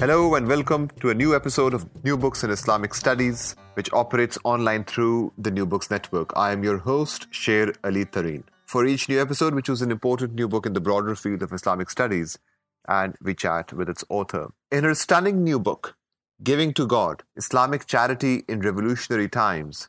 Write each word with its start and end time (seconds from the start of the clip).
Hello 0.00 0.36
and 0.36 0.46
welcome 0.46 0.88
to 1.00 1.10
a 1.10 1.14
new 1.14 1.34
episode 1.34 1.74
of 1.74 1.84
New 2.04 2.16
Books 2.16 2.44
in 2.44 2.50
Islamic 2.50 2.94
Studies, 2.94 3.56
which 3.74 3.92
operates 3.92 4.38
online 4.44 4.84
through 4.84 5.32
the 5.36 5.50
New 5.50 5.66
Books 5.66 5.90
Network. 5.90 6.32
I 6.36 6.52
am 6.52 6.62
your 6.62 6.78
host, 6.78 7.26
Sher 7.30 7.72
Ali 7.82 8.04
Tareen. 8.04 8.44
For 8.64 8.86
each 8.86 9.08
new 9.08 9.20
episode, 9.20 9.56
we 9.56 9.62
choose 9.62 9.82
an 9.82 9.90
important 9.90 10.34
new 10.34 10.46
book 10.46 10.66
in 10.66 10.74
the 10.74 10.80
broader 10.80 11.16
field 11.16 11.42
of 11.42 11.52
Islamic 11.52 11.90
studies, 11.90 12.38
and 12.86 13.16
we 13.20 13.34
chat 13.34 13.72
with 13.72 13.88
its 13.88 14.04
author. 14.08 14.52
In 14.70 14.84
her 14.84 14.94
stunning 14.94 15.42
new 15.42 15.58
book, 15.58 15.96
Giving 16.44 16.72
to 16.74 16.86
God 16.86 17.24
Islamic 17.34 17.86
Charity 17.86 18.44
in 18.48 18.60
Revolutionary 18.60 19.28
Times, 19.28 19.88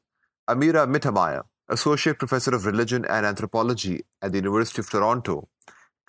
Amira 0.50 0.88
Mittermaier, 0.88 1.44
Associate 1.68 2.18
Professor 2.18 2.56
of 2.56 2.66
Religion 2.66 3.06
and 3.08 3.28
Anthropology 3.28 4.02
at 4.24 4.32
the 4.32 4.40
University 4.40 4.82
of 4.82 4.90
Toronto, 4.90 5.48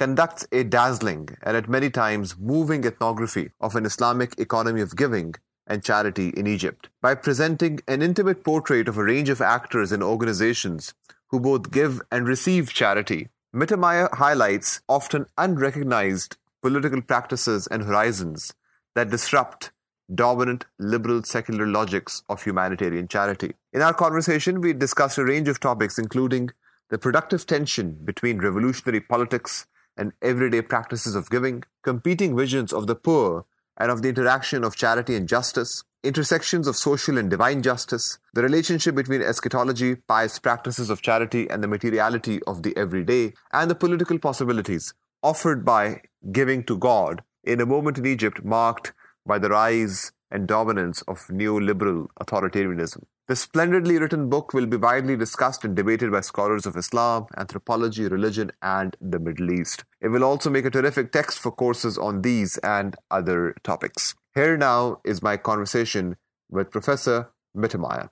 conducts 0.00 0.46
a 0.50 0.64
dazzling 0.64 1.28
and 1.42 1.54
at 1.54 1.68
many 1.68 1.90
times 1.90 2.34
moving 2.38 2.86
ethnography 2.86 3.50
of 3.60 3.76
an 3.76 3.84
Islamic 3.84 4.32
economy 4.40 4.80
of 4.80 4.96
giving 4.96 5.34
and 5.66 5.84
charity 5.84 6.30
in 6.30 6.46
Egypt 6.46 6.88
by 7.02 7.14
presenting 7.14 7.78
an 7.86 8.00
intimate 8.00 8.42
portrait 8.42 8.88
of 8.88 8.96
a 8.96 9.04
range 9.04 9.28
of 9.28 9.42
actors 9.42 9.92
and 9.92 10.02
organizations 10.02 10.94
who 11.28 11.38
both 11.38 11.70
give 11.70 12.00
and 12.10 12.26
receive 12.26 12.72
charity. 12.72 13.28
Mittermaier 13.54 14.08
highlights 14.14 14.80
often 14.88 15.26
unrecognized 15.36 16.38
political 16.62 17.02
practices 17.02 17.66
and 17.66 17.84
horizons 17.84 18.54
that 18.94 19.10
disrupt 19.10 19.70
dominant 20.14 20.64
liberal 20.78 21.22
secular 21.24 21.66
logics 21.66 22.22
of 22.30 22.42
humanitarian 22.42 23.06
charity. 23.06 23.52
In 23.74 23.82
our 23.82 23.92
conversation, 23.92 24.62
we 24.62 24.72
discussed 24.72 25.18
a 25.18 25.24
range 25.26 25.48
of 25.48 25.60
topics, 25.60 25.98
including 25.98 26.52
the 26.88 26.96
productive 26.96 27.44
tension 27.44 27.98
between 28.02 28.38
revolutionary 28.38 29.00
politics 29.00 29.66
and 29.96 30.12
everyday 30.22 30.62
practices 30.62 31.14
of 31.14 31.30
giving, 31.30 31.64
competing 31.82 32.36
visions 32.36 32.72
of 32.72 32.86
the 32.86 32.94
poor 32.94 33.44
and 33.76 33.90
of 33.90 34.02
the 34.02 34.08
interaction 34.08 34.64
of 34.64 34.76
charity 34.76 35.16
and 35.16 35.28
justice, 35.28 35.82
intersections 36.02 36.66
of 36.66 36.76
social 36.76 37.18
and 37.18 37.30
divine 37.30 37.62
justice, 37.62 38.18
the 38.34 38.42
relationship 38.42 38.94
between 38.94 39.22
eschatology, 39.22 39.96
pious 39.96 40.38
practices 40.38 40.90
of 40.90 41.02
charity, 41.02 41.48
and 41.48 41.62
the 41.62 41.68
materiality 41.68 42.42
of 42.46 42.62
the 42.62 42.76
everyday, 42.76 43.32
and 43.52 43.70
the 43.70 43.74
political 43.74 44.18
possibilities 44.18 44.94
offered 45.22 45.64
by 45.64 46.00
giving 46.32 46.64
to 46.64 46.76
God 46.76 47.22
in 47.44 47.60
a 47.60 47.66
moment 47.66 47.98
in 47.98 48.06
Egypt 48.06 48.44
marked 48.44 48.92
by 49.26 49.38
the 49.38 49.48
rise 49.48 50.12
and 50.30 50.46
dominance 50.46 51.02
of 51.02 51.18
neoliberal 51.28 52.06
authoritarianism. 52.20 53.02
The 53.30 53.36
splendidly 53.36 53.96
written 53.96 54.28
book 54.28 54.52
will 54.54 54.66
be 54.66 54.76
widely 54.76 55.16
discussed 55.16 55.64
and 55.64 55.76
debated 55.76 56.10
by 56.10 56.20
scholars 56.20 56.66
of 56.66 56.76
Islam, 56.76 57.26
anthropology, 57.36 58.08
religion, 58.08 58.50
and 58.60 58.96
the 59.00 59.20
Middle 59.20 59.52
East. 59.52 59.84
It 60.00 60.08
will 60.08 60.24
also 60.24 60.50
make 60.50 60.64
a 60.64 60.70
terrific 60.70 61.12
text 61.12 61.38
for 61.38 61.52
courses 61.52 61.96
on 61.96 62.22
these 62.22 62.58
and 62.64 62.96
other 63.08 63.54
topics. 63.62 64.16
Here 64.34 64.56
now 64.56 65.00
is 65.04 65.22
my 65.22 65.36
conversation 65.36 66.16
with 66.50 66.72
Professor 66.72 67.30
Mittermaier. 67.56 68.08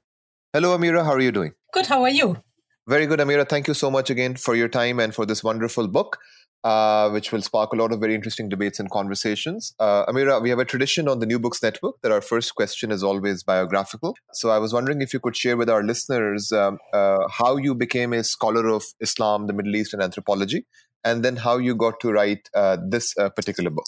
Hello, 0.52 0.78
Amira. 0.78 1.04
How 1.04 1.14
are 1.14 1.20
you 1.20 1.32
doing? 1.32 1.54
Good. 1.72 1.86
How 1.86 2.00
are 2.04 2.10
you? 2.20 2.40
Very 2.86 3.06
good, 3.06 3.18
Amira. 3.18 3.48
Thank 3.48 3.66
you 3.66 3.74
so 3.74 3.90
much 3.90 4.10
again 4.10 4.36
for 4.36 4.54
your 4.54 4.68
time 4.68 5.00
and 5.00 5.12
for 5.12 5.26
this 5.26 5.42
wonderful 5.42 5.88
book 5.88 6.18
uh, 6.64 7.10
which 7.10 7.32
will 7.32 7.42
spark 7.42 7.72
a 7.72 7.76
lot 7.76 7.92
of 7.92 8.00
very 8.00 8.14
interesting 8.14 8.48
debates 8.48 8.80
and 8.80 8.90
conversations. 8.90 9.74
Uh, 9.78 10.06
Amira, 10.06 10.42
we 10.42 10.50
have 10.50 10.58
a 10.58 10.64
tradition 10.64 11.08
on 11.08 11.18
the 11.20 11.26
New 11.26 11.38
Books 11.38 11.62
Network 11.62 11.96
that 12.02 12.12
our 12.12 12.20
first 12.20 12.54
question 12.54 12.90
is 12.90 13.02
always 13.02 13.42
biographical. 13.42 14.16
So 14.32 14.50
I 14.50 14.58
was 14.58 14.72
wondering 14.72 15.02
if 15.02 15.12
you 15.12 15.20
could 15.20 15.36
share 15.36 15.56
with 15.56 15.70
our 15.70 15.82
listeners 15.82 16.52
um, 16.52 16.78
uh, 16.92 17.18
how 17.30 17.56
you 17.56 17.74
became 17.74 18.12
a 18.12 18.24
scholar 18.24 18.68
of 18.68 18.84
Islam, 19.00 19.46
the 19.46 19.52
Middle 19.52 19.76
East, 19.76 19.94
and 19.94 20.02
anthropology, 20.02 20.66
and 21.04 21.24
then 21.24 21.36
how 21.36 21.58
you 21.58 21.74
got 21.74 22.00
to 22.00 22.12
write 22.12 22.48
uh, 22.54 22.76
this 22.88 23.16
uh, 23.18 23.28
particular 23.30 23.70
book. 23.70 23.86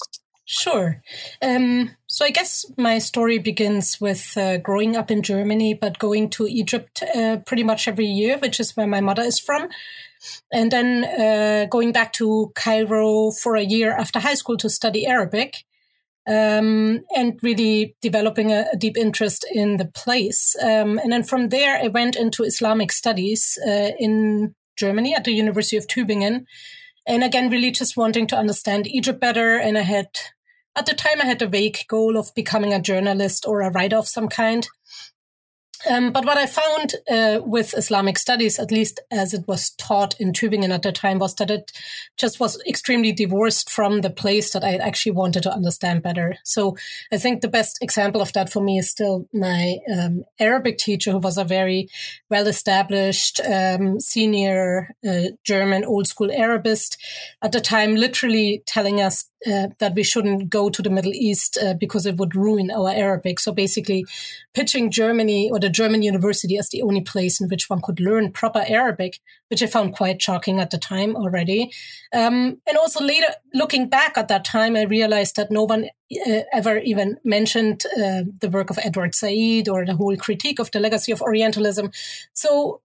Sure. 0.53 1.01
Um, 1.41 1.93
so 2.09 2.25
I 2.25 2.31
guess 2.31 2.67
my 2.77 2.99
story 2.99 3.39
begins 3.39 4.01
with 4.01 4.37
uh, 4.37 4.57
growing 4.57 4.97
up 4.97 5.09
in 5.09 5.23
Germany, 5.23 5.75
but 5.75 6.01
going 6.01 6.29
to 6.31 6.49
Egypt 6.49 7.05
uh, 7.15 7.37
pretty 7.47 7.63
much 7.63 7.87
every 7.87 8.07
year, 8.07 8.37
which 8.37 8.59
is 8.59 8.77
where 8.77 8.89
my 8.89 9.01
mother 9.01 9.23
is 9.23 9.39
from. 9.39 9.69
And 10.53 10.73
then 10.73 11.05
uh, 11.05 11.67
going 11.71 11.93
back 11.93 12.13
to 12.15 12.51
Cairo 12.57 13.31
for 13.31 13.55
a 13.55 13.63
year 13.63 13.93
after 13.93 14.19
high 14.19 14.35
school 14.35 14.57
to 14.57 14.69
study 14.69 15.07
Arabic. 15.07 15.65
Um, 16.29 17.05
and 17.17 17.39
really 17.43 17.97
developing 18.03 18.53
a, 18.53 18.67
a, 18.73 18.77
deep 18.77 18.97
interest 18.97 19.47
in 19.51 19.79
the 19.79 19.87
place. 19.87 20.55
Um, 20.63 20.99
and 20.99 21.11
then 21.11 21.23
from 21.23 21.49
there, 21.49 21.83
I 21.83 21.89
went 21.89 22.15
into 22.15 22.45
Islamic 22.45 22.93
studies 22.93 23.59
uh, 23.67 23.93
in 23.99 24.55
Germany 24.77 25.15
at 25.15 25.25
the 25.25 25.33
University 25.33 25.77
of 25.77 25.87
Tübingen. 25.87 26.45
And 27.07 27.25
again, 27.25 27.51
really 27.51 27.71
just 27.71 27.97
wanting 27.97 28.27
to 28.29 28.37
understand 28.37 28.87
Egypt 28.87 29.19
better. 29.19 29.57
And 29.57 29.79
I 29.79 29.83
had 29.83 30.09
at 30.77 30.87
the 30.87 30.95
time, 30.95 31.21
I 31.21 31.27
had 31.27 31.43
a 31.43 31.49
vague 31.49 31.79
goal 31.89 32.17
of 32.17 32.35
becoming 32.35 32.73
a 32.73 32.81
journalist 32.81 33.45
or 33.47 33.61
a 33.61 33.71
writer 33.71 33.97
of 33.97 34.09
some 34.09 34.29
kind. 34.29 34.67
Um, 35.89 36.13
but 36.13 36.27
what 36.27 36.37
I 36.37 36.47
found 36.47 36.95
uh, 37.11 37.41
with 37.43 37.77
Islamic 37.77 38.19
studies, 38.19 38.59
at 38.59 38.71
least 38.71 39.01
as 39.11 39.33
it 39.33 39.47
was 39.49 39.71
taught 39.71 40.19
in 40.21 40.33
Tübingen 40.33 40.75
at 40.75 40.83
the 40.83 40.93
time, 40.93 41.19
was 41.19 41.35
that 41.37 41.51
it 41.51 41.73
just 42.19 42.39
was 42.39 42.61
extremely 42.69 43.13
divorced 43.13 43.71
from 43.71 44.03
the 44.03 44.11
place 44.11 44.53
that 44.53 44.63
I 44.63 44.77
actually 44.77 45.13
wanted 45.13 45.43
to 45.45 45.53
understand 45.53 46.03
better. 46.03 46.37
So 46.45 46.77
I 47.11 47.17
think 47.17 47.41
the 47.41 47.49
best 47.49 47.79
example 47.81 48.21
of 48.21 48.33
that 48.35 48.53
for 48.53 48.63
me 48.63 48.79
is 48.79 48.91
still 48.91 49.27
my 49.33 49.79
um, 49.93 50.25
Arabic 50.39 50.77
teacher, 50.77 51.13
who 51.13 51.19
was 51.19 51.39
a 51.39 51.45
very 51.45 51.89
well 52.29 52.47
established 52.47 53.41
um, 53.41 54.01
senior 54.01 54.95
uh, 55.09 55.31
German 55.45 55.85
old 55.85 56.07
school 56.07 56.31
Arabist 56.31 56.99
at 57.43 57.53
the 57.53 57.61
time, 57.61 57.97
literally 57.97 58.63
telling 58.67 59.01
us 59.01 59.30
uh, 59.47 59.69
that 59.79 59.95
we 59.95 60.03
shouldn't 60.03 60.51
go 60.51 60.69
to 60.69 60.83
the 60.83 60.91
Middle 60.91 61.15
East 61.15 61.59
uh, 61.63 61.75
because 61.75 62.07
it 62.07 62.17
would 62.17 62.35
ruin 62.35 62.71
our 62.71 62.91
Arabic. 62.91 63.41
So 63.41 63.53
basically, 63.53 64.05
pitching 64.55 64.91
Germany 64.91 65.51
or 65.51 65.59
the 65.59 65.71
German 65.71 66.03
university 66.03 66.59
as 66.59 66.69
the 66.69 66.83
only 66.83 67.01
place 67.01 67.41
in 67.41 67.49
which 67.49 67.71
one 67.71 67.81
could 67.81 68.01
learn 68.01 68.33
proper 68.33 68.65
Arabic, 68.67 69.21
which 69.49 69.63
I 69.63 69.67
found 69.67 69.95
quite 69.95 70.21
shocking 70.21 70.61
at 70.61 70.71
the 70.71 70.79
time 70.79 71.17
already. 71.17 71.73
Um, 72.13 72.59
and 72.67 72.77
also 72.77 73.03
later, 73.03 73.29
looking 73.55 73.89
back 73.89 74.19
at 74.19 74.29
that 74.29 74.45
time, 74.45 74.77
I 74.77 74.83
realized 74.83 75.37
that 75.37 75.51
no 75.51 75.65
one 75.65 75.87
uh, 76.27 76.41
ever 76.53 76.79
even 76.79 77.19
mentioned 77.25 77.85
uh, 77.97 78.23
the 78.41 78.51
work 78.51 78.71
of 78.71 78.79
Edward 78.83 79.15
Said 79.15 79.69
or 79.69 79.87
the 79.87 79.97
whole 79.97 80.17
critique 80.17 80.59
of 80.59 80.71
the 80.71 80.81
legacy 80.81 81.13
of 81.13 81.23
Orientalism. 81.23 81.91
So 82.33 82.83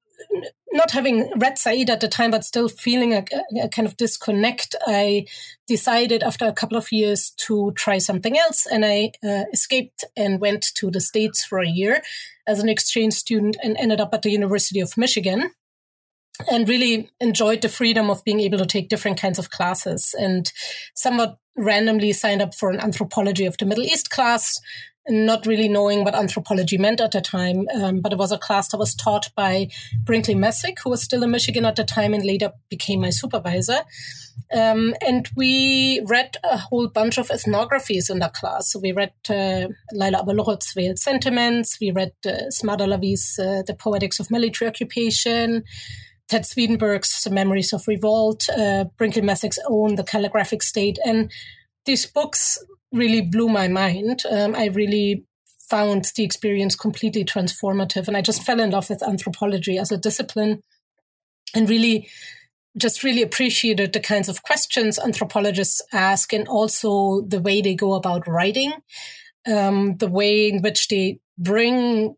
not 0.72 0.91
having 0.91 1.31
read 1.38 1.58
Said 1.58 1.90
at 1.90 2.02
the 2.02 2.08
time, 2.08 2.31
but 2.31 2.44
still 2.44 2.68
feeling 2.68 3.13
a, 3.13 3.24
a, 3.62 3.69
kind 3.69 3.88
of 3.88 3.97
disconnect, 3.97 4.75
I 4.86 5.25
decided 5.68 6.22
after 6.22 6.46
a 6.46 6.53
couple 6.53 6.78
of 6.78 6.91
years 6.91 7.31
to 7.38 7.72
try 7.75 7.97
something 7.97 8.38
else. 8.38 8.66
And 8.66 8.86
I 8.86 9.12
uh, 9.24 9.46
escaped 9.53 10.03
and 10.18 10.41
went 10.41 10.63
to 10.75 10.91
the 10.91 11.00
States 11.00 11.44
for 11.44 11.59
a 11.59 11.68
year 11.68 12.02
as 12.46 12.59
an 12.59 12.69
exchange 12.69 13.13
student 13.13 13.58
and 13.63 13.78
ended 13.78 14.02
up 14.02 14.13
at 14.13 14.22
the 14.22 14.31
University 14.31 14.81
of 14.81 14.97
Michigan 14.97 15.52
and 16.52 16.68
really 16.68 17.09
enjoyed 17.22 17.62
the 17.62 17.69
freedom 17.69 18.09
of 18.09 18.24
being 18.24 18.42
able 18.42 18.57
to 18.57 18.66
take 18.66 18.90
different 18.90 19.19
kinds 19.19 19.40
of 19.40 19.50
classes 19.50 20.13
and 20.19 20.52
somewhat 20.94 21.38
randomly 21.56 22.12
signed 22.12 22.42
up 22.42 22.53
for 22.53 22.69
an 22.69 22.81
anthropology 22.81 23.46
of 23.46 23.57
the 23.57 23.66
Middle 23.66 23.86
East 23.86 24.09
class 24.09 24.59
not 25.07 25.45
really 25.45 25.67
knowing 25.67 26.03
what 26.03 26.16
anthropology 26.16 26.77
meant 26.77 27.01
at 27.01 27.11
the 27.11 27.21
time. 27.21 27.67
Um, 27.75 28.01
but 28.01 28.11
it 28.11 28.17
was 28.17 28.31
a 28.31 28.38
class 28.38 28.69
that 28.69 28.77
was 28.77 28.95
taught 28.95 29.29
by 29.35 29.69
Brinkley 30.03 30.35
Messick, 30.35 30.77
who 30.83 30.89
was 30.89 31.03
still 31.03 31.23
in 31.23 31.31
Michigan 31.31 31.66
at 31.66 31.75
the 31.75 31.83
time 31.83 32.13
and 32.13 32.25
later 32.25 32.51
became 32.69 33.01
my 33.01 33.11
supervisor. 33.11 33.81
Um, 34.53 34.94
and 35.05 35.29
we 35.35 36.01
read 36.05 36.38
a 36.44 36.57
whole 36.57 36.88
bunch 36.88 37.17
of 37.17 37.29
ethnographies 37.29 38.09
in 38.09 38.19
that 38.19 38.33
class. 38.33 38.71
So 38.71 38.79
we 38.79 38.91
read 38.91 39.13
uh, 39.29 39.67
Lila 39.94 40.19
Abu-Lughod's 40.19 40.73
Veiled 40.73 40.99
Sentiments, 40.99 41.79
we 41.79 41.91
read 41.91 42.13
uh, 42.25 42.50
Smadar 42.51 42.88
Lavie's 42.88 43.39
uh, 43.39 43.63
The 43.65 43.75
Poetics 43.75 44.19
of 44.19 44.30
Military 44.31 44.69
Occupation, 44.69 45.63
Ted 46.27 46.45
Swedenburg's 46.45 47.27
Memories 47.30 47.74
of 47.74 47.88
Revolt, 47.88 48.50
uh, 48.50 48.85
Brinkley 48.97 49.21
Messick's 49.21 49.59
own 49.68 49.95
The 49.95 50.03
Calligraphic 50.03 50.63
State. 50.63 51.00
And 51.06 51.31
these 51.85 52.06
books 52.06 52.57
really 52.95 53.21
blew 53.21 53.50
my 53.50 53.68
mind. 53.68 54.24
Um, 54.30 54.56
I 54.56 54.68
really 54.68 55.25
found 55.69 56.12
the 56.15 56.24
experience 56.24 56.75
completely 56.75 57.25
transformative. 57.25 58.07
And 58.07 58.15
I 58.15 58.21
just 58.21 58.44
fell 58.44 58.59
in 58.59 58.71
love 58.71 58.89
with 58.89 59.03
anthropology 59.03 59.77
as 59.77 59.92
a 59.92 59.97
discipline 59.97 60.62
and 61.53 61.69
really 61.69 62.09
just 62.77 63.03
really 63.03 63.21
appreciated 63.21 63.94
the 63.94 64.00
kinds 64.00 64.30
of 64.30 64.44
questions 64.44 65.00
anthropologists 65.00 65.81
ask 65.94 66.33
and 66.33 66.47
also 66.47 67.21
the 67.21 67.39
way 67.39 67.62
they 67.62 67.74
go 67.74 67.94
about 67.94 68.27
writing, 68.27 68.74
um, 69.47 69.95
the 69.97 70.07
way 70.07 70.50
in 70.50 70.62
which 70.62 70.88
they 70.89 71.19
bring 71.38 72.15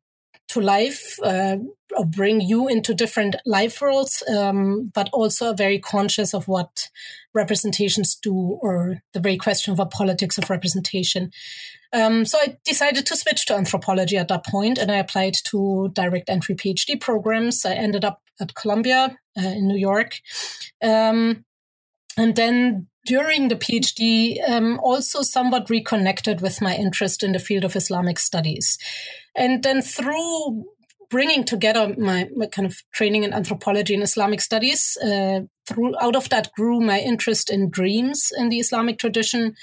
to 0.50 0.62
life 0.62 1.20
uh, 1.24 1.58
or 1.96 2.06
bring 2.06 2.42
you 2.42 2.68
into 2.68 2.94
different 2.94 3.36
life 3.46 3.82
worlds, 3.82 4.24
um, 4.30 4.92
but 4.94 5.10
also 5.14 5.54
very 5.54 5.80
conscious 5.80 6.34
of 6.34 6.48
what 6.48 6.90
representations 7.38 8.16
do 8.16 8.36
or 8.62 9.02
the 9.14 9.20
very 9.20 9.38
question 9.38 9.72
of 9.72 9.80
a 9.80 9.86
politics 9.86 10.38
of 10.38 10.50
representation. 10.50 11.32
Um, 11.94 12.26
so 12.26 12.38
I 12.38 12.58
decided 12.66 13.06
to 13.06 13.16
switch 13.16 13.46
to 13.46 13.56
anthropology 13.56 14.18
at 14.18 14.28
that 14.28 14.46
point 14.46 14.78
and 14.78 14.92
I 14.92 14.98
applied 14.98 15.36
to 15.46 15.90
direct 15.94 16.30
entry 16.30 16.56
PhD 16.56 17.00
programs. 17.00 17.66
I 17.66 17.74
ended 17.74 18.04
up 18.04 18.22
at 18.42 18.56
Columbia 18.56 19.18
uh, 19.38 19.42
in 19.42 19.68
New 19.68 19.78
York. 19.78 20.20
Um, 20.84 21.46
and 22.18 22.36
then 22.36 22.88
during 23.06 23.48
the 23.48 23.56
PhD, 23.56 24.38
um, 24.50 24.80
also 24.84 25.22
somewhat 25.22 25.70
reconnected 25.70 26.42
with 26.42 26.62
my 26.62 26.76
interest 26.76 27.24
in 27.24 27.32
the 27.32 27.40
field 27.40 27.64
of 27.64 27.76
Islamic 27.76 28.20
studies. 28.20 28.78
And 29.36 29.64
then 29.64 29.82
through 29.82 30.66
bringing 31.10 31.44
together 31.44 31.96
my, 31.98 32.30
my 32.36 32.48
kind 32.48 32.66
of 32.66 32.82
training 32.92 33.24
in 33.24 33.34
anthropology 33.34 33.94
and 33.94 34.04
Islamic 34.04 34.42
studies, 34.42 34.98
uh, 35.04 35.42
through 35.66 35.96
out 36.00 36.16
of 36.16 36.30
that 36.30 36.52
grew 36.54 36.80
my 36.80 37.00
interest 37.00 37.50
in 37.50 37.70
dreams 37.70 38.32
in 38.38 38.50
the 38.50 38.60
Islamic 38.60 38.98
tradition. 39.00 39.56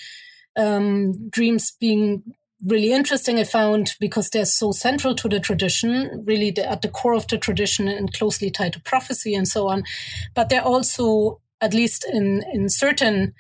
Um, 0.57 1.29
dreams 1.31 1.77
being 1.81 2.23
really 2.65 2.93
interesting, 2.93 3.39
I 3.39 3.45
found, 3.45 3.95
because 4.01 4.31
they're 4.31 4.47
so 4.47 4.73
central 4.73 5.15
to 5.17 5.29
the 5.29 5.41
tradition, 5.41 6.25
really 6.27 6.57
at 6.59 6.83
the 6.83 6.89
core 6.89 7.15
of 7.15 7.27
the 7.27 7.37
tradition 7.37 7.89
and 7.89 8.13
closely 8.13 8.51
tied 8.51 8.73
to 8.73 8.81
prophecy 8.81 9.35
and 9.35 9.47
so 9.47 9.69
on. 9.69 9.85
But 10.35 10.49
they're 10.49 10.63
also, 10.65 11.41
at 11.65 11.75
least 11.75 12.05
in, 12.13 12.45
in 12.53 12.69
certain 12.69 13.35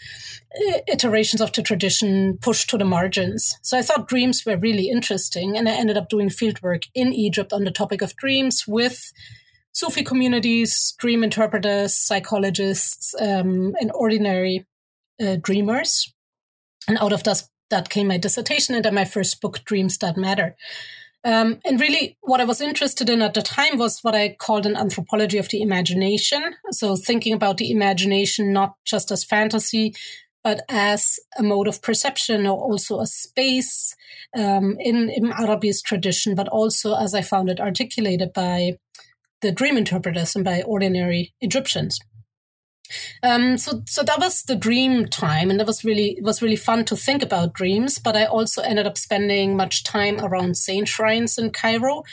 uh, 0.56 0.78
iterations 0.88 1.40
of 1.40 1.52
the 1.52 1.62
tradition, 1.62 2.38
pushed 2.40 2.70
to 2.70 2.78
the 2.78 2.84
margins. 2.84 3.56
So 3.62 3.78
I 3.78 3.82
thought 3.82 4.08
dreams 4.08 4.44
were 4.46 4.56
really 4.56 4.88
interesting. 4.88 5.56
And 5.56 5.68
I 5.68 5.72
ended 5.72 5.96
up 5.96 6.08
doing 6.08 6.30
fieldwork 6.30 6.88
in 6.94 7.12
Egypt 7.12 7.52
on 7.52 7.64
the 7.64 7.70
topic 7.70 8.02
of 8.02 8.16
dreams 8.16 8.64
with 8.66 9.12
Sufi 9.72 10.04
communities, 10.04 10.94
dream 10.98 11.24
interpreters, 11.24 11.94
psychologists, 11.94 13.14
um, 13.20 13.74
and 13.80 13.90
ordinary 13.92 14.66
uh, 15.20 15.36
dreamers. 15.36 16.12
And 16.88 16.96
out 16.98 17.12
of 17.12 17.24
that, 17.24 17.42
that 17.70 17.88
came 17.88 18.06
my 18.06 18.18
dissertation 18.18 18.74
and 18.74 18.84
then 18.84 18.94
my 18.94 19.04
first 19.04 19.40
book, 19.40 19.64
Dreams 19.64 19.98
That 19.98 20.16
Matter. 20.16 20.56
Um, 21.24 21.58
and 21.64 21.80
really, 21.80 22.18
what 22.20 22.40
I 22.40 22.44
was 22.44 22.60
interested 22.60 23.08
in 23.08 23.22
at 23.22 23.32
the 23.32 23.40
time 23.40 23.78
was 23.78 24.00
what 24.00 24.14
I 24.14 24.36
called 24.38 24.66
an 24.66 24.76
anthropology 24.76 25.38
of 25.38 25.48
the 25.48 25.62
imagination. 25.62 26.54
So, 26.70 26.96
thinking 26.96 27.32
about 27.32 27.56
the 27.56 27.70
imagination 27.70 28.52
not 28.52 28.74
just 28.84 29.10
as 29.10 29.24
fantasy, 29.24 29.94
but 30.42 30.60
as 30.68 31.18
a 31.38 31.42
mode 31.42 31.66
of 31.66 31.80
perception 31.80 32.46
or 32.46 32.58
also 32.58 33.00
a 33.00 33.06
space 33.06 33.96
um, 34.36 34.76
in 34.78 35.08
Ibn 35.08 35.32
Arabi's 35.32 35.80
tradition, 35.80 36.34
but 36.34 36.48
also 36.48 36.94
as 36.94 37.14
I 37.14 37.22
found 37.22 37.48
it 37.48 37.58
articulated 37.58 38.34
by 38.34 38.76
the 39.40 39.50
dream 39.50 39.78
interpreters 39.78 40.36
and 40.36 40.44
by 40.44 40.62
ordinary 40.62 41.32
Egyptians. 41.40 41.98
Um, 43.22 43.58
so 43.58 43.82
so 43.86 44.02
that 44.02 44.18
was 44.18 44.42
the 44.42 44.56
dream 44.56 45.06
time, 45.06 45.50
and 45.50 45.58
that 45.58 45.66
was 45.66 45.84
really 45.84 46.18
was 46.22 46.42
really 46.42 46.56
fun 46.56 46.84
to 46.86 46.96
think 46.96 47.22
about 47.22 47.54
dreams. 47.54 47.98
But 47.98 48.16
I 48.16 48.24
also 48.24 48.62
ended 48.62 48.86
up 48.86 48.98
spending 48.98 49.56
much 49.56 49.84
time 49.84 50.20
around 50.20 50.56
saint 50.56 50.88
shrines 50.88 51.38
in 51.38 51.50
Cairo 51.50 52.04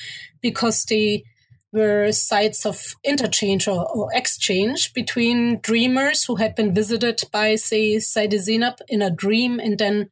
because 0.41 0.85
they 0.85 1.23
were 1.71 2.11
sites 2.11 2.65
of 2.65 2.95
interchange 3.03 3.67
or, 3.67 3.87
or 3.89 4.09
exchange 4.13 4.93
between 4.93 5.59
dreamers 5.61 6.25
who 6.25 6.35
had 6.35 6.55
been 6.55 6.73
visited 6.73 7.21
by, 7.31 7.55
say, 7.55 7.97
Sayyid 7.99 8.41
Zainab 8.41 8.79
in 8.87 9.01
a 9.01 9.09
dream 9.09 9.59
and 9.59 9.77
then 9.77 10.09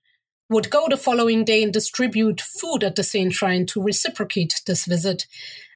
would 0.49 0.69
go 0.69 0.87
the 0.89 0.97
following 0.97 1.43
day 1.43 1.61
and 1.61 1.73
distribute 1.73 2.41
food 2.41 2.83
at 2.83 2.95
the 2.95 3.03
saint 3.03 3.33
shrine 3.33 3.65
to 3.67 3.81
reciprocate 3.81 4.61
this 4.65 4.85
visit. 4.85 5.27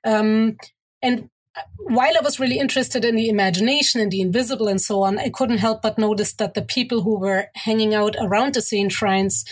Um, 0.04 0.58
and 1.02 1.30
while 1.78 2.18
I 2.18 2.22
was 2.24 2.40
really 2.40 2.58
interested 2.58 3.06
in 3.06 3.16
the 3.16 3.30
imagination 3.30 4.02
and 4.02 4.12
the 4.12 4.22
invisible 4.22 4.68
and 4.68 4.82
so 4.82 5.04
on, 5.04 5.20
I 5.20 5.30
couldn't 5.30 5.60
help 5.60 5.82
but 5.82 5.98
notice 5.98 6.34
that 6.34 6.54
the 6.54 6.62
people 6.62 7.02
who 7.02 7.20
were 7.20 7.48
hanging 7.56 7.94
out 7.94 8.16
around 8.20 8.56
the 8.56 8.62
saint 8.62 8.92
shrines 8.92 9.46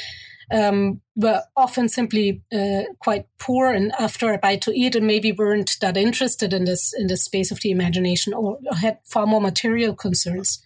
um, 0.52 1.02
were 1.16 1.44
often 1.56 1.88
simply 1.88 2.42
uh, 2.52 2.84
quite 3.00 3.26
poor 3.40 3.72
and 3.72 3.94
after 4.00 4.34
a 4.34 4.38
bite 4.38 4.62
to 4.62 4.72
eat 4.72 4.96
and 4.96 5.08
maybe 5.08 5.32
weren't 5.32 5.78
that 5.80 5.96
interested 5.96 6.54
in 6.54 6.66
this 6.66 6.94
in 6.94 7.08
this 7.08 7.24
space 7.24 7.52
of 7.52 7.62
the 7.62 7.72
imagination 7.72 8.34
or 8.34 8.60
had 8.80 9.00
far 9.06 9.26
more 9.26 9.42
material 9.42 9.96
concerns. 9.96 10.62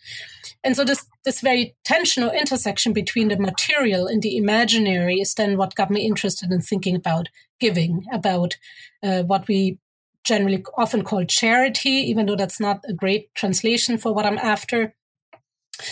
And 0.63 0.75
so 0.75 0.83
this 0.83 1.05
this 1.23 1.41
very 1.41 1.75
tension 1.83 2.23
or 2.23 2.33
intersection 2.33 2.93
between 2.93 3.27
the 3.27 3.37
material 3.37 4.07
and 4.07 4.21
the 4.21 4.37
imaginary 4.37 5.19
is 5.19 5.35
then 5.35 5.57
what 5.57 5.75
got 5.75 5.91
me 5.91 6.01
interested 6.01 6.51
in 6.51 6.61
thinking 6.61 6.95
about 6.95 7.27
giving, 7.59 8.05
about 8.11 8.55
uh, 9.03 9.23
what 9.23 9.47
we 9.47 9.77
generally 10.25 10.63
often 10.77 11.03
called 11.03 11.29
charity, 11.29 11.89
even 11.89 12.25
though 12.25 12.35
that's 12.35 12.59
not 12.59 12.81
a 12.89 12.93
great 12.93 13.33
translation 13.35 13.97
for 13.97 14.13
what 14.13 14.25
I'm 14.25 14.39
after. 14.39 14.93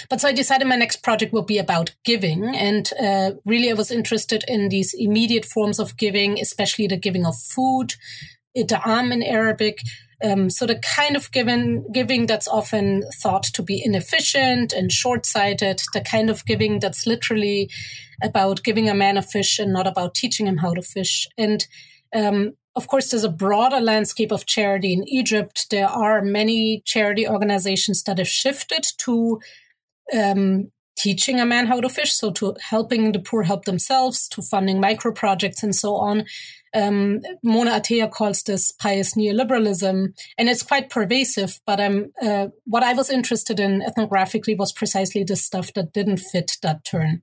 But 0.09 0.21
so 0.21 0.30
I 0.30 0.33
decided 0.33 0.68
my 0.68 0.77
next 0.77 1.03
project 1.03 1.33
will 1.33 1.44
be 1.44 1.57
about 1.57 1.95
giving. 2.03 2.56
And 2.56 2.89
uh, 3.00 3.31
really, 3.45 3.69
I 3.69 3.74
was 3.74 3.91
interested 3.91 4.44
in 4.47 4.69
these 4.69 4.94
immediate 4.97 5.45
forms 5.45 5.80
of 5.80 5.97
giving, 5.97 6.39
especially 6.39 6.88
the 6.88 6.97
giving 6.97 7.25
of 7.25 7.38
food, 7.38 7.95
ita'am 8.56 9.12
in 9.12 9.21
Arabic. 9.24 9.80
Um, 10.24 10.50
so 10.50 10.65
the 10.65 10.79
kind 10.95 11.18
of 11.18 11.29
giving, 11.31 11.86
giving 11.91 12.27
that's 12.27 12.47
often 12.47 13.03
thought 13.21 13.44
to 13.44 13.62
be 13.62 13.83
inefficient 13.83 14.71
and 14.71 14.89
short-sighted, 14.89 15.81
the 15.94 16.00
kind 16.00 16.29
of 16.29 16.45
giving 16.45 16.79
that's 16.79 17.06
literally 17.06 17.69
about 18.24 18.63
giving 18.63 18.89
a 18.89 18.94
man 18.94 19.18
a 19.18 19.21
fish 19.21 19.59
and 19.59 19.74
not 19.74 19.86
about 19.86 20.15
teaching 20.15 20.47
him 20.47 20.57
how 20.57 20.74
to 20.74 20.81
fish. 20.81 21.27
And 21.38 21.68
um, 22.15 22.53
of 22.75 22.88
course, 22.88 23.10
there's 23.10 23.24
a 23.24 23.30
broader 23.30 23.80
landscape 23.80 24.31
of 24.31 24.46
charity 24.46 24.94
in 24.94 25.08
Egypt. 25.08 25.70
There 25.70 25.88
are 25.88 26.22
many 26.22 26.81
charity 26.86 27.28
organizations 27.28 28.04
that 28.04 28.18
have 28.18 28.28
shifted 28.28 28.86
to 29.00 29.40
um, 30.18 30.72
teaching 30.98 31.40
a 31.40 31.46
man 31.46 31.68
how 31.68 31.80
to 31.81 31.90
fish, 31.90 32.14
so 32.14 32.31
to 32.31 32.56
helping 32.60 33.12
the 33.12 33.20
poor 33.20 33.44
help 33.44 33.66
themselves, 33.66 34.28
to 34.30 34.42
funding 34.42 34.80
micro 34.80 35.12
projects 35.12 35.62
and 35.64 35.75
so 35.75 35.96
on. 35.96 36.25
Um, 36.75 37.22
Mona 37.44 37.72
Atia 37.80 38.10
calls 38.10 38.42
this 38.44 38.72
pious 38.72 39.14
neoliberalism, 39.14 40.14
and 40.38 40.50
it's 40.50 40.64
quite 40.64 40.90
pervasive. 40.90 41.60
But 41.68 41.80
um, 41.80 42.12
uh, 42.22 42.48
what 42.66 42.84
I 42.84 42.94
was 42.94 43.12
interested 43.12 43.60
in 43.60 43.81
ethnographically 43.81 44.58
was 44.58 44.72
precisely 44.72 45.24
the 45.24 45.36
stuff 45.36 45.74
that 45.74 45.94
didn't 45.94 46.18
fit 46.18 46.58
that 46.64 46.84
turn. 46.84 47.22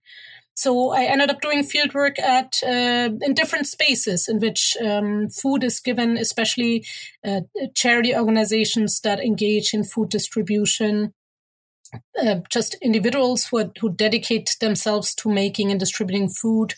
So 0.61 0.91
I 0.91 1.05
ended 1.05 1.31
up 1.31 1.41
doing 1.41 1.63
fieldwork 1.65 2.19
at 2.19 2.59
uh, 2.63 3.09
in 3.23 3.33
different 3.33 3.67
spaces 3.67 4.29
in 4.29 4.41
which 4.41 4.77
um, 4.85 5.31
food 5.31 5.65
is 5.65 5.81
given, 5.81 6.19
especially 6.19 6.85
uh, 7.25 7.41
charity 7.75 8.15
organizations 8.15 9.01
that 9.01 9.21
engage 9.21 9.73
in 9.73 9.85
food 9.85 10.11
distribution. 10.11 11.15
Uh, 12.23 12.41
just 12.51 12.77
individuals 12.83 13.47
who, 13.47 13.73
who 13.81 13.91
dedicate 13.91 14.55
themselves 14.61 15.15
to 15.15 15.31
making 15.31 15.71
and 15.71 15.81
distributing 15.81 16.29
food, 16.29 16.75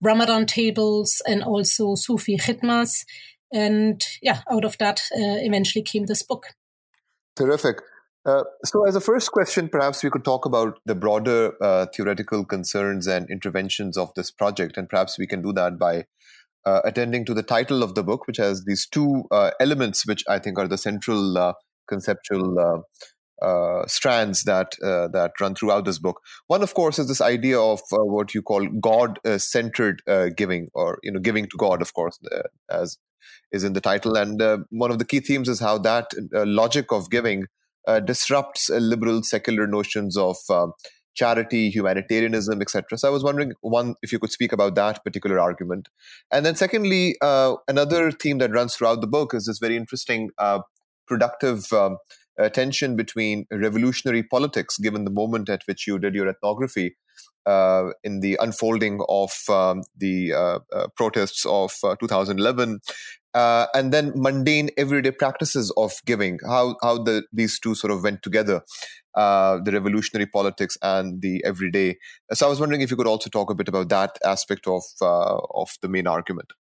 Ramadan 0.00 0.46
tables, 0.46 1.20
and 1.26 1.42
also 1.42 1.96
Sufi 1.96 2.38
khidmas. 2.38 3.04
And 3.52 4.02
yeah, 4.22 4.40
out 4.50 4.64
of 4.64 4.78
that 4.78 5.00
uh, 5.14 5.44
eventually 5.44 5.82
came 5.82 6.06
this 6.06 6.22
book. 6.22 6.46
Terrific. 7.36 7.82
Uh, 8.26 8.44
so, 8.64 8.86
as 8.86 8.94
a 8.94 9.00
first 9.00 9.32
question, 9.32 9.68
perhaps 9.68 10.02
we 10.02 10.10
could 10.10 10.24
talk 10.24 10.44
about 10.44 10.78
the 10.84 10.94
broader 10.94 11.52
uh, 11.62 11.86
theoretical 11.94 12.44
concerns 12.44 13.06
and 13.06 13.30
interventions 13.30 13.96
of 13.96 14.12
this 14.14 14.30
project, 14.30 14.76
and 14.76 14.90
perhaps 14.90 15.18
we 15.18 15.26
can 15.26 15.40
do 15.40 15.52
that 15.54 15.78
by 15.78 16.04
uh, 16.66 16.82
attending 16.84 17.24
to 17.24 17.32
the 17.32 17.42
title 17.42 17.82
of 17.82 17.94
the 17.94 18.02
book, 18.02 18.26
which 18.26 18.36
has 18.36 18.64
these 18.66 18.86
two 18.86 19.24
uh, 19.30 19.52
elements, 19.58 20.06
which 20.06 20.22
I 20.28 20.38
think 20.38 20.58
are 20.58 20.68
the 20.68 20.76
central 20.76 21.38
uh, 21.38 21.54
conceptual 21.88 22.84
strands 23.86 24.42
that 24.42 24.72
that 24.82 25.32
run 25.40 25.54
throughout 25.54 25.86
this 25.86 25.98
book. 25.98 26.20
One, 26.48 26.62
of 26.62 26.74
course, 26.74 26.98
is 26.98 27.08
this 27.08 27.22
idea 27.22 27.58
of 27.58 27.80
what 27.90 28.34
you 28.34 28.42
call 28.42 28.66
God-centered 28.66 30.02
giving, 30.36 30.68
or 30.74 30.98
you 31.02 31.10
know, 31.10 31.20
giving 31.20 31.46
to 31.46 31.56
God, 31.56 31.80
of 31.80 31.94
course, 31.94 32.18
as 32.70 32.98
is 33.50 33.64
in 33.64 33.72
the 33.72 33.80
title. 33.80 34.14
And 34.14 34.66
one 34.68 34.90
of 34.90 34.98
the 34.98 35.06
key 35.06 35.20
themes 35.20 35.48
is 35.48 35.58
how 35.58 35.78
that 35.78 36.10
logic 36.32 36.92
of 36.92 37.08
giving 37.08 37.46
uh, 37.86 38.00
disrupts 38.00 38.70
uh, 38.70 38.76
liberal 38.76 39.22
secular 39.22 39.66
notions 39.66 40.16
of 40.16 40.36
uh, 40.48 40.68
charity, 41.14 41.70
humanitarianism, 41.70 42.60
etc. 42.60 42.96
So 42.98 43.08
I 43.08 43.10
was 43.10 43.24
wondering, 43.24 43.52
one, 43.60 43.94
if 44.02 44.12
you 44.12 44.18
could 44.18 44.32
speak 44.32 44.52
about 44.52 44.74
that 44.76 45.02
particular 45.04 45.38
argument, 45.38 45.88
and 46.32 46.46
then 46.46 46.56
secondly, 46.56 47.16
uh, 47.20 47.56
another 47.68 48.10
theme 48.10 48.38
that 48.38 48.52
runs 48.52 48.74
throughout 48.74 49.00
the 49.00 49.06
book 49.06 49.34
is 49.34 49.46
this 49.46 49.58
very 49.58 49.76
interesting, 49.76 50.30
uh, 50.38 50.60
productive. 51.06 51.72
Um, 51.72 51.98
tension 52.54 52.96
between 52.96 53.44
revolutionary 53.50 54.22
politics, 54.22 54.78
given 54.78 55.04
the 55.04 55.10
moment 55.10 55.50
at 55.50 55.60
which 55.66 55.86
you 55.86 55.98
did 55.98 56.14
your 56.14 56.26
ethnography, 56.26 56.96
uh, 57.46 57.90
in 58.04 58.20
the 58.20 58.36
unfolding 58.40 59.00
of 59.08 59.32
um, 59.48 59.82
the 59.96 60.32
uh, 60.32 60.58
uh, 60.72 60.86
protests 60.96 61.44
of 61.46 61.72
2011 62.00 62.80
uh, 63.34 63.66
and 63.74 63.92
then 63.92 64.12
mundane 64.14 64.70
everyday 64.76 65.10
practices 65.10 65.72
of 65.76 65.92
giving 66.04 66.38
how 66.46 66.76
how 66.82 66.98
the 66.98 67.22
these 67.32 67.58
two 67.60 67.74
sort 67.74 67.92
of 67.92 68.02
went 68.02 68.22
together 68.22 68.62
uh, 69.14 69.58
the 69.64 69.72
revolutionary 69.72 70.26
politics 70.26 70.76
and 70.82 71.20
the 71.22 71.42
everyday. 71.44 71.96
So 72.32 72.46
i 72.46 72.48
was 72.48 72.60
wondering 72.60 72.80
if 72.80 72.90
you 72.90 72.96
could 72.96 73.06
also 73.06 73.30
talk 73.30 73.50
a 73.50 73.54
bit 73.54 73.68
about 73.68 73.88
that 73.88 74.18
aspect 74.24 74.66
of 74.66 74.82
uh, 75.00 75.38
of 75.54 75.70
the 75.82 75.88
main 75.88 76.06
argument. 76.06 76.52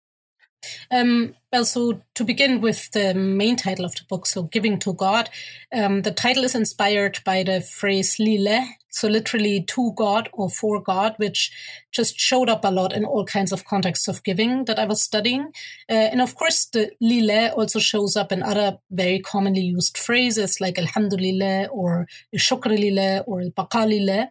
Um, 0.90 1.34
well, 1.52 1.64
so 1.64 2.02
to 2.14 2.24
begin 2.24 2.60
with 2.60 2.90
the 2.90 3.14
main 3.14 3.56
title 3.56 3.84
of 3.84 3.94
the 3.94 4.04
book, 4.08 4.26
so 4.26 4.42
Giving 4.42 4.78
to 4.80 4.92
God, 4.92 5.30
um, 5.72 6.02
the 6.02 6.10
title 6.10 6.44
is 6.44 6.54
inspired 6.54 7.20
by 7.24 7.42
the 7.42 7.62
phrase 7.62 8.18
lillah, 8.18 8.66
so 8.90 9.08
literally 9.08 9.62
to 9.62 9.92
God 9.96 10.28
or 10.32 10.50
for 10.50 10.82
God, 10.82 11.14
which 11.16 11.50
just 11.92 12.18
showed 12.18 12.48
up 12.48 12.64
a 12.64 12.70
lot 12.70 12.92
in 12.92 13.04
all 13.04 13.24
kinds 13.24 13.52
of 13.52 13.64
contexts 13.64 14.08
of 14.08 14.22
giving 14.24 14.64
that 14.66 14.78
I 14.78 14.84
was 14.84 15.02
studying. 15.02 15.52
Uh, 15.88 16.08
and 16.12 16.20
of 16.20 16.34
course, 16.34 16.66
the 16.66 16.90
lillah 17.00 17.48
also 17.50 17.78
shows 17.78 18.16
up 18.16 18.32
in 18.32 18.42
other 18.42 18.78
very 18.90 19.20
commonly 19.20 19.62
used 19.62 19.96
phrases 19.96 20.60
like 20.60 20.78
alhamdulillah 20.78 21.68
or 21.68 22.06
shukr 22.36 22.78
lillah 22.78 23.24
or 23.26 23.42
baqa 23.56 23.88
lillah. 23.88 24.30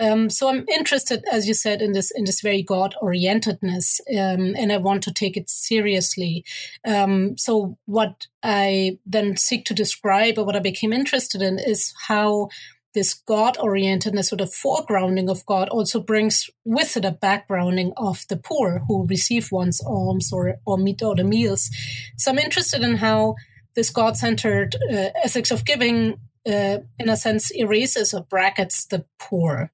Um, 0.00 0.30
so 0.30 0.48
I'm 0.48 0.64
interested, 0.68 1.24
as 1.30 1.48
you 1.48 1.54
said, 1.54 1.82
in 1.82 1.92
this 1.92 2.12
in 2.12 2.24
this 2.24 2.40
very 2.40 2.62
God 2.62 2.94
orientedness, 3.02 4.00
um, 4.10 4.54
and 4.56 4.72
I 4.72 4.76
want 4.76 5.02
to 5.04 5.12
take 5.12 5.36
it 5.36 5.50
seriously. 5.50 6.44
Um, 6.86 7.36
so 7.36 7.78
what 7.86 8.26
I 8.42 8.98
then 9.06 9.36
seek 9.36 9.64
to 9.66 9.74
describe, 9.74 10.38
or 10.38 10.44
what 10.44 10.56
I 10.56 10.60
became 10.60 10.92
interested 10.92 11.42
in, 11.42 11.58
is 11.58 11.94
how 12.06 12.48
this 12.94 13.14
God 13.14 13.56
orientedness 13.58 14.32
or 14.32 14.36
the 14.36 14.44
foregrounding 14.44 15.30
of 15.30 15.44
God 15.46 15.68
also 15.68 16.00
brings 16.00 16.48
with 16.64 16.96
it 16.96 17.04
a 17.04 17.12
backgrounding 17.12 17.92
of 17.96 18.24
the 18.28 18.36
poor 18.36 18.82
who 18.88 19.06
receive 19.06 19.52
one's 19.52 19.80
alms 19.84 20.32
or 20.32 20.56
or 20.64 20.78
meet 20.78 21.02
or 21.02 21.14
the 21.14 21.24
meals. 21.24 21.70
So 22.16 22.30
I'm 22.30 22.38
interested 22.38 22.82
in 22.82 22.96
how 22.96 23.34
this 23.74 23.90
God 23.90 24.16
centered 24.16 24.76
uh, 24.90 25.10
ethics 25.22 25.50
of 25.50 25.64
giving. 25.64 26.20
Uh, 26.46 26.78
in 26.98 27.10
a 27.10 27.16
sense, 27.16 27.50
erases 27.50 28.14
or 28.14 28.22
brackets 28.22 28.86
the 28.86 29.04
poor 29.18 29.70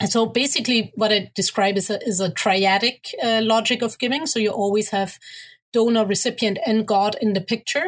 and 0.00 0.10
so 0.10 0.26
basically 0.26 0.92
what 0.94 1.12
I 1.12 1.30
describe 1.34 1.76
is 1.76 1.90
a, 1.90 2.02
is 2.06 2.20
a 2.20 2.30
triadic 2.30 3.14
uh, 3.22 3.40
logic 3.42 3.82
of 3.82 3.98
giving. 3.98 4.26
So 4.26 4.38
you 4.38 4.50
always 4.50 4.90
have 4.90 5.18
donor, 5.76 6.06
recipient, 6.06 6.58
and 6.64 6.86
God 6.86 7.16
in 7.20 7.34
the 7.34 7.40
picture, 7.54 7.86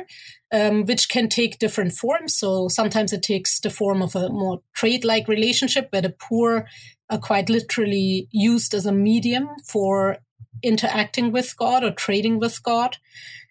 um, 0.52 0.85
which 0.85 1.09
can 1.09 1.28
take 1.28 1.59
different 1.59 1.92
forms. 1.92 2.35
So 2.35 2.68
sometimes 2.68 3.12
it 3.12 3.23
takes 3.23 3.61
the 3.61 3.71
form 3.71 4.02
of 4.02 4.14
a 4.14 4.28
more 4.28 4.61
trade-like 4.75 5.26
relationship 5.28 5.88
where 5.90 6.02
the 6.02 6.16
poor 6.28 6.66
are 7.09 7.18
quite 7.18 7.49
literally 7.49 8.28
used 8.30 8.75
as 8.75 8.87
a 8.87 8.92
medium 8.92 9.49
for 9.73 10.18
interacting 10.62 11.33
with 11.33 11.57
God 11.57 11.83
or 11.83 11.92
trading 11.92 12.38
with 12.38 12.62
God. 12.62 12.99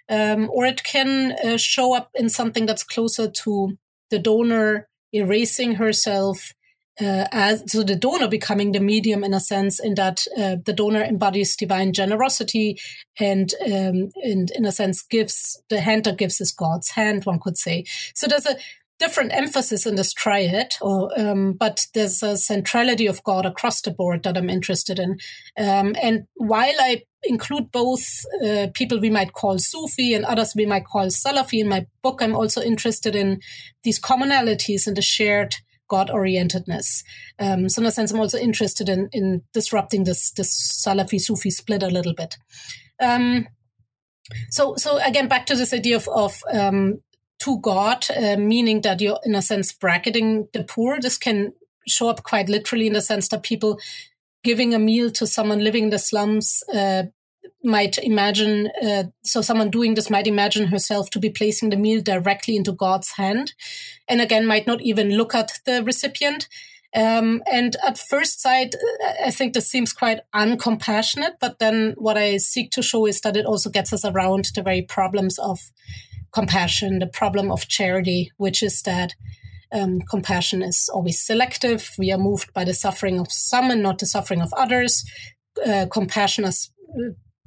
Um, 0.10 0.50
or 0.54 0.66
it 0.66 0.84
can 0.84 1.34
uh, 1.44 1.58
show 1.58 1.96
up 1.98 2.12
in 2.14 2.30
something 2.30 2.68
that's 2.68 2.84
closer 2.84 3.28
to 3.44 3.78
the 4.12 4.20
donor 4.20 4.88
erasing 5.12 5.76
herself 5.76 6.54
uh, 7.00 7.28
as 7.32 7.64
so 7.72 7.84
the 7.84 7.96
donor 7.96 8.28
becoming 8.28 8.72
the 8.72 8.80
medium 8.80 9.24
in 9.24 9.34
a 9.34 9.40
sense 9.40 9.80
in 9.80 9.96
that 9.96 10.26
uh, 10.38 10.56
the 10.66 10.74
donor 10.74 11.04
embodies 11.04 11.56
divine 11.56 11.94
generosity 11.94 12.80
and 13.20 13.54
um, 13.66 14.10
and 14.24 14.52
in 14.52 14.66
a 14.66 14.72
sense 14.72 15.02
gives 15.04 15.62
the 15.70 15.82
hand 15.82 16.04
that 16.04 16.18
gives 16.18 16.42
is 16.42 16.52
god's 16.52 16.92
hand 16.92 17.26
one 17.26 17.40
could 17.40 17.58
say 17.58 17.84
so 18.14 18.28
there's 18.28 18.46
a 18.46 18.58
different 19.00 19.32
emphasis 19.32 19.86
in 19.86 19.96
this 19.96 20.12
triad 20.12 20.76
or 20.82 21.12
um, 21.20 21.54
but 21.54 21.86
there's 21.94 22.24
a 22.24 22.36
centrality 22.36 23.06
of 23.06 23.24
god 23.24 23.46
across 23.46 23.82
the 23.82 23.92
board 23.92 24.24
that 24.24 24.36
i'm 24.36 24.50
interested 24.50 24.98
in 24.98 25.18
um, 25.58 25.96
and 26.02 26.26
while 26.36 26.76
i 26.80 27.02
include 27.24 27.72
both 27.72 28.26
uh, 28.44 28.68
people 28.74 29.00
we 29.00 29.10
might 29.10 29.34
call 29.34 29.58
Sufi 29.58 30.14
and 30.14 30.24
others 30.26 30.54
we 30.56 30.66
might 30.66 30.86
call 30.86 31.08
Salafi. 31.08 31.60
In 31.60 31.68
my 31.68 31.86
book, 32.02 32.22
I'm 32.22 32.36
also 32.36 32.62
interested 32.62 33.16
in 33.16 33.42
these 33.84 34.00
commonalities 34.00 34.88
and 34.88 34.96
the 34.96 35.02
shared 35.02 35.56
God 35.88 36.10
orientedness. 36.10 37.04
Um, 37.40 37.70
so 37.70 37.82
in 37.82 37.88
a 37.88 37.92
sense, 37.92 38.12
I'm 38.12 38.20
also 38.20 38.38
interested 38.38 38.90
in 38.90 39.10
in 39.12 39.44
disrupting 39.54 40.04
this 40.04 40.32
this 40.32 40.84
Salafi 40.86 41.20
Sufi 41.20 41.50
split 41.50 41.84
a 41.84 41.88
little 41.88 42.14
bit. 42.14 42.38
Um, 43.00 43.48
so 44.50 44.76
so 44.76 44.98
again, 44.98 45.28
back 45.28 45.46
to 45.48 45.56
this 45.56 45.74
idea 45.74 45.98
of 45.98 46.08
of 46.10 46.42
um, 46.54 47.02
to 47.40 47.60
God, 47.60 48.06
uh, 48.10 48.38
meaning 48.38 48.82
that 48.82 49.02
you're 49.02 49.20
in 49.24 49.36
a 49.36 49.42
sense 49.42 49.74
bracketing 49.74 50.48
the 50.54 50.64
poor. 50.64 51.00
This 51.00 51.18
can 51.18 51.54
show 51.88 52.10
up 52.10 52.24
quite 52.24 52.50
literally 52.50 52.88
in 52.88 52.94
the 52.94 53.02
sense 53.02 53.30
that 53.30 53.44
people 53.44 53.80
giving 54.44 54.74
a 54.74 54.80
meal 54.80 55.10
to 55.12 55.28
someone 55.28 55.64
living 55.64 55.86
in 55.86 55.90
the 55.90 56.00
slums 56.00 56.64
uh, 56.74 57.04
might 57.64 57.98
imagine, 58.00 58.70
uh, 58.84 59.04
so 59.24 59.42
someone 59.42 59.70
doing 59.70 59.96
this 59.96 60.10
might 60.10 60.28
imagine 60.28 60.68
herself 60.68 61.10
to 61.12 61.20
be 61.20 61.30
placing 61.30 61.70
the 61.70 61.78
meal 61.78 62.02
directly 62.02 62.56
into 62.56 62.72
God's 62.72 63.12
hand, 63.12 63.54
and 64.08 64.22
again 64.22 64.46
might 64.46 64.68
not 64.68 64.82
even 64.82 65.18
look 65.18 65.36
at 65.36 65.60
the 65.66 65.84
recipient. 65.84 66.48
Um, 66.96 67.44
and 67.52 67.76
at 67.86 67.98
first 67.98 68.42
sight, 68.42 68.74
I 69.24 69.30
think 69.30 69.54
this 69.54 69.70
seems 69.70 69.94
quite 69.94 70.22
uncompassionate. 70.34 71.34
But 71.40 71.60
then 71.60 71.94
what 71.98 72.18
I 72.18 72.38
seek 72.38 72.72
to 72.72 72.82
show 72.82 73.06
is 73.06 73.22
that 73.22 73.38
it 73.38 73.46
also 73.46 73.70
gets 73.70 73.94
us 73.94 74.06
around 74.06 74.46
the 74.56 74.64
very 74.64 74.82
problems 74.82 75.38
of 75.38 75.60
compassion, 76.32 77.00
the 77.00 77.08
problem 77.08 77.52
of 77.52 77.68
charity, 77.68 78.32
which 78.38 78.64
is 78.64 78.82
that 78.84 79.14
um, 79.72 80.00
compassion 80.02 80.64
is 80.64 80.90
always 80.94 81.20
selective. 81.20 81.92
We 82.00 82.12
are 82.12 82.18
moved 82.18 82.54
by 82.54 82.64
the 82.64 82.74
suffering 82.74 83.20
of 83.20 83.32
some 83.32 83.70
and 83.70 83.84
not 83.84 84.00
the 84.00 84.06
suffering 84.06 84.42
of 84.42 84.54
others. 84.54 85.04
Uh, 85.66 85.88
compassion 85.92 86.46
is 86.46 86.72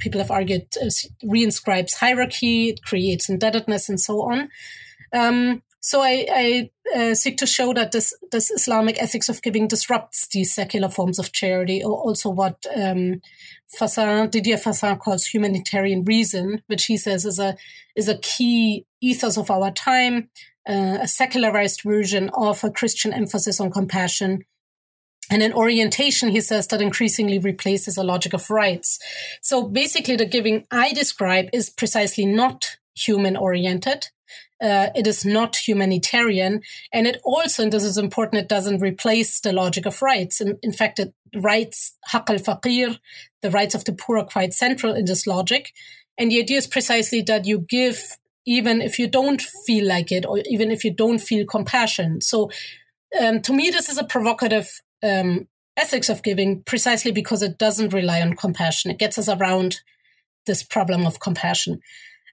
people 0.00 0.20
have 0.20 0.30
argued 0.30 0.66
uh, 0.80 0.86
reinscribes 1.24 1.94
hierarchy, 1.94 2.70
it 2.70 2.82
creates 2.82 3.28
indebtedness, 3.28 3.88
and 3.88 4.00
so 4.00 4.22
on. 4.22 4.48
Um, 5.12 5.62
so 5.80 6.02
I, 6.02 6.26
I 6.30 6.70
uh, 6.94 7.14
seek 7.14 7.38
to 7.38 7.46
show 7.46 7.72
that 7.72 7.92
this, 7.92 8.14
this 8.32 8.50
Islamic 8.50 9.02
ethics 9.02 9.28
of 9.30 9.40
giving 9.40 9.66
disrupts 9.66 10.28
these 10.28 10.54
secular 10.54 10.88
forms 10.88 11.18
of 11.18 11.32
charity, 11.32 11.82
or 11.82 11.92
also 11.92 12.28
what 12.28 12.66
um, 12.76 13.22
Fassin, 13.78 14.28
Didier 14.28 14.58
Fassin 14.58 14.98
calls 14.98 15.26
humanitarian 15.26 16.04
reason, 16.04 16.62
which 16.66 16.84
he 16.86 16.96
says 16.96 17.24
is 17.24 17.38
a 17.38 17.56
is 17.96 18.08
a 18.08 18.18
key 18.18 18.86
ethos 19.00 19.38
of 19.38 19.50
our 19.50 19.70
time, 19.70 20.28
uh, 20.68 20.98
a 21.00 21.08
secularized 21.08 21.82
version 21.82 22.30
of 22.34 22.62
a 22.62 22.70
Christian 22.70 23.12
emphasis 23.12 23.60
on 23.60 23.70
compassion 23.70 24.44
and 25.30 25.42
in 25.42 25.52
orientation, 25.52 26.28
he 26.28 26.40
says 26.40 26.66
that 26.68 26.82
increasingly 26.82 27.38
replaces 27.38 27.96
a 27.96 28.02
logic 28.02 28.32
of 28.32 28.50
rights. 28.50 28.98
So 29.40 29.62
basically, 29.62 30.16
the 30.16 30.26
giving 30.26 30.66
I 30.70 30.92
describe 30.92 31.46
is 31.52 31.70
precisely 31.70 32.26
not 32.26 32.76
human 32.94 33.36
oriented. 33.36 34.08
Uh, 34.60 34.90
it 34.94 35.06
is 35.06 35.24
not 35.24 35.56
humanitarian. 35.56 36.60
And 36.92 37.06
it 37.06 37.20
also, 37.24 37.62
and 37.62 37.72
this 37.72 37.84
is 37.84 37.96
important, 37.96 38.42
it 38.42 38.48
doesn't 38.48 38.80
replace 38.80 39.40
the 39.40 39.52
logic 39.52 39.86
of 39.86 40.02
rights. 40.02 40.40
In, 40.40 40.58
in 40.62 40.72
fact, 40.72 40.98
it 40.98 41.14
rights, 41.34 41.96
haq 42.04 42.28
al 42.28 42.36
faqir, 42.36 42.98
the 43.40 43.50
rights 43.50 43.74
of 43.74 43.84
the 43.84 43.92
poor 43.92 44.18
are 44.18 44.24
quite 44.24 44.52
central 44.52 44.94
in 44.94 45.06
this 45.06 45.26
logic. 45.26 45.72
And 46.18 46.30
the 46.30 46.40
idea 46.40 46.58
is 46.58 46.66
precisely 46.66 47.22
that 47.22 47.46
you 47.46 47.60
give 47.60 48.18
even 48.46 48.82
if 48.82 48.98
you 48.98 49.06
don't 49.06 49.40
feel 49.40 49.86
like 49.86 50.10
it, 50.10 50.26
or 50.26 50.40
even 50.46 50.70
if 50.70 50.84
you 50.84 50.92
don't 50.92 51.20
feel 51.20 51.46
compassion. 51.46 52.20
So 52.20 52.50
um, 53.18 53.40
to 53.42 53.52
me, 53.52 53.70
this 53.70 53.88
is 53.88 53.98
a 53.98 54.04
provocative 54.04 54.68
um, 55.02 55.46
ethics 55.76 56.08
of 56.08 56.22
giving 56.22 56.62
precisely 56.62 57.12
because 57.12 57.42
it 57.42 57.58
doesn't 57.58 57.92
rely 57.92 58.20
on 58.20 58.34
compassion. 58.34 58.90
It 58.90 58.98
gets 58.98 59.18
us 59.18 59.28
around 59.28 59.80
this 60.46 60.62
problem 60.62 61.06
of 61.06 61.20
compassion. 61.20 61.80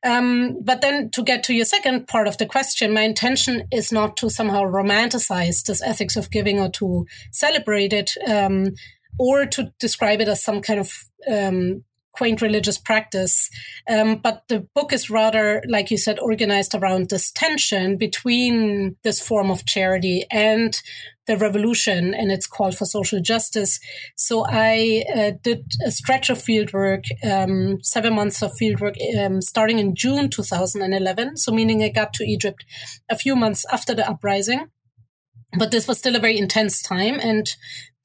Um, 0.04 0.60
but 0.62 0.82
then 0.82 1.10
to 1.12 1.24
get 1.24 1.44
to 1.44 1.54
your 1.54 1.66
second 1.66 2.08
part 2.08 2.28
of 2.28 2.38
the 2.38 2.46
question, 2.46 2.94
my 2.94 3.02
intention 3.02 3.68
is 3.72 3.92
not 3.92 4.16
to 4.18 4.30
somehow 4.30 4.64
romanticize 4.64 5.64
this 5.64 5.82
ethics 5.82 6.16
of 6.16 6.32
giving 6.32 6.60
or 6.60 6.70
to 6.72 7.06
celebrate 7.32 7.94
it 7.94 8.12
um, 8.28 8.74
or 9.18 9.46
to 9.46 9.74
describe 9.80 10.22
it 10.22 10.28
as 10.28 10.44
some 10.44 10.62
kind 10.62 10.80
of 10.80 10.94
um, 11.30 11.84
quaint 12.18 12.42
religious 12.42 12.78
practice. 12.78 13.50
Um, 13.88 14.18
but 14.18 14.44
the 14.50 14.68
book 14.74 14.92
is 14.92 15.10
rather, 15.10 15.64
like 15.68 15.92
you 15.92 15.98
said, 15.98 16.20
organized 16.20 16.74
around 16.74 17.10
this 17.10 17.32
tension 17.32 17.98
between 17.98 18.98
this 19.04 19.22
form 19.22 19.52
of 19.52 19.66
charity 19.66 20.26
and 20.32 20.82
the 21.28 21.38
revolution 21.38 22.14
and 22.14 22.32
its 22.32 22.48
call 22.48 22.72
for 22.72 22.86
social 22.86 23.20
justice. 23.20 23.80
So 24.16 24.46
I 24.48 25.04
uh, 25.16 25.32
did 25.44 25.66
a 25.86 25.92
stretch 25.92 26.30
of 26.30 26.40
fieldwork, 26.40 27.04
um, 27.24 27.78
seven 27.84 28.16
months 28.16 28.42
of 28.42 28.54
fieldwork, 28.54 28.96
um, 29.20 29.42
starting 29.42 29.78
in 29.78 29.94
June 29.94 30.30
2011. 30.30 31.38
So 31.38 31.52
meaning 31.52 31.84
I 31.84 31.90
got 31.90 32.14
to 32.14 32.24
Egypt 32.24 32.66
a 33.10 33.18
few 33.18 33.36
months 33.36 33.66
after 33.72 33.94
the 33.94 34.10
uprising. 34.10 34.68
But 35.58 35.72
this 35.72 35.88
was 35.88 35.98
still 35.98 36.16
a 36.16 36.20
very 36.20 36.38
intense 36.38 36.82
time, 36.82 37.20
and 37.22 37.48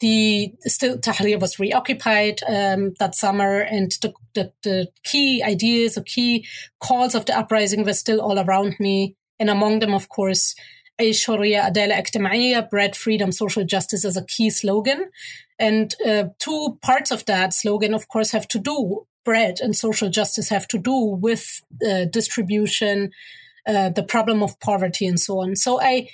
the 0.01 0.53
still 0.61 0.97
Tahrir 0.97 1.39
was 1.39 1.59
reoccupied 1.59 2.41
um, 2.47 2.93
that 2.99 3.15
summer, 3.15 3.59
and 3.59 3.91
the, 4.01 4.13
the, 4.35 4.53
the 4.63 4.87
key 5.03 5.41
ideas 5.43 5.97
or 5.97 6.03
key 6.03 6.45
calls 6.79 7.15
of 7.15 7.25
the 7.25 7.37
uprising 7.37 7.83
were 7.83 7.93
still 7.93 8.21
all 8.21 8.39
around 8.39 8.75
me, 8.79 9.15
and 9.39 9.49
among 9.49 9.79
them, 9.79 9.93
of 9.93 10.09
course, 10.09 10.55
عيش 10.99 11.25
حرية 11.25 11.57
عدالة 11.59 11.97
اجتماعية 11.97 12.69
bread 12.69 12.95
freedom 12.95 13.31
social 13.31 13.63
justice 13.63 14.05
as 14.05 14.17
a 14.17 14.25
key 14.25 14.49
slogan 14.49 15.09
and 15.59 15.95
uh, 16.05 16.23
two 16.39 16.77
parts 16.81 17.11
of 17.11 17.25
that 17.25 17.53
slogan 17.53 17.93
of 17.93 18.07
course 18.07 18.31
have 18.31 18.47
to 18.47 18.59
do 18.59 19.05
bread 19.23 19.59
and 19.61 19.75
social 19.75 20.09
justice 20.09 20.49
have 20.49 20.67
to 20.67 20.77
do 20.77 20.95
with 21.21 21.61
uh, 21.87 22.05
distribution 22.05 23.11
uh, 23.67 23.89
the 23.89 24.03
problem 24.03 24.41
of 24.41 24.59
poverty 24.59 25.05
and 25.05 25.19
so 25.19 25.39
on 25.39 25.55
so 25.55 25.79
i 25.81 26.07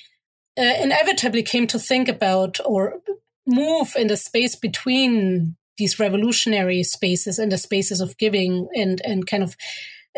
uh, 0.57 0.75
inevitably 0.81 1.43
came 1.43 1.65
to 1.67 1.79
think 1.79 2.09
about 2.09 2.59
or 2.65 3.01
move 3.48 3.94
in 3.96 4.06
the 4.06 4.16
space 4.16 4.54
between 4.54 5.56
these 5.78 5.98
revolutionary 5.98 6.82
spaces 6.82 7.38
and 7.38 7.50
the 7.50 7.58
spaces 7.58 8.00
of 8.00 8.16
giving 8.18 8.68
and 8.74 9.00
and 9.04 9.26
kind 9.26 9.42
of 9.42 9.56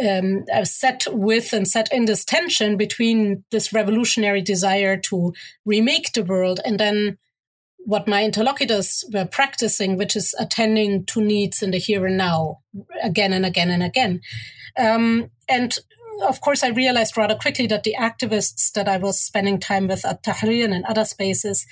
um, 0.07 0.45
set 0.65 1.07
with 1.11 1.53
and 1.53 1.69
set 1.69 1.93
in 1.93 2.07
this 2.07 2.25
tension 2.25 2.77
between 2.77 3.45
this 3.51 3.73
revolutionary 3.73 4.41
desire 4.41 4.97
to 4.97 5.33
remake 5.65 6.13
the 6.13 6.25
world 6.25 6.61
and 6.65 6.81
then 6.81 7.19
what 7.85 8.09
my 8.09 8.25
interlocutors 8.25 9.05
were 9.13 9.25
practicing, 9.25 9.97
which 9.97 10.15
is 10.15 10.35
attending 10.39 11.05
to 11.07 11.21
needs 11.21 11.63
in 11.63 11.71
the 11.71 11.79
here 11.79 12.07
and 12.07 12.17
now 12.17 12.59
again 13.03 13.33
and 13.33 13.47
again 13.47 13.71
and 13.71 13.83
again. 13.83 14.21
Um, 14.79 15.31
and 15.49 15.79
of 16.23 16.41
course, 16.41 16.63
I 16.63 16.69
realized 16.69 17.17
rather 17.17 17.35
quickly 17.35 17.67
that 17.69 17.83
the 17.83 17.97
activists 17.99 18.73
that 18.73 18.89
I 18.89 18.99
was 18.99 19.19
spending 19.19 19.59
time 19.59 19.87
with 19.87 20.05
at 20.05 20.23
Tahrir 20.23 20.71
and 20.73 20.85
other 20.85 21.05
spaces 21.05 21.67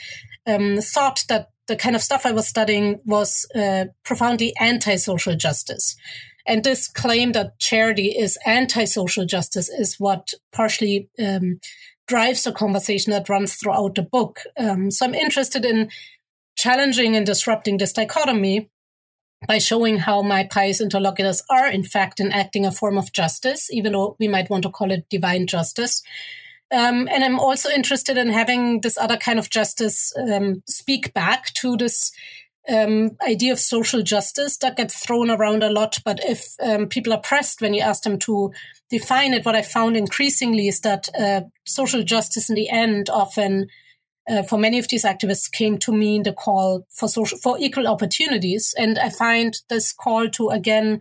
um, 0.49 0.79
thought 0.81 1.25
that 1.29 1.49
the 1.67 1.77
kind 1.77 1.95
of 1.95 2.03
stuff 2.03 2.25
I 2.25 2.33
was 2.33 2.49
studying 2.49 3.01
was 3.05 3.47
uh, 3.55 3.87
profoundly 4.05 4.55
anti 4.59 4.97
social 4.97 5.37
justice. 5.37 5.95
And 6.47 6.65
this 6.65 6.89
claim 6.89 7.33
that 7.33 7.59
charity 7.59 8.09
is 8.19 8.39
anti 8.47 8.87
social 8.87 9.27
justice 9.27 9.69
is 9.69 9.97
what 9.99 10.33
partially 10.51 11.11
um, 11.23 11.61
drives 12.09 12.47
a 12.47 12.53
conversation 12.53 13.13
that 13.13 13.29
runs 13.29 13.55
throughout 13.55 13.95
the 13.95 14.03
book. 14.03 14.41
Um, 14.59 14.91
so 14.91 15.05
I'm 15.05 15.15
interested 15.15 15.65
in 15.65 15.91
challenging 16.57 17.15
and 17.15 17.27
disrupting 17.27 17.77
this 17.77 17.93
dichotomy 17.93 18.71
by 19.47 19.59
showing 19.59 19.99
how 19.99 20.23
my 20.23 20.43
pious 20.45 20.81
interlocutors 20.81 21.43
are, 21.51 21.69
in 21.69 21.85
fact, 21.85 22.19
enacting 22.19 22.67
a 22.67 22.73
form 22.73 22.99
of 22.99 23.13
justice, 23.13 23.69
even 23.71 23.93
though 23.93 24.17
we 24.19 24.27
might 24.27 24.51
want 24.51 24.65
to 24.65 24.71
call 24.71 24.91
it 24.91 25.09
divine 25.11 25.47
justice. 25.47 26.03
Um, 26.71 27.09
and 27.11 27.25
I'm 27.25 27.39
also 27.39 27.71
interested 27.71 28.19
in 28.19 28.29
having 28.29 28.81
this 28.81 28.99
other 28.99 29.17
kind 29.17 29.39
of 29.39 29.51
justice 29.51 30.13
um, 30.17 30.63
speak 30.67 31.15
back 31.15 31.53
to 31.55 31.77
this 31.77 32.13
um, 32.69 33.17
idea 33.27 33.53
of 33.53 33.59
social 33.59 34.03
justice 34.03 34.59
that 34.59 34.77
gets 34.77 35.03
thrown 35.03 35.31
around 35.31 35.63
a 35.63 35.71
lot. 35.71 35.99
But 36.05 36.23
if 36.23 36.55
um, 36.63 36.87
people 36.87 37.15
are 37.15 37.21
pressed 37.21 37.63
when 37.63 37.73
you 37.73 37.81
ask 37.81 38.03
them 38.03 38.19
to 38.21 38.53
define 38.91 39.33
it, 39.33 39.47
what 39.47 39.57
I 39.57 39.63
found 39.63 39.97
increasingly 39.97 40.69
is 40.69 40.81
that 40.81 41.09
uh, 41.19 41.43
social 41.65 42.03
justice 42.03 42.51
in 42.51 42.55
the 42.55 42.69
end 42.69 43.09
often 43.09 43.69
uh, 44.29 44.43
for 44.43 44.59
many 44.59 44.79
of 44.79 44.89
these 44.89 45.05
activists 45.05 45.51
came 45.51 45.79
to 45.79 45.93
mean 45.93 46.23
the 46.23 46.33
call 46.33 46.87
for 46.91 47.09
social 47.09 47.39
for 47.39 47.57
equal 47.59 47.87
opportunities 47.87 48.75
and 48.79 48.99
i 48.99 49.09
find 49.09 49.63
this 49.69 49.93
call 49.93 50.29
to 50.29 50.51
again 50.51 51.01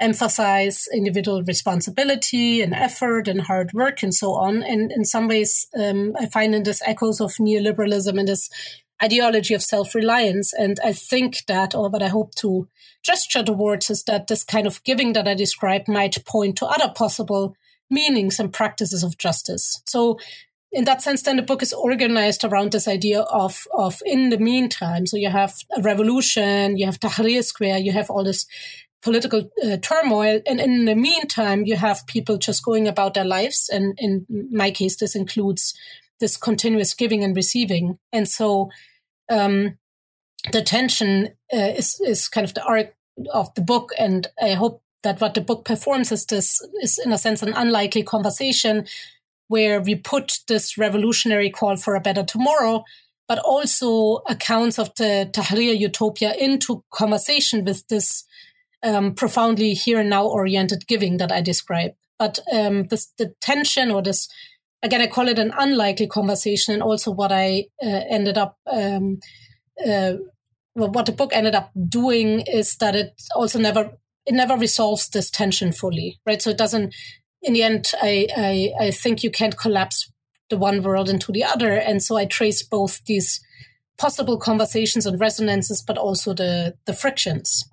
emphasize 0.00 0.86
individual 0.92 1.42
responsibility 1.42 2.62
and 2.62 2.74
effort 2.74 3.28
and 3.28 3.42
hard 3.42 3.72
work 3.72 4.02
and 4.02 4.14
so 4.14 4.34
on. 4.34 4.62
And 4.62 4.90
in 4.90 5.04
some 5.04 5.28
ways 5.28 5.68
um, 5.78 6.14
i 6.18 6.26
find 6.26 6.54
in 6.54 6.64
this 6.64 6.82
echoes 6.84 7.20
of 7.20 7.32
neoliberalism 7.34 8.18
and 8.18 8.28
this 8.28 8.50
ideology 9.02 9.54
of 9.54 9.62
self-reliance. 9.62 10.52
And 10.52 10.78
i 10.84 10.92
think 10.92 11.44
that 11.46 11.74
or 11.74 11.88
what 11.88 12.02
i 12.02 12.08
hope 12.08 12.34
to 12.36 12.68
gesture 13.02 13.42
towards 13.42 13.90
is 13.90 14.04
that 14.04 14.26
this 14.26 14.44
kind 14.44 14.66
of 14.66 14.82
giving 14.84 15.12
that 15.12 15.28
i 15.28 15.34
described 15.34 15.88
might 15.88 16.24
point 16.24 16.56
to 16.56 16.66
other 16.66 16.92
possible 16.94 17.54
meanings 17.90 18.40
and 18.40 18.52
practices 18.52 19.02
of 19.02 19.18
justice. 19.18 19.82
So 19.86 20.18
in 20.72 20.84
that 20.86 21.02
sense, 21.02 21.22
then 21.22 21.36
the 21.36 21.42
book 21.42 21.62
is 21.62 21.72
organized 21.72 22.44
around 22.44 22.72
this 22.72 22.88
idea 22.88 23.20
of 23.20 23.66
of 23.72 24.00
in 24.04 24.30
the 24.30 24.38
meantime. 24.38 25.06
So 25.06 25.16
you 25.16 25.30
have 25.30 25.54
a 25.76 25.80
revolution, 25.80 26.76
you 26.76 26.86
have 26.86 26.98
Tahrir 26.98 27.44
Square, 27.44 27.78
you 27.78 27.92
have 27.92 28.10
all 28.10 28.24
this 28.24 28.46
political 29.04 29.50
uh, 29.62 29.76
turmoil, 29.76 30.40
and 30.46 30.58
in 30.58 30.86
the 30.86 30.96
meantime, 30.96 31.64
you 31.66 31.76
have 31.76 32.06
people 32.06 32.38
just 32.38 32.64
going 32.64 32.88
about 32.88 33.14
their 33.14 33.24
lives. 33.24 33.68
And 33.72 33.94
in 33.98 34.26
my 34.50 34.70
case, 34.70 34.96
this 34.96 35.14
includes 35.14 35.74
this 36.20 36.36
continuous 36.36 36.94
giving 36.94 37.22
and 37.22 37.36
receiving. 37.36 37.98
And 38.12 38.26
so, 38.26 38.70
um, 39.30 39.78
the 40.52 40.62
tension 40.62 41.28
uh, 41.52 41.72
is 41.76 42.00
is 42.00 42.28
kind 42.28 42.46
of 42.46 42.54
the 42.54 42.64
arc 42.64 42.94
of 43.32 43.54
the 43.54 43.60
book, 43.62 43.92
and 43.98 44.26
I 44.42 44.54
hope 44.54 44.82
that 45.02 45.20
what 45.20 45.34
the 45.34 45.40
book 45.40 45.64
performs 45.64 46.10
is 46.10 46.26
this 46.26 46.60
is 46.82 46.98
in 46.98 47.12
a 47.12 47.18
sense 47.18 47.42
an 47.42 47.52
unlikely 47.52 48.02
conversation 48.02 48.86
where 49.48 49.80
we 49.80 49.94
put 49.94 50.40
this 50.48 50.78
revolutionary 50.78 51.50
call 51.50 51.76
for 51.76 51.94
a 51.94 52.00
better 52.00 52.24
tomorrow, 52.24 52.84
but 53.28 53.38
also 53.38 54.22
accounts 54.28 54.78
of 54.78 54.94
the 54.96 55.28
Tahrir 55.32 55.78
utopia 55.78 56.32
into 56.34 56.82
conversation 56.90 57.64
with 57.64 57.86
this 57.88 58.24
um, 58.84 59.14
profoundly 59.14 59.74
here 59.74 60.00
and 60.00 60.10
now 60.10 60.26
oriented 60.26 60.86
giving 60.86 61.16
that 61.16 61.32
I 61.32 61.40
describe. 61.40 61.92
But 62.18 62.38
um, 62.52 62.84
this, 62.84 63.12
the 63.18 63.34
tension 63.40 63.90
or 63.90 64.02
this, 64.02 64.28
again, 64.82 65.00
I 65.00 65.06
call 65.08 65.28
it 65.28 65.38
an 65.38 65.52
unlikely 65.58 66.06
conversation, 66.06 66.74
and 66.74 66.82
also 66.82 67.10
what 67.10 67.32
I 67.32 67.66
uh, 67.82 68.02
ended 68.08 68.38
up, 68.38 68.58
um, 68.70 69.18
uh, 69.84 70.14
what 70.74 71.06
the 71.06 71.12
book 71.12 71.30
ended 71.34 71.54
up 71.54 71.70
doing 71.88 72.40
is 72.40 72.76
that 72.76 72.96
it 72.96 73.20
also 73.34 73.58
never 73.58 73.92
it 74.26 74.32
never 74.32 74.56
resolves 74.56 75.10
this 75.10 75.30
tension 75.30 75.70
fully, 75.70 76.18
right? 76.26 76.40
So 76.40 76.50
it 76.50 76.58
doesn't 76.58 76.94
in 77.44 77.52
the 77.52 77.62
end, 77.62 77.92
I, 78.00 78.26
I, 78.36 78.86
I 78.86 78.90
think 78.90 79.22
you 79.22 79.30
can't 79.30 79.56
collapse 79.56 80.10
the 80.50 80.56
one 80.56 80.82
world 80.82 81.08
into 81.08 81.30
the 81.30 81.44
other. 81.44 81.72
And 81.72 82.02
so 82.02 82.16
I 82.16 82.24
trace 82.24 82.62
both 82.62 83.04
these 83.04 83.40
possible 83.98 84.38
conversations 84.38 85.06
and 85.06 85.20
resonances, 85.20 85.82
but 85.86 85.98
also 85.98 86.32
the, 86.32 86.74
the 86.86 86.94
frictions. 86.94 87.68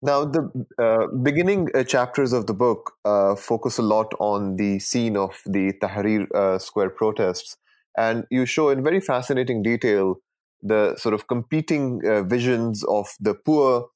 Now, 0.00 0.24
the 0.24 0.48
uh, 0.78 1.08
beginning 1.22 1.68
uh, 1.74 1.82
chapters 1.82 2.32
of 2.32 2.46
the 2.46 2.54
book 2.54 2.92
uh, 3.04 3.34
focus 3.34 3.78
a 3.78 3.82
lot 3.82 4.12
on 4.20 4.54
the 4.54 4.78
scene 4.78 5.16
of 5.16 5.40
the 5.44 5.72
Tahrir 5.82 6.26
uh, 6.32 6.58
Square 6.58 6.90
protests. 6.90 7.56
And 7.96 8.24
you 8.30 8.46
show 8.46 8.68
in 8.70 8.84
very 8.84 9.00
fascinating 9.00 9.62
detail 9.62 10.16
the 10.62 10.96
sort 10.96 11.14
of 11.14 11.26
competing 11.26 12.00
uh, 12.06 12.22
visions 12.22 12.84
of 12.84 13.08
the 13.18 13.34
poor 13.34 13.88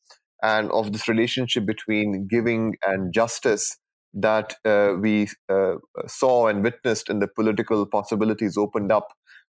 and 0.43 0.73
of 0.73 0.93
this 0.93 1.07
relationship 1.07 1.67
between 1.67 2.27
giving 2.29 2.75
and 2.85 3.15
justice 3.15 3.79
that 4.15 4.57
uh, 4.65 4.95
we 5.01 5.29
saw 6.09 6.49
and 6.49 6.65
witnessed 6.65 7.09
in 7.09 7.21
the 7.21 7.29
political 7.29 7.87
possibilities 7.87 8.59
opened 8.59 8.91
up 8.91 9.12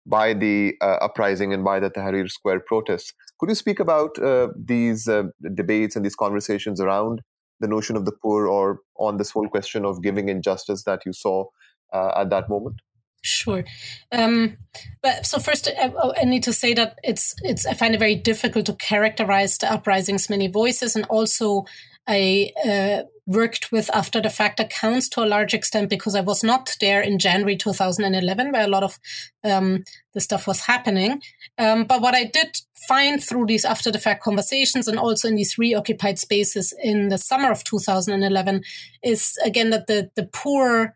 by 0.10 0.34
the 0.34 0.74
uh, 0.82 0.98
uprising 1.02 1.54
and 1.54 1.64
by 1.64 1.80
the 1.80 1.90
Tahrir 1.90 2.30
Square 2.30 2.62
protests. 2.62 3.14
Could 3.40 3.50
you 3.50 3.56
speak 3.56 3.80
about 3.80 4.18
uh, 4.20 4.50
these 4.58 5.08
uh, 5.08 5.24
debates 5.54 5.96
and 5.96 6.04
these 6.04 6.16
conversations 6.16 6.82
around 6.82 7.22
the 7.60 7.68
notion 7.68 7.96
of 7.96 8.06
the 8.06 8.12
poor 8.12 8.48
or 8.48 8.80
on 8.98 9.18
this 9.18 9.32
whole 9.32 9.48
question 9.48 9.86
of 9.86 10.02
giving 10.02 10.30
injustice 10.30 10.84
that 10.84 11.06
you 11.06 11.14
saw 11.14 11.46
uh, 11.94 12.12
at 12.18 12.30
that 12.32 12.50
moment? 12.50 12.82
Sure, 13.22 13.66
um, 14.14 14.58
but 15.04 15.26
so 15.26 15.40
first, 15.40 15.70
I, 15.78 15.92
I, 16.22 16.24
need 16.24 16.44
to 16.44 16.54
say 16.54 16.74
that 16.76 16.98
it's 17.04 17.36
it's 17.44 17.66
I 17.66 17.74
find 17.74 17.94
it 17.94 17.98
very 17.98 18.16
difficult 18.16 18.66
to 18.68 18.74
characterize 18.76 19.58
the 19.58 19.70
uprising's 19.70 20.30
many 20.30 20.48
voices, 20.48 20.96
and 20.96 21.06
also 21.10 21.66
I 22.12 22.52
uh, 22.68 23.04
worked 23.28 23.72
with 23.72 23.92
after 23.94 24.20
the 24.20 24.32
fact 24.32 24.60
accounts 24.60 25.08
to 25.10 25.24
a 25.24 25.28
large 25.28 25.54
extent 25.54 25.88
because 25.90 26.16
I 26.16 26.22
was 26.22 26.44
not 26.44 26.76
there 26.82 27.02
in 27.02 27.20
January 27.20 27.56
2011, 27.56 28.52
where 28.52 28.64
a 28.64 28.68
lot 28.68 28.82
of 28.82 28.98
um, 29.44 29.84
the 30.16 30.20
stuff 30.20 30.48
was 30.48 30.62
happening. 30.62 31.22
Um, 31.60 31.84
but 31.84 32.02
what 32.02 32.16
I 32.16 32.24
did 32.24 32.60
find 32.88 33.24
through 33.24 33.46
these 33.46 33.64
after 33.64 33.92
the 33.92 34.00
fact 34.00 34.24
conversations 34.24 34.88
and 34.88 34.98
also 34.98 35.28
in 35.28 35.36
these 35.36 35.60
reoccupied 35.60 36.18
spaces 36.18 36.74
in 36.82 37.10
the 37.10 37.20
summer 37.20 37.52
of 37.52 37.64
2011 37.64 38.64
is 39.04 39.38
again 39.46 39.70
that 39.70 39.86
the, 39.86 40.10
the 40.16 40.26
poor 40.26 40.96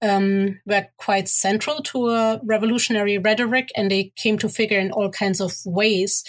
um, 0.00 0.60
were 0.64 0.86
quite 0.96 1.28
central 1.28 1.82
to 1.82 2.08
a 2.08 2.40
revolutionary 2.42 3.18
rhetoric 3.18 3.68
and 3.76 3.90
they 3.90 4.12
came 4.16 4.38
to 4.38 4.48
figure 4.48 4.78
in 4.78 4.92
all 4.92 5.10
kinds 5.10 5.42
of 5.42 5.54
ways. 5.66 6.24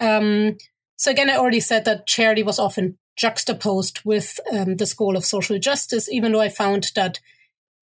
Um, 0.00 0.56
so 0.96 1.12
again, 1.12 1.30
I 1.30 1.36
already 1.36 1.60
said 1.60 1.84
that 1.84 2.08
charity 2.08 2.42
was 2.42 2.58
often 2.58 2.98
juxtaposed 3.16 4.00
with 4.04 4.38
um, 4.52 4.76
this 4.76 4.94
goal 4.94 5.16
of 5.16 5.24
social 5.24 5.58
justice, 5.58 6.10
even 6.10 6.32
though 6.32 6.40
I 6.40 6.48
found 6.48 6.92
that 6.94 7.20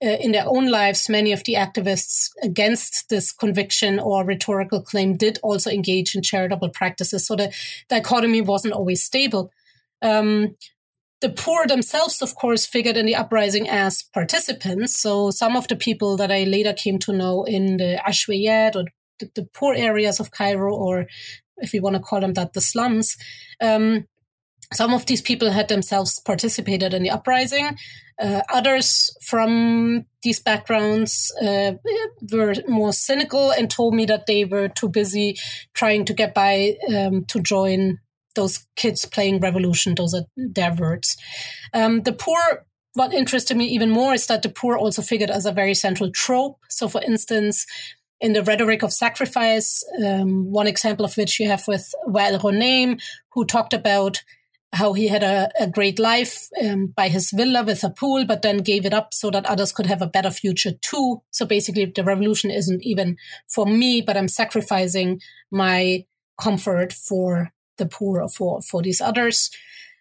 uh, 0.03 0.09
in 0.21 0.33
their 0.33 0.45
own 0.47 0.71
lives, 0.71 1.09
many 1.09 1.33
of 1.33 1.45
the 1.45 1.55
activists 1.55 2.31
against 2.43 3.09
this 3.09 3.33
conviction 3.33 3.99
or 3.99 4.25
rhetorical 4.25 4.83
claim 4.83 5.17
did 5.17 5.39
also 5.43 5.71
engage 5.71 6.15
in 6.15 6.23
charitable 6.23 6.69
practices. 6.71 7.27
So 7.27 7.37
the 7.37 7.55
dichotomy 7.89 8.41
wasn't 8.41 8.75
always 8.75 9.03
stable. 9.03 9.51
Um, 10.03 10.57
the 11.21 11.31
poor 11.31 11.67
themselves, 11.67 12.21
of 12.21 12.35
course, 12.35 12.67
figured 12.67 12.97
in 12.97 13.07
the 13.07 13.17
uprising 13.17 13.69
as 13.69 14.03
participants. 14.03 15.01
So 15.01 15.31
some 15.31 15.57
of 15.57 15.69
the 15.69 15.77
people 15.77 16.17
that 16.19 16.31
I 16.31 16.45
later 16.45 16.75
came 16.75 16.99
to 16.99 17.13
know 17.13 17.45
in 17.45 17.79
the 17.79 17.99
Ashwiyat 18.07 18.77
or 18.77 18.85
the, 19.21 19.31
the 19.35 19.45
poor 19.45 19.75
areas 19.75 20.21
of 20.21 20.33
Cairo, 20.33 20.75
or 20.75 21.07
if 21.59 21.73
we 21.73 21.81
want 21.81 21.97
to 21.97 22.03
call 22.03 22.21
them 22.21 22.35
that, 22.35 22.53
the 22.53 22.61
slums, 22.61 23.17
um, 23.61 24.07
some 24.75 24.93
of 24.93 25.07
these 25.07 25.23
people 25.23 25.51
had 25.51 25.69
themselves 25.69 26.21
participated 26.21 26.95
in 26.95 27.03
the 27.03 27.11
uprising. 27.11 27.77
Uh, 28.21 28.43
others 28.53 29.17
from 29.21 30.07
these 30.23 30.41
backgrounds 30.41 31.33
uh, 31.43 31.73
were 32.33 32.55
more 32.69 32.93
cynical 32.93 33.51
and 33.51 33.71
told 33.71 33.95
me 33.95 34.05
that 34.07 34.27
they 34.27 34.45
were 34.45 34.69
too 34.69 34.89
busy 34.89 35.37
trying 35.75 36.05
to 36.05 36.15
get 36.15 36.33
by 36.35 36.75
um, 36.95 37.25
to 37.27 37.41
join 37.41 37.99
those 38.35 38.67
kids 38.77 39.05
playing 39.05 39.41
revolution. 39.41 39.95
Those 39.95 40.15
are 40.15 40.25
their 40.37 40.75
words. 40.75 41.17
Um, 41.73 42.03
the 42.03 42.13
poor. 42.13 42.67
What 42.97 43.13
interested 43.13 43.57
me 43.57 43.65
even 43.67 43.91
more 43.91 44.15
is 44.15 44.29
that 44.29 44.43
the 44.43 44.49
poor 44.49 44.77
also 44.77 45.03
figured 45.03 45.29
as 45.29 45.47
a 45.47 45.53
very 45.53 45.75
central 45.75 46.13
trope. 46.13 46.61
So, 46.69 46.87
for 46.87 47.03
instance, 47.03 47.67
in 48.21 48.35
the 48.35 48.45
rhetoric 48.45 48.85
of 48.85 48.93
sacrifice, 48.93 49.83
um, 50.05 50.53
one 50.53 50.69
example 50.69 51.05
of 51.05 51.17
which 51.17 51.41
you 51.41 51.49
have 51.49 51.67
with 51.67 51.93
Wael 52.07 52.39
Ghonim, 52.39 53.01
who 53.33 53.45
talked 53.45 53.73
about 53.73 54.23
how 54.75 54.93
he 54.93 55.09
had 55.09 55.23
a, 55.23 55.51
a 55.59 55.67
great 55.67 55.99
life 55.99 56.49
um, 56.63 56.87
by 56.89 57.09
his 57.09 57.31
villa 57.31 57.63
with 57.65 57.85
a 57.85 57.91
pool, 57.91 58.25
but 58.27 58.43
then 58.43 58.59
gave 58.59 58.85
it 58.85 58.93
up 58.93 59.15
so 59.15 59.31
that 59.31 59.47
others 59.47 59.73
could 59.73 59.87
have 59.87 60.03
a 60.03 60.07
better 60.07 60.31
future 60.31 60.73
too. 60.83 61.23
So 61.31 61.47
basically, 61.47 61.87
the 61.87 62.05
revolution 62.05 62.51
isn't 62.51 62.83
even 62.83 63.17
for 63.49 63.67
me, 63.67 64.03
but 64.03 64.17
I'm 64.17 64.29
sacrificing 64.29 65.21
my 65.51 66.05
comfort 66.41 66.93
for 66.93 67.53
the 67.79 67.87
poor 67.87 68.21
or 68.21 68.29
for, 68.29 68.61
for 68.63 68.83
these 68.83 69.01
others. 69.01 69.51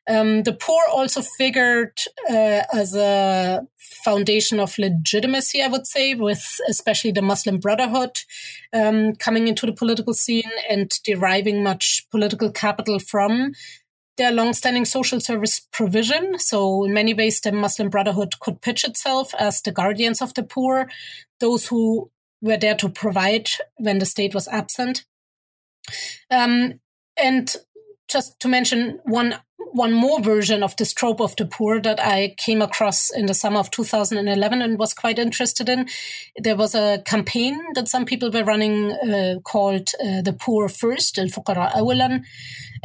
Um, 0.10 0.44
the 0.44 0.54
poor 0.54 0.84
also 0.92 1.22
figured 1.22 1.98
uh, 2.30 2.64
as 2.74 2.94
a 2.94 3.62
foundation 3.78 4.60
of 4.60 4.78
legitimacy, 4.78 5.62
I 5.62 5.68
would 5.68 5.88
say, 5.88 6.14
with 6.14 6.44
especially 6.68 7.14
the 7.14 7.22
Muslim 7.22 7.58
Brotherhood 7.58 8.20
um, 8.74 9.16
coming 9.16 9.48
into 9.48 9.66
the 9.66 9.72
political 9.72 10.14
scene 10.14 10.52
and 10.70 10.92
deriving 11.06 11.64
much 11.64 12.06
political 12.12 12.52
capital 12.52 13.00
from 13.00 13.54
their 14.18 14.32
long-standing 14.32 14.86
social 14.86 15.20
service 15.20 15.60
provision. 15.72 16.38
So 16.40 16.84
in 16.84 16.94
many 16.94 17.14
ways, 17.14 17.42
the 17.42 17.52
Muslim 17.52 17.90
Brotherhood 17.90 18.40
could 18.40 18.62
pitch 18.62 18.84
itself 18.84 19.34
as 19.40 19.62
the 19.62 19.72
guardians 19.72 20.22
of 20.22 20.34
the 20.34 20.44
poor, 20.44 20.90
those 21.40 21.68
who 21.68 22.12
were 22.42 22.58
there 22.58 22.76
to 22.76 22.90
provide 22.90 23.50
when 23.78 24.00
the 24.00 24.06
state 24.06 24.36
was 24.36 24.48
absent. 24.48 25.06
Um, 26.30 26.80
and 27.18 27.56
just 28.08 28.40
to 28.42 28.48
mention 28.48 29.00
one 29.06 29.36
one 29.72 29.94
more 29.94 30.22
version 30.22 30.64
of 30.64 30.76
this 30.78 30.94
trope 30.94 31.22
of 31.22 31.36
the 31.36 31.46
poor 31.46 31.80
that 31.82 32.00
I 32.00 32.36
came 32.38 32.62
across 32.62 33.10
in 33.10 33.26
the 33.26 33.34
summer 33.34 33.60
of 33.60 33.72
2011 33.72 34.62
and 34.62 34.78
was 34.78 34.94
quite 34.94 35.18
interested 35.18 35.70
in. 35.70 35.88
There 36.38 36.56
was 36.56 36.76
a 36.76 37.02
campaign 37.06 37.60
that 37.74 37.88
some 37.88 38.06
people 38.06 38.32
were 38.32 38.44
running 38.44 38.92
uh, 38.92 39.40
called 39.44 39.90
uh, 40.00 40.22
"The 40.22 40.34
Poor 40.34 40.70
First" 40.70 41.18
and 41.18 41.32
"Fuqara 41.32 41.72
Awalan." 41.74 42.24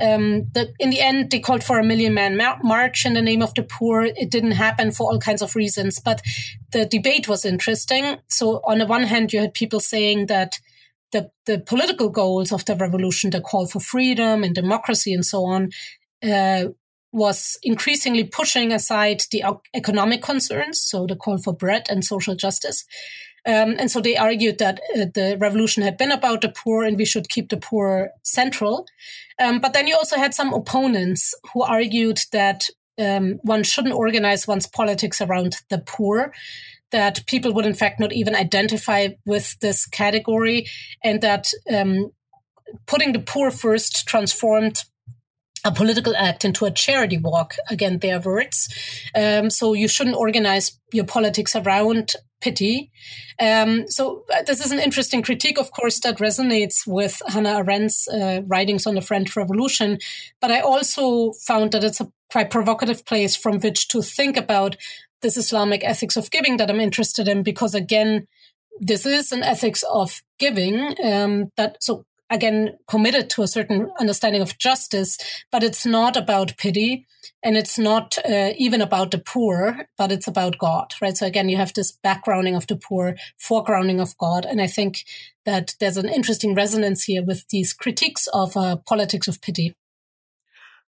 Um, 0.01 0.47
the, 0.53 0.73
in 0.79 0.91
the 0.91 1.01
end, 1.01 1.31
they 1.31 1.41
called 1.41 1.64
for 1.64 1.79
a 1.79 1.85
million 1.85 2.14
man 2.14 2.37
mar- 2.37 2.61
march 2.62 3.05
in 3.05 3.14
the 3.14 3.23
name 3.23 3.43
of 3.43 3.55
the 3.55 3.64
poor. 3.64 4.05
It 4.05 4.31
didn't 4.31 4.53
happen 4.53 4.93
for 4.93 5.11
all 5.11 5.19
kinds 5.19 5.43
of 5.43 5.57
reasons, 5.57 5.99
but 5.99 6.23
the 6.73 6.87
debate 6.87 7.29
was 7.29 7.45
interesting. 7.45 8.19
So, 8.29 8.61
on 8.64 8.79
the 8.79 8.87
one 8.87 9.05
hand, 9.05 9.33
you 9.33 9.41
had 9.41 9.55
people 9.55 9.81
saying 9.81 10.27
that 10.27 10.61
the, 11.12 11.31
the 11.47 11.59
political 11.59 12.11
goals 12.11 12.53
of 12.53 12.64
the 12.67 12.77
revolution, 12.77 13.31
the 13.31 13.41
call 13.41 13.67
for 13.67 13.81
freedom 13.81 14.45
and 14.45 14.55
democracy 14.55 15.14
and 15.14 15.25
so 15.25 15.45
on, 15.45 15.71
uh, 16.22 16.66
was 17.12 17.59
increasingly 17.62 18.24
pushing 18.24 18.72
aside 18.72 19.22
the 19.31 19.42
economic 19.74 20.22
concerns, 20.22 20.81
so 20.81 21.07
the 21.07 21.16
call 21.16 21.38
for 21.38 21.54
bread 21.54 21.87
and 21.88 22.04
social 22.04 22.35
justice. 22.35 22.85
Um, 23.46 23.76
and 23.78 23.90
so 23.90 24.00
they 24.00 24.16
argued 24.16 24.59
that 24.59 24.81
uh, 24.94 25.07
the 25.14 25.38
revolution 25.40 25.83
had 25.83 25.96
been 25.96 26.12
about 26.12 26.42
the 26.42 26.50
poor 26.50 26.85
and 26.85 26.98
we 26.98 27.07
should 27.07 27.31
keep 27.31 27.48
the 27.48 27.57
poor 27.57 28.11
central. 28.22 28.87
Um, 29.38 29.61
but 29.61 29.72
then 29.72 29.87
you 29.87 29.94
also 29.94 30.16
had 30.16 30.35
some 30.35 30.52
opponents 30.52 31.35
who 31.52 31.62
argued 31.62 32.20
that 32.33 32.68
um, 32.98 33.38
one 33.42 33.62
shouldn't 33.62 33.94
organize 33.94 34.46
one's 34.46 34.66
politics 34.66 35.22
around 35.22 35.57
the 35.70 35.78
poor, 35.78 36.35
that 36.90 37.24
people 37.26 37.54
would 37.54 37.64
in 37.64 37.74
fact 37.74 38.00
not 38.00 38.12
even 38.12 38.35
identify 38.35 39.09
with 39.24 39.59
this 39.61 39.87
category, 39.87 40.66
and 41.02 41.20
that 41.22 41.50
um, 41.72 42.11
putting 42.87 43.12
the 43.12 43.20
poor 43.20 43.50
first 43.50 44.07
transformed 44.07 44.83
a 45.64 45.73
political 45.73 46.14
act 46.16 46.44
into 46.44 46.64
a 46.64 46.71
charity 46.71 47.18
walk. 47.18 47.55
Again, 47.68 47.99
their 47.99 48.21
words. 48.21 48.68
Um, 49.14 49.51
so 49.51 49.75
you 49.75 49.88
shouldn't 49.88 50.16
organize 50.16 50.79
your 50.92 51.05
politics 51.05 51.57
around 51.57 52.14
pity. 52.40 52.90
Um, 53.40 53.88
so 53.88 54.25
uh, 54.33 54.42
this 54.42 54.64
is 54.64 54.73
an 54.73 54.79
interesting 54.79 55.23
critique, 55.23 55.59
of 55.59 55.73
course, 55.73 56.01
that 56.01 56.18
resonates 56.18 56.87
with 56.87 57.21
Hannah 57.27 57.62
Arendt's 57.62 58.09
uh, 58.09 58.42
writings 58.47 58.87
on 58.87 58.94
the 58.94 59.01
French 59.01 59.37
Revolution. 59.37 59.99
But 60.40 60.51
I 60.51 60.61
also 60.61 61.33
found 61.33 61.73
that 61.73 61.85
it's 61.85 62.01
a 62.01 62.11
quite 62.31 62.51
provocative 62.51 63.05
place 63.05 63.35
from 63.35 63.59
which 63.59 63.88
to 63.88 64.03
think 64.03 64.37
about 64.37 64.77
this 65.21 65.37
Islamic 65.37 65.83
ethics 65.83 66.16
of 66.16 66.31
giving 66.31 66.59
that 66.59 66.71
I'm 66.71 66.81
interested 66.81 67.27
in, 67.27 67.42
because 67.42 67.75
again, 67.75 68.27
this 68.81 69.05
is 69.05 69.33
an 69.33 69.42
ethics 69.42 69.83
of 69.90 70.23
giving 70.38 70.94
um, 71.05 71.51
that 71.57 71.83
so 71.83 72.05
again 72.31 72.79
committed 72.87 73.31
to 73.31 73.43
a 73.43 73.49
certain 73.49 73.91
understanding 73.99 74.43
of 74.43 74.59
justice, 74.59 75.19
but 75.51 75.62
it's 75.62 75.87
not 75.87 76.17
about 76.17 76.57
pity 76.57 77.07
and 77.43 77.57
it's 77.57 77.79
not 77.79 78.19
uh, 78.29 78.53
even 78.57 78.81
about 78.81 79.11
the 79.11 79.19
poor, 79.19 79.87
but 79.97 80.11
it's 80.12 80.27
about 80.27 80.59
God, 80.59 80.95
right? 81.01 81.17
So 81.17 81.27
again, 81.27 81.49
you 81.49 81.57
have 81.57 81.73
this 81.75 81.97
backgrounding 82.05 82.57
of 82.57 82.67
the 82.67 82.77
poor, 82.77 83.17
foregrounding 83.41 84.01
of 84.01 84.17
God, 84.19 84.45
and 84.45 84.61
I 84.61 84.67
think 84.67 85.05
that 85.45 85.75
there's 85.81 85.97
an 85.97 86.09
interesting 86.09 86.55
resonance 86.55 87.05
here 87.05 87.23
with 87.23 87.47
these 87.49 87.73
critiques 87.73 88.27
of 88.29 88.57
uh, 88.57 88.77
politics 88.77 89.29
of 89.29 89.41
pity. 89.41 89.75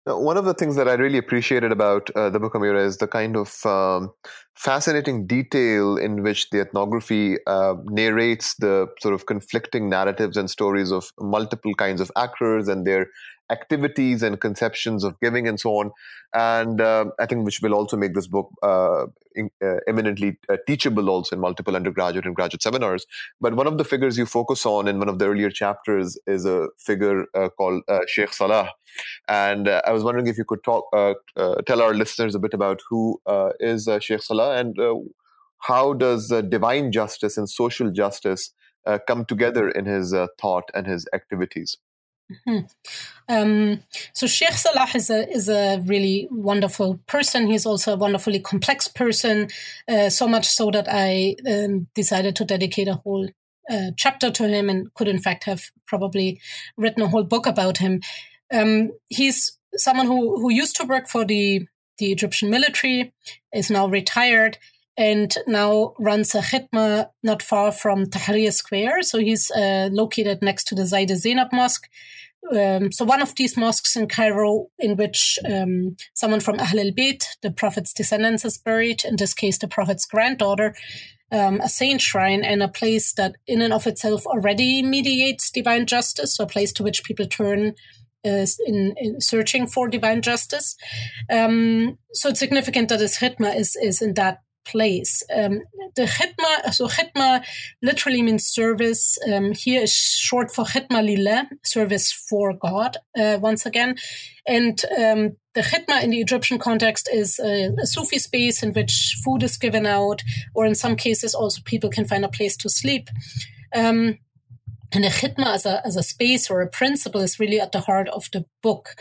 Now, 0.09 0.17
one 0.17 0.37
of 0.37 0.45
the 0.45 0.55
things 0.55 0.75
that 0.75 0.87
I 0.87 0.93
really 0.93 1.19
appreciated 1.19 1.71
about 1.71 2.09
uh, 2.15 2.31
the 2.31 2.39
book 2.39 2.55
of 2.55 2.63
Amira 2.63 2.83
is 2.83 2.97
the 2.97 3.07
kind 3.07 3.35
of 3.35 3.63
um, 3.63 4.11
fascinating 4.55 5.27
detail 5.27 5.97
in 5.97 6.23
which 6.23 6.49
the 6.49 6.61
ethnography 6.61 7.37
uh, 7.45 7.75
narrates 7.83 8.55
the 8.55 8.87
sort 9.01 9.13
of 9.13 9.27
conflicting 9.27 9.87
narratives 9.87 10.35
and 10.35 10.49
stories 10.49 10.91
of 10.91 11.11
multiple 11.19 11.75
kinds 11.75 12.01
of 12.01 12.11
actors 12.17 12.67
and 12.67 12.87
their 12.87 13.05
activities 13.49 14.21
and 14.23 14.39
conceptions 14.39 15.03
of 15.03 15.19
giving 15.19 15.47
and 15.47 15.59
so 15.59 15.71
on. 15.71 15.91
And 16.33 16.79
uh, 16.79 17.05
I 17.19 17.25
think 17.25 17.45
which 17.45 17.61
will 17.61 17.73
also 17.73 17.97
make 17.97 18.13
this 18.13 18.27
book 18.27 18.49
uh, 18.61 19.07
in, 19.35 19.49
uh, 19.63 19.77
eminently 19.87 20.37
uh, 20.49 20.57
teachable 20.67 21.09
also 21.09 21.35
in 21.35 21.41
multiple 21.41 21.75
undergraduate 21.75 22.25
and 22.25 22.35
graduate 22.35 22.61
seminars. 22.61 23.05
But 23.41 23.55
one 23.55 23.67
of 23.67 23.77
the 23.77 23.83
figures 23.83 24.17
you 24.17 24.25
focus 24.25 24.65
on 24.65 24.87
in 24.87 24.99
one 24.99 25.09
of 25.09 25.19
the 25.19 25.25
earlier 25.25 25.49
chapters 25.49 26.17
is 26.27 26.45
a 26.45 26.67
figure 26.77 27.25
uh, 27.33 27.49
called 27.49 27.83
uh, 27.87 27.99
Sheikh 28.07 28.33
Salah. 28.33 28.71
And 29.27 29.67
I 29.67 29.91
was 29.91 30.03
wondering 30.03 30.27
if 30.27 30.37
you 30.37 30.45
could 30.45 30.63
talk, 30.63 30.85
tell 31.65 31.81
our 31.81 31.93
listeners 31.93 32.35
a 32.35 32.39
bit 32.39 32.53
about 32.53 32.81
who 32.89 33.21
is 33.59 33.87
Sheikh 34.01 34.21
Salah 34.21 34.57
and 34.57 34.75
how 35.59 35.93
does 35.93 36.29
divine 36.49 36.91
justice 36.91 37.37
and 37.37 37.49
social 37.49 37.91
justice 37.91 38.51
come 39.07 39.25
together 39.25 39.69
in 39.69 39.85
his 39.85 40.13
thought 40.39 40.69
and 40.73 40.87
his 40.87 41.07
activities? 41.13 41.77
Mm-hmm. 42.31 42.65
Um, 43.27 43.83
so 44.13 44.27
Sheikh 44.27 44.53
Salah 44.53 44.87
is 44.93 45.09
a 45.09 45.27
is 45.29 45.49
a 45.49 45.81
really 45.85 46.27
wonderful 46.31 46.99
person. 47.07 47.47
He's 47.47 47.65
also 47.65 47.93
a 47.93 47.97
wonderfully 47.97 48.39
complex 48.39 48.87
person, 48.87 49.49
uh, 49.87 50.09
so 50.09 50.27
much 50.27 50.47
so 50.47 50.69
that 50.71 50.87
I 50.89 51.35
um, 51.47 51.87
decided 51.95 52.35
to 52.35 52.45
dedicate 52.45 52.87
a 52.87 52.95
whole 52.95 53.29
uh, 53.69 53.91
chapter 53.97 54.29
to 54.29 54.47
him, 54.47 54.69
and 54.69 54.93
could 54.93 55.07
in 55.07 55.19
fact 55.19 55.45
have 55.45 55.71
probably 55.87 56.39
written 56.77 57.01
a 57.01 57.07
whole 57.07 57.23
book 57.23 57.47
about 57.47 57.79
him. 57.79 58.01
Um, 58.53 58.91
he's 59.09 59.57
someone 59.75 60.05
who 60.05 60.39
who 60.39 60.51
used 60.51 60.75
to 60.77 60.85
work 60.85 61.07
for 61.07 61.25
the 61.25 61.67
the 61.97 62.11
Egyptian 62.11 62.49
military, 62.49 63.13
is 63.53 63.69
now 63.69 63.87
retired, 63.87 64.57
and 64.99 65.33
now 65.47 65.93
runs 65.97 66.35
a 66.35 66.41
khidma 66.41 67.09
not 67.23 67.41
far 67.41 67.71
from 67.71 68.05
Tahrir 68.07 68.51
Square. 68.51 69.03
So 69.03 69.17
he's 69.17 69.49
uh, 69.49 69.87
located 69.93 70.41
next 70.41 70.65
to 70.65 70.75
the 70.75 70.81
Sayyida 70.81 71.15
Zainab 71.15 71.53
Mosque. 71.53 71.87
Um, 72.53 72.91
so 72.91 73.05
one 73.05 73.21
of 73.21 73.33
these 73.35 73.55
mosques 73.55 73.95
in 73.95 74.07
Cairo, 74.09 74.67
in 74.77 74.97
which 74.97 75.39
um, 75.49 75.95
someone 76.13 76.41
from 76.41 76.59
Ahl 76.59 76.79
al-Bayt, 76.79 77.23
the 77.41 77.49
Prophet's 77.49 77.93
descendants, 77.93 78.43
is 78.43 78.57
buried. 78.57 79.05
In 79.05 79.15
this 79.15 79.33
case, 79.33 79.57
the 79.57 79.69
Prophet's 79.69 80.05
granddaughter, 80.05 80.75
um, 81.31 81.61
a 81.61 81.69
saint 81.69 82.01
shrine, 82.01 82.43
and 82.43 82.61
a 82.61 82.67
place 82.67 83.13
that, 83.13 83.35
in 83.47 83.61
and 83.61 83.71
of 83.71 83.87
itself, 83.87 84.25
already 84.25 84.83
mediates 84.83 85.49
divine 85.49 85.85
justice. 85.85 86.35
So 86.35 86.43
a 86.43 86.47
place 86.47 86.73
to 86.73 86.83
which 86.83 87.05
people 87.05 87.25
turn 87.27 87.75
uh, 88.25 88.45
in, 88.65 88.93
in, 88.97 89.21
searching 89.21 89.65
for 89.65 89.87
divine 89.87 90.21
justice. 90.21 90.75
Um, 91.29 91.97
so 92.11 92.29
it's 92.29 92.39
significant 92.39 92.89
that 92.89 92.99
his 92.99 93.17
khidma 93.17 93.55
is 93.55 93.77
is 93.81 94.01
in 94.01 94.15
that 94.15 94.39
place. 94.69 95.23
Um, 95.35 95.61
the 95.95 96.03
khidma, 96.03 96.73
so 96.73 96.87
khidma 96.87 97.43
literally 97.81 98.21
means 98.21 98.45
service. 98.45 99.17
Um, 99.31 99.53
here 99.53 99.81
is 99.81 99.93
short 99.93 100.51
for 100.51 100.65
khidma 100.65 101.03
lillah, 101.03 101.49
service 101.63 102.11
for 102.11 102.53
God, 102.53 102.97
uh, 103.17 103.37
once 103.41 103.65
again. 103.65 103.97
And 104.47 104.83
um, 104.97 105.37
the 105.53 105.61
khidma 105.61 106.03
in 106.03 106.11
the 106.11 106.21
Egyptian 106.21 106.59
context 106.59 107.09
is 107.11 107.39
a, 107.39 107.73
a, 107.81 107.85
Sufi 107.85 108.19
space 108.19 108.63
in 108.63 108.73
which 108.73 109.17
food 109.23 109.43
is 109.43 109.57
given 109.57 109.85
out, 109.85 110.23
or 110.55 110.65
in 110.65 110.75
some 110.75 110.95
cases 110.95 111.33
also 111.33 111.61
people 111.65 111.89
can 111.89 112.05
find 112.05 112.23
a 112.23 112.29
place 112.29 112.55
to 112.57 112.69
sleep. 112.69 113.09
Um, 113.75 114.17
and 114.91 115.03
the 115.03 115.09
khidma 115.09 115.53
as 115.53 115.65
a, 115.65 115.85
as 115.85 115.95
a 115.95 116.03
space 116.03 116.49
or 116.49 116.61
a 116.61 116.69
principle 116.69 117.21
is 117.21 117.39
really 117.39 117.59
at 117.59 117.71
the 117.71 117.81
heart 117.81 118.09
of 118.09 118.29
the 118.31 118.45
book. 118.63 118.95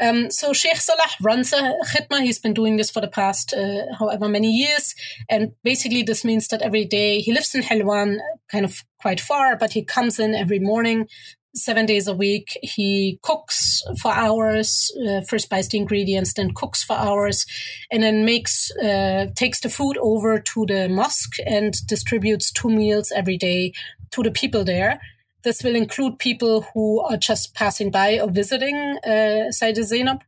Um, 0.00 0.30
so 0.30 0.52
Sheikh 0.52 0.76
Salah 0.76 1.10
runs 1.20 1.52
a 1.52 1.76
khidma. 1.92 2.22
He's 2.22 2.38
been 2.38 2.54
doing 2.54 2.76
this 2.76 2.90
for 2.90 3.00
the 3.00 3.08
past 3.08 3.52
uh, 3.52 3.92
however 3.98 4.28
many 4.28 4.50
years. 4.50 4.94
And 5.28 5.52
basically, 5.62 6.02
this 6.02 6.24
means 6.24 6.48
that 6.48 6.62
every 6.62 6.84
day 6.84 7.20
he 7.20 7.32
lives 7.32 7.54
in 7.54 7.62
Helwan, 7.62 8.18
kind 8.50 8.64
of 8.64 8.82
quite 9.00 9.20
far, 9.20 9.56
but 9.56 9.72
he 9.72 9.84
comes 9.84 10.18
in 10.18 10.34
every 10.34 10.58
morning, 10.58 11.06
seven 11.54 11.84
days 11.84 12.08
a 12.08 12.14
week. 12.14 12.58
He 12.62 13.18
cooks 13.22 13.82
for 14.00 14.12
hours, 14.12 14.90
uh, 15.06 15.20
first 15.22 15.50
buys 15.50 15.68
the 15.68 15.78
ingredients, 15.78 16.34
then 16.34 16.54
cooks 16.54 16.82
for 16.82 16.96
hours, 16.96 17.46
and 17.90 18.02
then 18.02 18.24
makes, 18.24 18.70
uh, 18.82 19.26
takes 19.34 19.60
the 19.60 19.68
food 19.68 19.98
over 19.98 20.38
to 20.38 20.66
the 20.66 20.88
mosque 20.88 21.36
and 21.46 21.74
distributes 21.86 22.52
two 22.52 22.70
meals 22.70 23.12
every 23.14 23.36
day 23.36 23.72
to 24.12 24.22
the 24.22 24.30
people 24.30 24.64
there. 24.64 25.00
This 25.42 25.62
will 25.62 25.76
include 25.76 26.18
people 26.18 26.66
who 26.74 27.00
are 27.00 27.16
just 27.16 27.54
passing 27.54 27.90
by 27.90 28.18
or 28.20 28.30
visiting 28.30 28.76
uh, 29.06 29.50
Zainab 29.50 30.22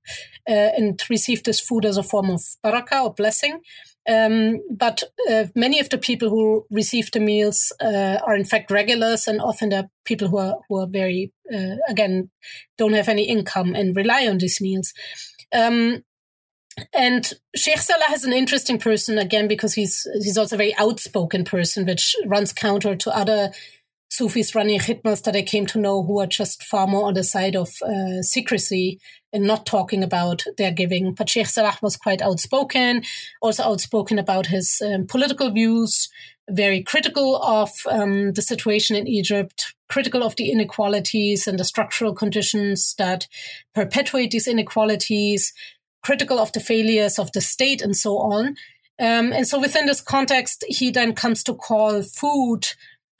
uh, 0.49 0.53
and 0.77 1.01
receive 1.09 1.43
this 1.43 1.61
food 1.61 1.85
as 1.85 1.97
a 1.97 2.03
form 2.03 2.31
of 2.31 2.43
barakah 2.65 3.05
or 3.05 3.15
blessing. 3.15 3.61
Um, 4.09 4.61
but 4.71 5.05
uh, 5.31 5.45
many 5.55 5.79
of 5.79 5.89
the 5.89 5.99
people 5.99 6.29
who 6.29 6.67
receive 6.71 7.11
the 7.13 7.21
meals 7.21 7.73
uh, 7.81 8.19
are 8.27 8.35
in 8.35 8.45
fact 8.45 8.71
regulars, 8.71 9.29
and 9.29 9.41
often 9.41 9.69
they're 9.69 9.91
people 10.05 10.29
who 10.29 10.39
are 10.39 10.57
who 10.69 10.81
are 10.81 10.89
very 10.89 11.33
uh, 11.55 11.77
again 11.89 12.31
don't 12.79 12.95
have 12.95 13.09
any 13.09 13.23
income 13.23 13.75
and 13.77 13.95
rely 13.95 14.27
on 14.27 14.39
these 14.39 14.61
meals. 14.61 14.93
Um, 15.55 16.03
and 16.93 17.33
Sheikh 17.55 17.79
Salah 17.79 18.13
is 18.13 18.25
an 18.25 18.33
interesting 18.33 18.79
person 18.79 19.19
again 19.19 19.47
because 19.47 19.75
he's 19.75 20.09
he's 20.15 20.39
also 20.39 20.57
a 20.57 20.59
very 20.59 20.75
outspoken 20.77 21.45
person, 21.45 21.87
which 21.87 22.17
runs 22.27 22.53
counter 22.53 22.97
to 22.97 23.17
other 23.17 23.53
Sufis 24.13 24.55
running 24.55 24.79
khidmas 24.79 25.23
that 25.23 25.35
I 25.35 25.41
came 25.41 25.65
to 25.69 25.79
know 25.79 26.03
who 26.03 26.21
are 26.21 26.27
just 26.27 26.63
far 26.63 26.87
more 26.87 27.07
on 27.07 27.15
the 27.15 27.25
side 27.25 27.57
of 27.57 27.71
uh, 27.81 28.21
secrecy 28.21 29.01
and 29.33 29.45
not 29.45 29.65
talking 29.65 30.05
about 30.05 30.45
their 30.59 30.71
giving. 30.71 31.15
But 31.15 31.31
Sheikh 31.31 31.47
Salah 31.47 31.79
was 31.81 31.97
quite 31.97 32.21
outspoken, 32.21 33.05
also 33.41 33.63
outspoken 33.63 34.19
about 34.19 34.49
his 34.49 34.83
um, 34.85 35.07
political 35.07 35.51
views, 35.51 36.11
very 36.51 36.83
critical 36.83 37.43
of 37.43 37.71
um, 37.89 38.35
the 38.35 38.43
situation 38.43 38.97
in 38.97 39.09
Egypt, 39.09 39.75
critical 39.89 40.23
of 40.23 40.37
the 40.37 40.51
inequalities 40.51 41.49
and 41.49 41.59
the 41.59 41.65
structural 41.65 42.13
conditions 42.13 42.95
that 42.99 43.27
perpetuate 43.75 44.31
these 44.31 44.47
inequalities, 44.47 45.55
critical 46.03 46.39
of 46.39 46.53
the 46.53 46.61
failures 46.61 47.19
of 47.19 47.33
the 47.33 47.41
state 47.41 47.81
and 47.81 47.97
so 47.97 48.19
on. 48.19 48.57
Um, 48.99 49.33
and 49.33 49.49
so 49.49 49.59
within 49.59 49.87
this 49.87 50.03
context, 50.03 50.67
he 50.69 50.91
then 50.91 51.15
comes 51.15 51.43
to 51.45 51.55
call 51.55 52.03
food 52.03 52.67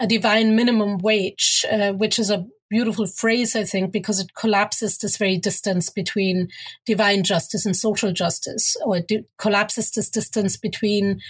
a 0.03 0.07
divine 0.07 0.57
minimum 0.57 0.99
wage, 0.99 1.65
uh, 1.71 1.93
which 1.93 2.19
is 2.19 2.29
a 2.29 2.45
beautiful 2.69 3.07
phrase, 3.07 3.55
I 3.55 3.63
think, 3.63 3.93
because 3.93 4.19
it 4.19 4.35
collapses 4.35 4.99
this 4.99 5.17
very 5.17 5.39
distance 5.39 5.91
between 5.91 6.49
divine 6.85 7.23
justice 7.23 7.65
and 7.65 7.77
social 7.77 8.13
justice, 8.13 8.77
or 8.85 8.97
it 8.97 9.27
collapses 9.39 9.93
this 9.93 10.11
distance 10.11 10.57
between 10.57 11.21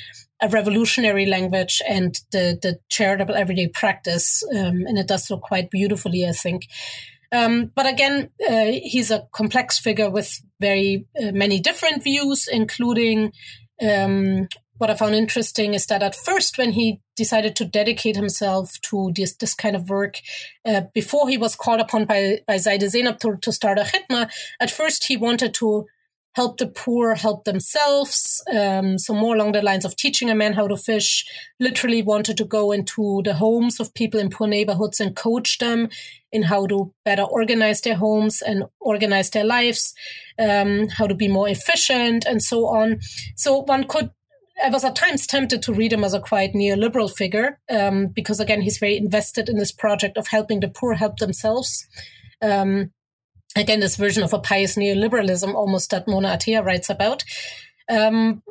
a 0.40 0.48
revolutionary 0.48 1.26
language 1.26 1.82
and 1.86 2.18
the, 2.30 2.58
the 2.62 2.78
charitable 2.88 3.34
everyday 3.34 3.68
practice. 3.68 4.42
Um, 4.56 4.86
and 4.86 4.96
it 4.96 5.06
does 5.06 5.26
so 5.26 5.36
quite 5.36 5.70
beautifully, 5.70 6.26
I 6.26 6.32
think. 6.32 6.66
Um, 7.30 7.72
but 7.74 7.86
again, 7.86 8.30
uh, 8.48 8.64
he's 8.64 9.10
a 9.10 9.26
complex 9.32 9.78
figure 9.78 10.10
with 10.10 10.40
very 10.60 11.06
uh, 11.20 11.32
many 11.32 11.60
different 11.60 12.02
views, 12.02 12.48
including 12.50 13.32
um, 13.82 14.48
what 14.82 14.90
I 14.90 14.96
found 14.96 15.14
interesting 15.14 15.74
is 15.74 15.86
that 15.86 16.02
at 16.02 16.16
first, 16.16 16.58
when 16.58 16.72
he 16.72 17.00
decided 17.14 17.54
to 17.54 17.64
dedicate 17.64 18.16
himself 18.16 18.80
to 18.90 19.12
this, 19.14 19.32
this 19.36 19.54
kind 19.54 19.76
of 19.76 19.88
work, 19.88 20.18
uh, 20.66 20.80
before 20.92 21.28
he 21.28 21.38
was 21.38 21.54
called 21.54 21.80
upon 21.80 22.04
by, 22.04 22.40
by 22.48 22.56
Zainab 22.56 23.20
to, 23.20 23.36
to 23.42 23.52
start 23.52 23.78
a 23.78 23.82
khidma, 23.82 24.28
at 24.60 24.72
first 24.72 25.04
he 25.04 25.16
wanted 25.16 25.54
to 25.54 25.86
help 26.34 26.56
the 26.58 26.66
poor 26.66 27.14
help 27.14 27.44
themselves. 27.44 28.42
Um, 28.52 28.98
so 28.98 29.14
more 29.14 29.36
along 29.36 29.52
the 29.52 29.62
lines 29.62 29.84
of 29.84 29.94
teaching 29.94 30.30
a 30.30 30.34
man 30.34 30.54
how 30.54 30.66
to 30.66 30.76
fish, 30.76 31.26
literally 31.60 32.02
wanted 32.02 32.36
to 32.38 32.44
go 32.44 32.72
into 32.72 33.22
the 33.24 33.34
homes 33.34 33.78
of 33.78 33.94
people 33.94 34.18
in 34.18 34.30
poor 34.30 34.48
neighborhoods 34.48 34.98
and 34.98 35.14
coach 35.14 35.58
them 35.58 35.90
in 36.32 36.42
how 36.42 36.66
to 36.66 36.92
better 37.04 37.22
organize 37.22 37.82
their 37.82 37.94
homes 37.94 38.42
and 38.42 38.64
organize 38.80 39.30
their 39.30 39.44
lives, 39.44 39.94
um, 40.40 40.88
how 40.88 41.06
to 41.06 41.14
be 41.14 41.28
more 41.28 41.48
efficient 41.48 42.24
and 42.26 42.42
so 42.42 42.66
on. 42.66 42.98
So 43.36 43.58
one 43.58 43.84
could 43.84 44.10
I 44.62 44.68
was 44.68 44.84
at 44.84 44.94
times 44.96 45.26
tempted 45.26 45.62
to 45.62 45.72
read 45.72 45.92
him 45.92 46.04
as 46.04 46.14
a 46.14 46.20
quite 46.20 46.52
neoliberal 46.52 47.12
figure 47.12 47.58
um, 47.68 48.08
because, 48.08 48.38
again, 48.38 48.62
he's 48.62 48.78
very 48.78 48.96
invested 48.96 49.48
in 49.48 49.58
this 49.58 49.72
project 49.72 50.16
of 50.16 50.28
helping 50.28 50.60
the 50.60 50.68
poor 50.68 50.94
help 50.94 51.16
themselves. 51.16 51.86
Um, 52.40 52.92
again, 53.56 53.80
this 53.80 53.96
version 53.96 54.22
of 54.22 54.32
a 54.32 54.38
pious 54.38 54.76
neoliberalism, 54.76 55.54
almost 55.54 55.90
that 55.90 56.06
Mona 56.06 56.28
Atia 56.28 56.64
writes 56.64 56.88
about. 56.88 57.24
Um, 57.88 58.42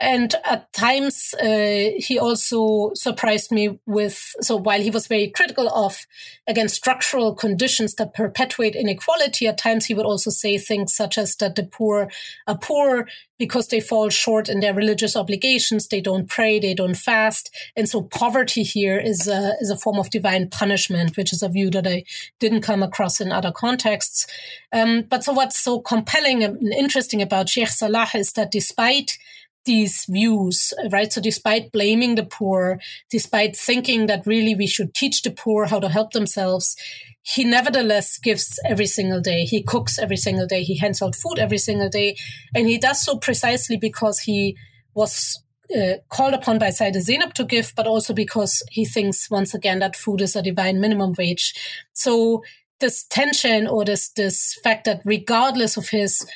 and 0.00 0.34
at 0.44 0.72
times, 0.72 1.34
uh, 1.34 1.90
he 1.96 2.18
also 2.18 2.92
surprised 2.94 3.52
me 3.52 3.78
with, 3.84 4.34
so 4.40 4.56
while 4.56 4.80
he 4.80 4.90
was 4.90 5.06
very 5.06 5.28
critical 5.28 5.68
of, 5.68 6.06
again, 6.46 6.70
structural 6.70 7.34
conditions 7.34 7.94
that 7.96 8.14
perpetuate 8.14 8.74
inequality, 8.74 9.46
at 9.46 9.58
times 9.58 9.84
he 9.84 9.94
would 9.94 10.06
also 10.06 10.30
say 10.30 10.56
things 10.56 10.94
such 10.94 11.18
as 11.18 11.36
that 11.36 11.54
the 11.54 11.64
poor 11.64 12.10
are 12.46 12.56
poor 12.56 13.08
because 13.38 13.68
they 13.68 13.80
fall 13.80 14.08
short 14.08 14.48
in 14.48 14.60
their 14.60 14.72
religious 14.72 15.16
obligations. 15.16 15.88
They 15.88 16.00
don't 16.00 16.28
pray, 16.28 16.58
they 16.58 16.74
don't 16.74 16.96
fast. 16.96 17.54
And 17.76 17.86
so 17.86 18.02
poverty 18.02 18.62
here 18.62 18.98
is 18.98 19.28
a, 19.28 19.54
is 19.60 19.70
a 19.70 19.76
form 19.76 19.98
of 19.98 20.08
divine 20.08 20.48
punishment, 20.48 21.18
which 21.18 21.32
is 21.32 21.42
a 21.42 21.48
view 21.48 21.70
that 21.70 21.86
I 21.86 22.04
didn't 22.38 22.62
come 22.62 22.82
across 22.82 23.20
in 23.20 23.32
other 23.32 23.52
contexts. 23.52 24.26
Um, 24.72 25.02
but 25.10 25.24
so 25.24 25.32
what's 25.34 25.58
so 25.58 25.78
compelling 25.80 26.42
and 26.42 26.72
interesting 26.72 27.20
about 27.20 27.50
Sheikh 27.50 27.68
Salah 27.68 28.08
is 28.14 28.32
that 28.32 28.50
despite 28.50 29.18
these 29.64 30.06
views, 30.08 30.72
right? 30.90 31.12
So 31.12 31.20
despite 31.20 31.72
blaming 31.72 32.14
the 32.14 32.24
poor, 32.24 32.80
despite 33.10 33.56
thinking 33.56 34.06
that 34.06 34.26
really 34.26 34.54
we 34.54 34.66
should 34.66 34.94
teach 34.94 35.22
the 35.22 35.30
poor 35.30 35.66
how 35.66 35.80
to 35.80 35.88
help 35.88 36.12
themselves, 36.12 36.76
he 37.22 37.44
nevertheless 37.44 38.18
gives 38.18 38.58
every 38.66 38.86
single 38.86 39.20
day. 39.20 39.44
He 39.44 39.62
cooks 39.62 39.98
every 39.98 40.16
single 40.16 40.46
day. 40.46 40.62
He 40.62 40.78
hands 40.78 41.02
out 41.02 41.14
food 41.14 41.38
every 41.38 41.58
single 41.58 41.88
day. 41.88 42.16
And 42.54 42.66
he 42.66 42.78
does 42.78 43.04
so 43.04 43.18
precisely 43.18 43.76
because 43.76 44.20
he 44.20 44.56
was 44.94 45.42
uh, 45.76 45.94
called 46.08 46.34
upon 46.34 46.58
by 46.58 46.68
Sayyida 46.68 47.00
Zainab 47.00 47.34
to 47.34 47.44
give, 47.44 47.72
but 47.76 47.86
also 47.86 48.14
because 48.14 48.62
he 48.70 48.84
thinks 48.84 49.30
once 49.30 49.54
again 49.54 49.78
that 49.80 49.96
food 49.96 50.20
is 50.20 50.34
a 50.34 50.42
divine 50.42 50.80
minimum 50.80 51.12
wage. 51.16 51.54
So 51.92 52.42
this 52.80 53.04
tension 53.04 53.66
or 53.66 53.84
this, 53.84 54.08
this 54.10 54.58
fact 54.64 54.86
that 54.86 55.02
regardless 55.04 55.76
of 55.76 55.90
his 55.90 56.26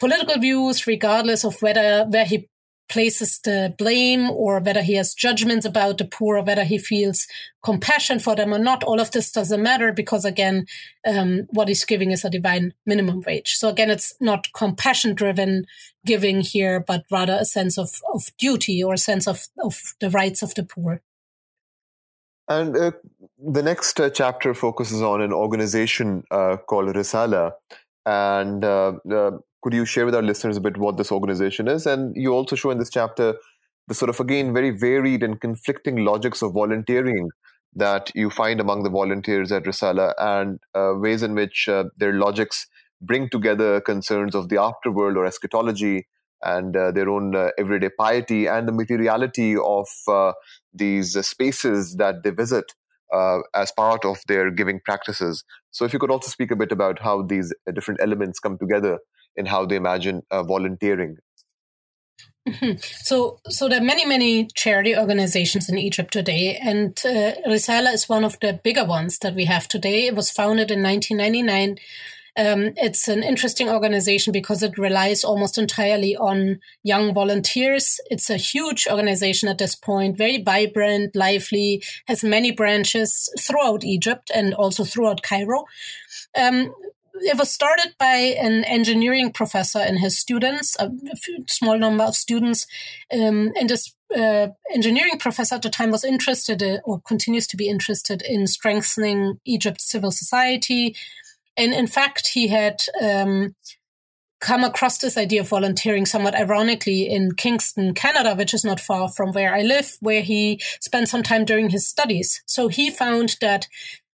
political 0.00 0.38
views, 0.40 0.86
regardless 0.86 1.44
of 1.44 1.62
whether 1.62 2.04
where 2.06 2.24
he 2.24 2.48
places 2.92 3.38
the 3.38 3.74
blame 3.78 4.30
or 4.30 4.60
whether 4.60 4.82
he 4.82 4.94
has 4.94 5.14
judgments 5.14 5.64
about 5.64 5.96
the 5.96 6.04
poor 6.04 6.36
or 6.36 6.42
whether 6.44 6.62
he 6.62 6.76
feels 6.76 7.26
compassion 7.64 8.18
for 8.18 8.36
them 8.36 8.52
or 8.52 8.58
not. 8.58 8.84
All 8.84 9.00
of 9.00 9.10
this 9.12 9.32
doesn't 9.32 9.62
matter 9.62 9.92
because 9.92 10.26
again, 10.26 10.66
um, 11.06 11.46
what 11.50 11.68
he's 11.68 11.86
giving 11.86 12.10
is 12.10 12.24
a 12.24 12.30
divine 12.30 12.74
minimum 12.84 13.22
wage. 13.26 13.54
So 13.54 13.68
again, 13.70 13.88
it's 13.88 14.14
not 14.20 14.52
compassion 14.52 15.14
driven 15.14 15.64
giving 16.04 16.42
here, 16.42 16.80
but 16.80 17.04
rather 17.10 17.38
a 17.40 17.46
sense 17.46 17.78
of, 17.78 18.00
of 18.12 18.30
duty 18.36 18.84
or 18.84 18.94
a 18.94 18.98
sense 18.98 19.26
of, 19.26 19.48
of 19.64 19.94
the 20.00 20.10
rights 20.10 20.42
of 20.42 20.54
the 20.54 20.62
poor. 20.62 21.00
And 22.48 22.76
uh, 22.76 22.92
the 23.38 23.62
next 23.62 23.98
uh, 24.00 24.10
chapter 24.10 24.52
focuses 24.52 25.00
on 25.00 25.22
an 25.22 25.32
organization 25.32 26.24
uh, 26.30 26.58
called 26.58 26.94
Risala. 26.94 27.52
And 28.04 28.64
uh, 28.64 28.92
could 29.62 29.72
you 29.72 29.84
share 29.84 30.04
with 30.04 30.14
our 30.14 30.22
listeners 30.22 30.56
a 30.56 30.60
bit 30.60 30.76
what 30.76 30.96
this 30.96 31.12
organization 31.12 31.68
is? 31.68 31.86
And 31.86 32.14
you 32.16 32.32
also 32.32 32.56
show 32.56 32.70
in 32.70 32.78
this 32.78 32.90
chapter 32.90 33.34
the 33.88 33.94
sort 33.94 34.08
of, 34.08 34.20
again, 34.20 34.52
very 34.52 34.70
varied 34.70 35.22
and 35.22 35.40
conflicting 35.40 36.04
logics 36.04 36.42
of 36.42 36.52
volunteering 36.52 37.30
that 37.74 38.10
you 38.14 38.28
find 38.28 38.60
among 38.60 38.82
the 38.82 38.90
volunteers 38.90 39.50
at 39.50 39.64
Risala 39.64 40.14
and 40.18 40.60
uh, 40.74 40.94
ways 40.96 41.22
in 41.22 41.34
which 41.34 41.68
uh, 41.68 41.84
their 41.96 42.12
logics 42.12 42.66
bring 43.00 43.28
together 43.28 43.80
concerns 43.80 44.34
of 44.34 44.48
the 44.48 44.56
afterworld 44.56 45.16
or 45.16 45.24
eschatology 45.24 46.06
and 46.42 46.76
uh, 46.76 46.90
their 46.90 47.08
own 47.08 47.34
uh, 47.34 47.50
everyday 47.56 47.88
piety 47.88 48.46
and 48.46 48.66
the 48.66 48.72
materiality 48.72 49.56
of 49.56 49.88
uh, 50.08 50.32
these 50.74 51.14
spaces 51.26 51.96
that 51.96 52.22
they 52.24 52.30
visit 52.30 52.74
uh, 53.12 53.38
as 53.54 53.70
part 53.72 54.04
of 54.04 54.18
their 54.26 54.50
giving 54.50 54.80
practices. 54.80 55.44
So, 55.70 55.84
if 55.84 55.92
you 55.92 55.98
could 55.98 56.10
also 56.10 56.28
speak 56.28 56.50
a 56.50 56.56
bit 56.56 56.72
about 56.72 56.98
how 57.00 57.22
these 57.22 57.54
different 57.74 58.00
elements 58.00 58.38
come 58.38 58.58
together 58.58 58.98
in 59.36 59.46
how 59.46 59.66
they 59.66 59.76
imagine 59.76 60.22
uh, 60.30 60.42
volunteering. 60.42 61.16
Mm-hmm. 62.48 62.78
So, 62.80 63.38
so 63.48 63.68
there 63.68 63.80
are 63.80 63.84
many, 63.84 64.04
many 64.04 64.48
charity 64.54 64.96
organizations 64.96 65.68
in 65.68 65.78
Egypt 65.78 66.12
today, 66.12 66.56
and 66.56 66.90
uh, 67.04 67.34
Risala 67.46 67.92
is 67.94 68.08
one 68.08 68.24
of 68.24 68.38
the 68.40 68.60
bigger 68.64 68.84
ones 68.84 69.18
that 69.20 69.34
we 69.34 69.44
have 69.44 69.68
today. 69.68 70.06
It 70.06 70.16
was 70.16 70.30
founded 70.30 70.70
in 70.70 70.82
1999. 70.82 71.78
Um, 72.34 72.72
it's 72.76 73.08
an 73.08 73.22
interesting 73.22 73.68
organization 73.68 74.32
because 74.32 74.62
it 74.62 74.78
relies 74.78 75.22
almost 75.22 75.58
entirely 75.58 76.16
on 76.16 76.60
young 76.82 77.12
volunteers. 77.12 78.00
It's 78.06 78.30
a 78.30 78.38
huge 78.38 78.88
organization 78.90 79.48
at 79.48 79.58
this 79.58 79.74
point, 79.74 80.16
very 80.16 80.42
vibrant, 80.42 81.14
lively, 81.14 81.84
has 82.06 82.24
many 82.24 82.50
branches 82.50 83.28
throughout 83.38 83.84
Egypt 83.84 84.30
and 84.34 84.54
also 84.54 84.82
throughout 84.84 85.22
Cairo. 85.22 85.64
Um, 86.36 86.74
it 87.14 87.38
was 87.38 87.50
started 87.50 87.94
by 87.98 88.36
an 88.40 88.64
engineering 88.64 89.32
professor 89.32 89.78
and 89.78 89.98
his 89.98 90.18
students, 90.18 90.76
a 90.78 90.90
small 91.46 91.78
number 91.78 92.04
of 92.04 92.16
students. 92.16 92.66
Um, 93.12 93.52
and 93.58 93.68
this 93.68 93.94
uh, 94.16 94.48
engineering 94.72 95.18
professor 95.18 95.54
at 95.56 95.62
the 95.62 95.70
time 95.70 95.90
was 95.90 96.04
interested 96.04 96.62
in, 96.62 96.80
or 96.84 97.00
continues 97.00 97.46
to 97.48 97.56
be 97.56 97.68
interested 97.68 98.22
in 98.22 98.46
strengthening 98.46 99.40
Egypt's 99.44 99.84
civil 99.84 100.10
society. 100.10 100.96
And 101.56 101.72
in 101.72 101.86
fact, 101.86 102.28
he 102.28 102.48
had 102.48 102.82
um, 103.00 103.54
come 104.40 104.64
across 104.64 104.98
this 104.98 105.16
idea 105.16 105.40
of 105.40 105.48
volunteering 105.48 106.04
somewhat 106.04 106.34
ironically 106.34 107.08
in 107.08 107.32
Kingston, 107.36 107.94
Canada, 107.94 108.34
which 108.34 108.52
is 108.52 108.64
not 108.64 108.80
far 108.80 109.08
from 109.08 109.32
where 109.32 109.54
I 109.54 109.62
live, 109.62 109.96
where 110.00 110.22
he 110.22 110.60
spent 110.80 111.08
some 111.08 111.22
time 111.22 111.44
during 111.44 111.70
his 111.70 111.86
studies. 111.86 112.42
So 112.46 112.68
he 112.68 112.90
found 112.90 113.36
that 113.40 113.68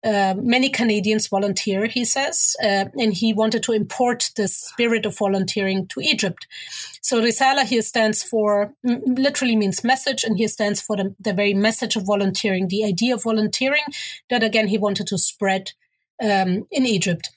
uh, 0.06 0.34
many 0.40 0.68
Canadians 0.70 1.26
volunteer, 1.26 1.86
he 1.86 2.04
says, 2.04 2.54
uh, 2.62 2.84
and 2.96 3.12
he 3.12 3.32
wanted 3.32 3.62
to 3.64 3.72
import 3.72 4.30
the 4.36 4.46
spirit 4.46 5.04
of 5.04 5.18
volunteering 5.18 5.86
to 5.88 6.00
Egypt. 6.00 6.46
So 7.00 7.20
Risala 7.20 7.64
here 7.64 7.82
stands 7.82 8.22
for, 8.22 8.72
literally 8.84 9.56
means 9.56 9.82
message, 9.82 10.22
and 10.22 10.38
here 10.38 10.48
stands 10.48 10.80
for 10.80 10.96
the, 10.96 11.14
the 11.18 11.32
very 11.32 11.54
message 11.54 11.96
of 11.96 12.06
volunteering, 12.06 12.68
the 12.68 12.84
idea 12.84 13.14
of 13.14 13.24
volunteering 13.24 13.84
that 14.30 14.44
again 14.44 14.68
he 14.68 14.78
wanted 14.78 15.08
to 15.08 15.18
spread 15.18 15.72
um, 16.22 16.66
in 16.70 16.86
Egypt 16.86 17.30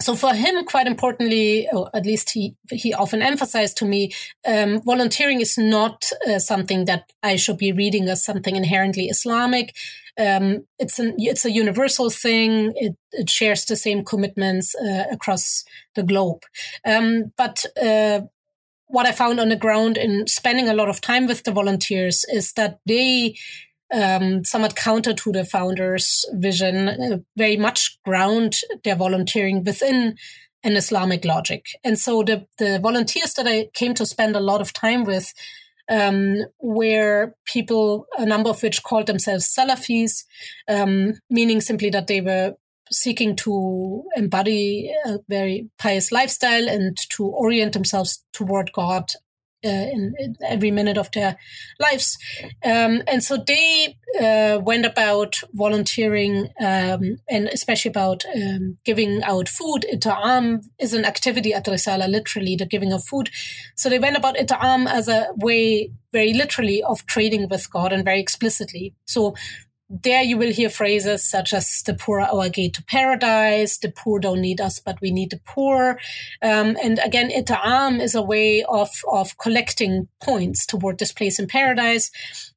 so 0.00 0.14
for 0.14 0.32
him, 0.32 0.64
quite 0.64 0.86
importantly, 0.86 1.68
or 1.72 1.90
at 1.92 2.06
least 2.06 2.30
he 2.30 2.54
he 2.70 2.94
often 2.94 3.20
emphasized 3.20 3.76
to 3.78 3.84
me, 3.84 4.12
um, 4.46 4.80
volunteering 4.82 5.40
is 5.40 5.58
not 5.58 6.10
uh, 6.28 6.38
something 6.38 6.84
that 6.84 7.12
I 7.22 7.34
should 7.36 7.58
be 7.58 7.72
reading 7.72 8.08
as 8.08 8.24
something 8.24 8.54
inherently 8.54 9.08
Islamic. 9.08 9.74
Um, 10.18 10.66
it's 10.78 10.98
an 10.98 11.14
it's 11.18 11.44
a 11.44 11.50
universal 11.50 12.10
thing. 12.10 12.72
It, 12.76 12.96
it 13.12 13.30
shares 13.30 13.64
the 13.64 13.76
same 13.76 14.04
commitments 14.04 14.74
uh, 14.74 15.04
across 15.10 15.64
the 15.94 16.02
globe. 16.02 16.42
Um, 16.84 17.32
but 17.36 17.64
uh, 17.80 18.22
what 18.86 19.06
I 19.06 19.12
found 19.12 19.38
on 19.38 19.50
the 19.50 19.56
ground 19.56 19.96
in 19.96 20.26
spending 20.26 20.68
a 20.68 20.74
lot 20.74 20.88
of 20.88 21.00
time 21.00 21.26
with 21.26 21.44
the 21.44 21.52
volunteers 21.52 22.24
is 22.32 22.52
that 22.54 22.80
they 22.86 23.36
um, 23.92 24.44
somewhat 24.44 24.76
counter 24.76 25.14
to 25.14 25.32
the 25.32 25.44
founders' 25.44 26.24
vision, 26.32 26.88
uh, 26.88 27.18
very 27.36 27.56
much 27.56 27.98
ground 28.04 28.56
their 28.84 28.96
volunteering 28.96 29.64
within 29.64 30.16
an 30.64 30.76
Islamic 30.76 31.24
logic. 31.24 31.66
And 31.84 31.98
so 31.98 32.22
the, 32.22 32.46
the 32.58 32.78
volunteers 32.80 33.34
that 33.34 33.46
I 33.46 33.68
came 33.74 33.94
to 33.94 34.06
spend 34.06 34.36
a 34.36 34.40
lot 34.40 34.60
of 34.60 34.72
time 34.72 35.04
with 35.04 35.32
um, 35.88 36.36
were 36.60 37.34
people, 37.46 38.06
a 38.16 38.26
number 38.26 38.50
of 38.50 38.62
which 38.62 38.82
called 38.82 39.06
themselves 39.06 39.52
Salafis, 39.52 40.24
um, 40.68 41.14
meaning 41.30 41.60
simply 41.60 41.90
that 41.90 42.06
they 42.06 42.20
were 42.20 42.54
seeking 42.90 43.36
to 43.36 44.04
embody 44.16 44.92
a 45.04 45.18
very 45.28 45.68
pious 45.78 46.10
lifestyle 46.10 46.68
and 46.68 46.96
to 47.10 47.26
orient 47.26 47.72
themselves 47.72 48.24
toward 48.32 48.72
God 48.72 49.10
in, 49.62 50.14
in, 50.18 50.36
every 50.46 50.70
minute 50.70 50.96
of 50.96 51.10
their 51.12 51.36
lives. 51.80 52.18
Um, 52.64 53.02
and 53.06 53.22
so 53.22 53.36
they 53.36 53.96
uh, 54.20 54.60
went 54.60 54.86
about 54.86 55.42
volunteering 55.52 56.48
um, 56.60 57.18
and 57.28 57.48
especially 57.48 57.90
about 57.90 58.24
um, 58.34 58.78
giving 58.84 59.22
out 59.22 59.48
food. 59.48 59.84
Ita'am 59.92 60.62
is 60.78 60.94
an 60.94 61.04
activity 61.04 61.52
at 61.52 61.66
Risala, 61.66 62.08
literally 62.08 62.56
the 62.56 62.66
giving 62.66 62.92
of 62.92 63.04
food. 63.04 63.30
So 63.74 63.88
they 63.88 63.98
went 63.98 64.16
about 64.16 64.36
Ita'am 64.36 64.86
as 64.86 65.08
a 65.08 65.28
way, 65.36 65.90
very 66.12 66.32
literally, 66.32 66.82
of 66.82 67.04
trading 67.06 67.48
with 67.48 67.70
God 67.70 67.92
and 67.92 68.04
very 68.04 68.20
explicitly. 68.20 68.94
So 69.06 69.34
there 69.90 70.22
you 70.22 70.36
will 70.36 70.52
hear 70.52 70.68
phrases 70.68 71.24
such 71.24 71.54
as 71.54 71.82
the 71.86 71.94
poor 71.94 72.20
are 72.20 72.28
our 72.28 72.48
gate 72.48 72.74
to 72.74 72.84
paradise, 72.84 73.78
the 73.78 73.90
poor 73.90 74.18
don't 74.18 74.40
need 74.40 74.60
us, 74.60 74.80
but 74.80 75.00
we 75.00 75.10
need 75.10 75.30
the 75.30 75.40
poor. 75.46 75.98
Um, 76.42 76.76
and 76.82 76.98
again, 76.98 77.30
ita'am 77.30 78.00
is 78.00 78.14
a 78.14 78.22
way 78.22 78.62
of, 78.64 78.90
of 79.10 79.38
collecting 79.38 80.08
points 80.22 80.66
toward 80.66 80.98
this 80.98 81.12
place 81.12 81.38
in 81.38 81.46
paradise. 81.46 82.10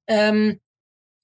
Um, 0.09 0.59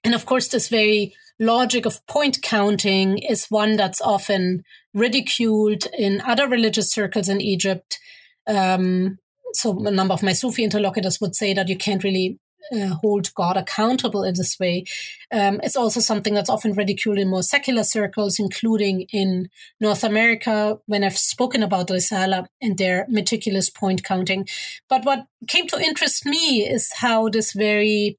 and 0.03 0.15
of 0.15 0.25
course, 0.25 0.47
this 0.47 0.69
very 0.69 1.13
logic 1.39 1.85
of 1.85 2.05
point 2.07 2.41
counting 2.41 3.17
is 3.17 3.47
one 3.47 3.75
that's 3.75 4.01
often 4.01 4.63
ridiculed 4.93 5.87
in 5.97 6.21
other 6.21 6.47
religious 6.47 6.89
circles 6.89 7.27
in 7.27 7.41
Egypt. 7.41 7.99
Um, 8.47 9.19
so 9.53 9.77
a 9.85 9.91
number 9.91 10.13
of 10.13 10.23
my 10.23 10.33
Sufi 10.33 10.63
interlocutors 10.63 11.19
would 11.19 11.35
say 11.35 11.53
that 11.53 11.67
you 11.67 11.75
can't 11.75 12.03
really 12.03 12.39
uh, 12.71 12.95
hold 13.01 13.33
God 13.33 13.57
accountable 13.57 14.23
in 14.23 14.35
this 14.35 14.59
way. 14.59 14.85
Um, 15.31 15.59
it's 15.63 15.75
also 15.75 15.99
something 15.99 16.33
that's 16.33 16.49
often 16.49 16.73
ridiculed 16.73 17.17
in 17.17 17.29
more 17.29 17.43
secular 17.43 17.83
circles, 17.83 18.39
including 18.39 19.07
in 19.11 19.49
North 19.79 20.03
America 20.03 20.79
when 20.85 21.03
I've 21.03 21.17
spoken 21.17 21.63
about 21.63 21.87
Risala 21.87 22.47
and 22.61 22.77
their 22.77 23.05
meticulous 23.09 23.69
point 23.69 24.03
counting. 24.03 24.47
But 24.89 25.05
what 25.05 25.27
came 25.47 25.67
to 25.67 25.79
interest 25.79 26.25
me 26.25 26.67
is 26.67 26.91
how 26.93 27.29
this 27.29 27.53
very 27.53 28.17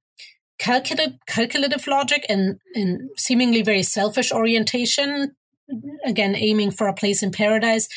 calculative, 0.58 1.14
calculative 1.26 1.86
logic 1.86 2.26
and, 2.28 2.58
and 2.74 3.10
seemingly 3.16 3.62
very 3.62 3.82
selfish 3.82 4.32
orientation, 4.32 5.34
again, 6.04 6.34
aiming 6.34 6.72
for 6.72 6.88
a 6.88 6.94
place 6.94 7.22
in 7.22 7.30
paradise, 7.30 7.88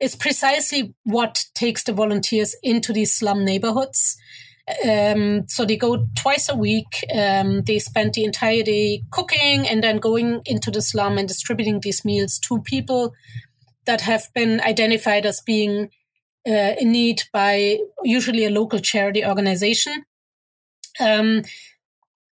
is 0.00 0.16
precisely 0.16 0.94
what 1.04 1.44
takes 1.54 1.84
the 1.84 1.92
volunteers 1.92 2.56
into 2.62 2.92
these 2.92 3.14
slum 3.14 3.44
neighborhoods 3.44 4.16
um, 4.88 5.46
so 5.48 5.64
they 5.64 5.76
go 5.76 6.06
twice 6.16 6.48
a 6.48 6.56
week. 6.56 7.04
Um, 7.14 7.62
they 7.62 7.78
spend 7.78 8.14
the 8.14 8.24
entire 8.24 8.62
day 8.62 9.02
cooking 9.10 9.66
and 9.66 9.82
then 9.82 9.98
going 9.98 10.42
into 10.44 10.70
the 10.70 10.82
slum 10.82 11.18
and 11.18 11.26
distributing 11.26 11.80
these 11.80 12.04
meals 12.04 12.38
to 12.40 12.60
people 12.62 13.12
that 13.86 14.02
have 14.02 14.28
been 14.34 14.60
identified 14.60 15.26
as 15.26 15.40
being 15.40 15.90
uh, 16.46 16.74
in 16.78 16.92
need 16.92 17.24
by 17.32 17.78
usually 18.04 18.44
a 18.44 18.50
local 18.50 18.78
charity 18.78 19.24
organization. 19.24 20.04
Um, 21.00 21.42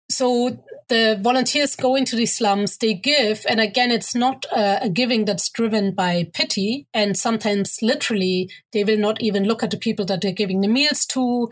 so 0.08 0.62
the 0.88 1.18
volunteers 1.20 1.74
go 1.74 1.96
into 1.96 2.16
the 2.16 2.26
slums, 2.26 2.76
they 2.76 2.92
give, 2.92 3.46
and 3.48 3.60
again, 3.60 3.90
it's 3.90 4.14
not 4.14 4.44
a, 4.54 4.84
a, 4.84 4.88
giving 4.90 5.24
that's 5.24 5.48
driven 5.48 5.92
by 5.94 6.28
pity. 6.34 6.86
And 6.92 7.16
sometimes, 7.16 7.78
literally, 7.80 8.50
they 8.72 8.84
will 8.84 8.98
not 8.98 9.22
even 9.22 9.44
look 9.44 9.62
at 9.62 9.70
the 9.70 9.78
people 9.78 10.04
that 10.06 10.20
they're 10.20 10.32
giving 10.32 10.60
the 10.60 10.68
meals 10.68 11.06
to 11.06 11.50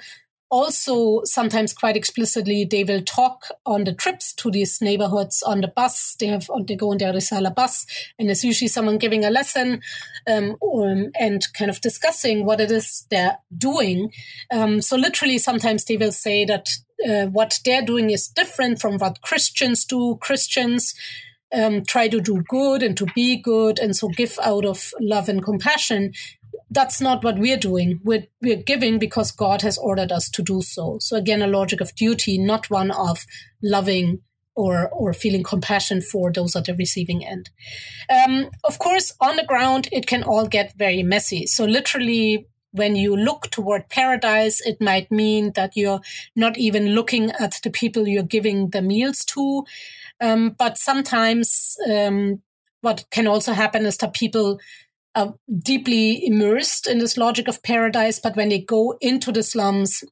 also 0.51 1.23
sometimes 1.25 1.73
quite 1.73 1.97
explicitly 1.97 2.65
they 2.65 2.83
will 2.83 3.01
talk 3.03 3.47
on 3.65 3.85
the 3.85 3.95
trips 3.95 4.35
to 4.35 4.51
these 4.51 4.81
neighborhoods 4.81 5.43
on 5.43 5.61
the 5.61 5.69
bus. 5.69 6.17
They 6.19 6.27
have 6.27 6.51
on 6.51 6.67
they 6.67 6.77
go 6.77 6.91
on 6.91 6.99
their 6.99 7.13
risala 7.13 7.55
bus 7.55 7.87
and 8.19 8.29
there's 8.29 8.45
usually 8.45 8.69
someone 8.69 8.99
giving 8.99 9.25
a 9.25 9.31
lesson 9.31 9.81
um, 10.27 10.57
um, 10.63 11.13
and 11.19 11.47
kind 11.55 11.71
of 11.71 11.81
discussing 11.81 12.45
what 12.45 12.61
it 12.61 12.71
is 12.71 13.07
they're 13.11 13.39
doing. 13.57 14.13
Um, 14.51 14.81
so 14.83 14.97
literally 14.97 15.39
sometimes 15.39 15.85
they 15.85 15.97
will 15.97 16.13
say 16.13 16.45
that 16.45 16.69
uh, 17.09 17.27
what 17.27 17.61
they're 17.65 17.85
doing 17.85 18.11
is 18.11 18.29
different 18.29 18.81
from 18.81 18.99
what 18.99 19.23
christians 19.23 19.85
do. 19.85 20.19
Christians 20.21 20.95
um, 21.53 21.85
try 21.85 22.09
to 22.09 22.21
do 22.21 22.43
good 22.49 22.83
and 22.83 22.97
to 22.97 23.07
be 23.15 23.37
good 23.37 23.79
and 23.79 23.97
so 23.97 24.09
give 24.09 24.39
out 24.43 24.65
of 24.65 24.93
love 25.01 25.29
and 25.29 25.45
compassion 25.45 26.13
that's 26.71 27.01
not 27.01 27.25
what 27.25 27.39
we're 27.39 27.57
doing. 27.57 28.01
We're, 28.05 28.27
we're 28.41 28.63
giving 28.63 28.99
because 28.99 29.33
God 29.33 29.63
has 29.63 29.77
ordered 29.77 30.13
us 30.13 30.31
to 30.31 30.43
do 30.43 30.63
so. 30.63 30.99
So 31.01 31.17
again, 31.17 31.43
a 31.43 31.47
logic 31.47 31.81
of 31.81 31.95
duty, 31.95 32.39
not 32.39 32.71
one 32.71 32.91
of 32.93 33.25
loving 33.63 34.21
or, 34.55 34.89
or 34.91 35.13
feeling 35.13 35.43
compassion 35.43 36.01
for 36.01 36.33
those 36.33 36.55
at 36.55 36.67
the 36.67 36.75
receiving 36.75 37.25
end. 37.25 37.51
Um, 38.09 38.51
of 38.65 38.79
course, 38.79 39.13
on 39.21 39.37
the 39.37 39.45
ground, 39.45 39.89
it 39.91 40.07
can 40.07 40.23
all 40.23 40.47
get 40.47 40.75
very 40.77 41.03
messy. 41.03 41.47
So 41.47 41.65
literally, 41.65 42.47
when 42.73 42.95
you 42.95 43.17
look 43.17 43.51
toward 43.51 43.89
paradise, 43.89 44.61
it 44.61 44.81
might 44.81 45.11
mean 45.11 45.53
that 45.57 45.77
you're 45.77 46.01
not 46.37 46.57
even 46.57 46.91
looking 46.95 47.33
at 47.33 47.59
the 47.65 47.71
people 47.71 48.07
you're 48.07 48.23
giving 48.23 48.71
the 48.71 48.83
meals 48.83 49.25
to. 49.27 49.65
Um, 50.21 50.55
but 50.59 50.79
sometimes 50.79 51.77
um, 51.91 52.43
what 52.81 53.07
can 53.11 53.27
also 53.27 53.53
happen 53.53 53.87
is 53.87 53.97
that 53.99 54.13
people 54.13 54.61
are 55.15 55.35
deeply 55.59 56.25
immersed 56.25 56.87
in 56.87 56.99
this 56.99 57.17
logic 57.17 57.49
of 57.49 57.63
paradise, 57.63 58.21
but 58.21 58.37
when 58.37 58.49
they 58.49 58.61
go 58.61 58.97
into 59.01 59.33
the 59.33 59.43
slums, 59.43 60.05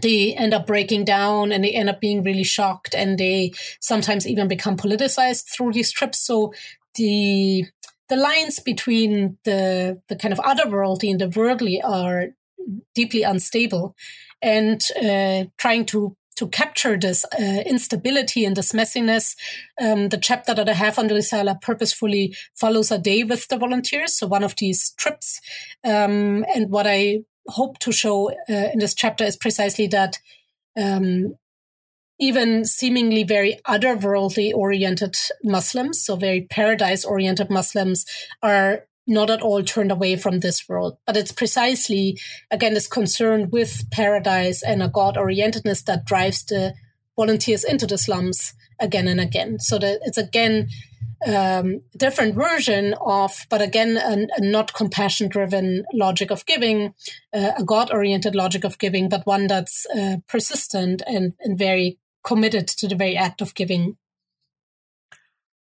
they 0.00 0.34
end 0.34 0.54
up 0.54 0.66
breaking 0.66 1.04
down 1.04 1.52
and 1.52 1.64
they 1.64 1.72
end 1.72 1.90
up 1.90 2.00
being 2.00 2.22
really 2.22 2.44
shocked 2.44 2.94
and 2.94 3.18
they 3.18 3.52
sometimes 3.80 4.26
even 4.26 4.48
become 4.48 4.76
politicized 4.76 5.48
through 5.48 5.72
these 5.72 5.90
trips. 5.90 6.18
So 6.18 6.54
the 6.94 7.66
the 8.08 8.16
lines 8.16 8.58
between 8.58 9.38
the 9.44 10.00
the 10.08 10.16
kind 10.16 10.32
of 10.32 10.38
otherworldly 10.40 11.10
and 11.10 11.20
the 11.20 11.28
worldly 11.28 11.82
are 11.82 12.28
deeply 12.94 13.22
unstable 13.22 13.94
and 14.40 14.82
uh, 15.02 15.44
trying 15.58 15.84
to 15.86 16.16
to 16.36 16.48
capture 16.48 16.96
this 16.98 17.24
uh, 17.38 17.62
instability 17.66 18.44
and 18.44 18.56
this 18.56 18.72
messiness. 18.72 19.36
Um, 19.80 20.08
the 20.08 20.18
chapter 20.18 20.54
that 20.54 20.68
I 20.68 20.74
have 20.74 20.98
on 20.98 21.08
the 21.08 21.14
Risala 21.14 21.60
purposefully 21.60 22.34
follows 22.54 22.90
a 22.90 22.98
day 22.98 23.24
with 23.24 23.48
the 23.48 23.58
volunteers, 23.58 24.16
so 24.16 24.26
one 24.26 24.44
of 24.44 24.56
these 24.56 24.92
trips. 24.92 25.40
Um, 25.84 26.44
and 26.54 26.70
what 26.70 26.86
I 26.86 27.24
hope 27.48 27.78
to 27.80 27.92
show 27.92 28.30
uh, 28.30 28.70
in 28.72 28.78
this 28.78 28.94
chapter 28.94 29.24
is 29.24 29.36
precisely 29.36 29.86
that 29.88 30.18
um, 30.76 31.34
even 32.18 32.64
seemingly 32.64 33.24
very 33.24 33.58
otherworldly 33.66 34.54
oriented 34.54 35.16
Muslims, 35.42 36.00
so 36.00 36.16
very 36.16 36.42
paradise 36.42 37.04
oriented 37.04 37.50
Muslims, 37.50 38.06
are 38.42 38.86
not 39.06 39.30
at 39.30 39.42
all 39.42 39.62
turned 39.62 39.90
away 39.90 40.16
from 40.16 40.40
this 40.40 40.68
world. 40.68 40.96
But 41.06 41.16
it's 41.16 41.32
precisely, 41.32 42.18
again, 42.50 42.74
this 42.74 42.86
concern 42.86 43.50
with 43.50 43.90
paradise 43.90 44.62
and 44.62 44.82
a 44.82 44.88
God 44.88 45.16
orientedness 45.16 45.84
that 45.84 46.04
drives 46.04 46.44
the 46.44 46.74
volunteers 47.16 47.64
into 47.64 47.86
the 47.86 47.98
slums 47.98 48.54
again 48.80 49.08
and 49.08 49.20
again. 49.20 49.58
So 49.58 49.78
that 49.78 50.00
it's 50.02 50.18
again 50.18 50.68
um, 51.26 51.82
different 51.96 52.34
version 52.34 52.94
of, 53.00 53.46
but 53.48 53.62
again, 53.62 53.96
a, 53.96 54.26
a 54.36 54.40
not 54.40 54.74
compassion 54.74 55.28
driven 55.28 55.84
logic 55.92 56.30
of 56.30 56.44
giving, 56.46 56.94
uh, 57.32 57.52
a 57.58 57.64
God 57.64 57.92
oriented 57.92 58.34
logic 58.34 58.64
of 58.64 58.78
giving, 58.78 59.08
but 59.08 59.26
one 59.26 59.46
that's 59.46 59.86
uh, 59.96 60.16
persistent 60.28 61.02
and, 61.06 61.34
and 61.40 61.58
very 61.58 61.98
committed 62.24 62.68
to 62.68 62.88
the 62.88 62.94
very 62.94 63.16
act 63.16 63.40
of 63.40 63.54
giving 63.54 63.96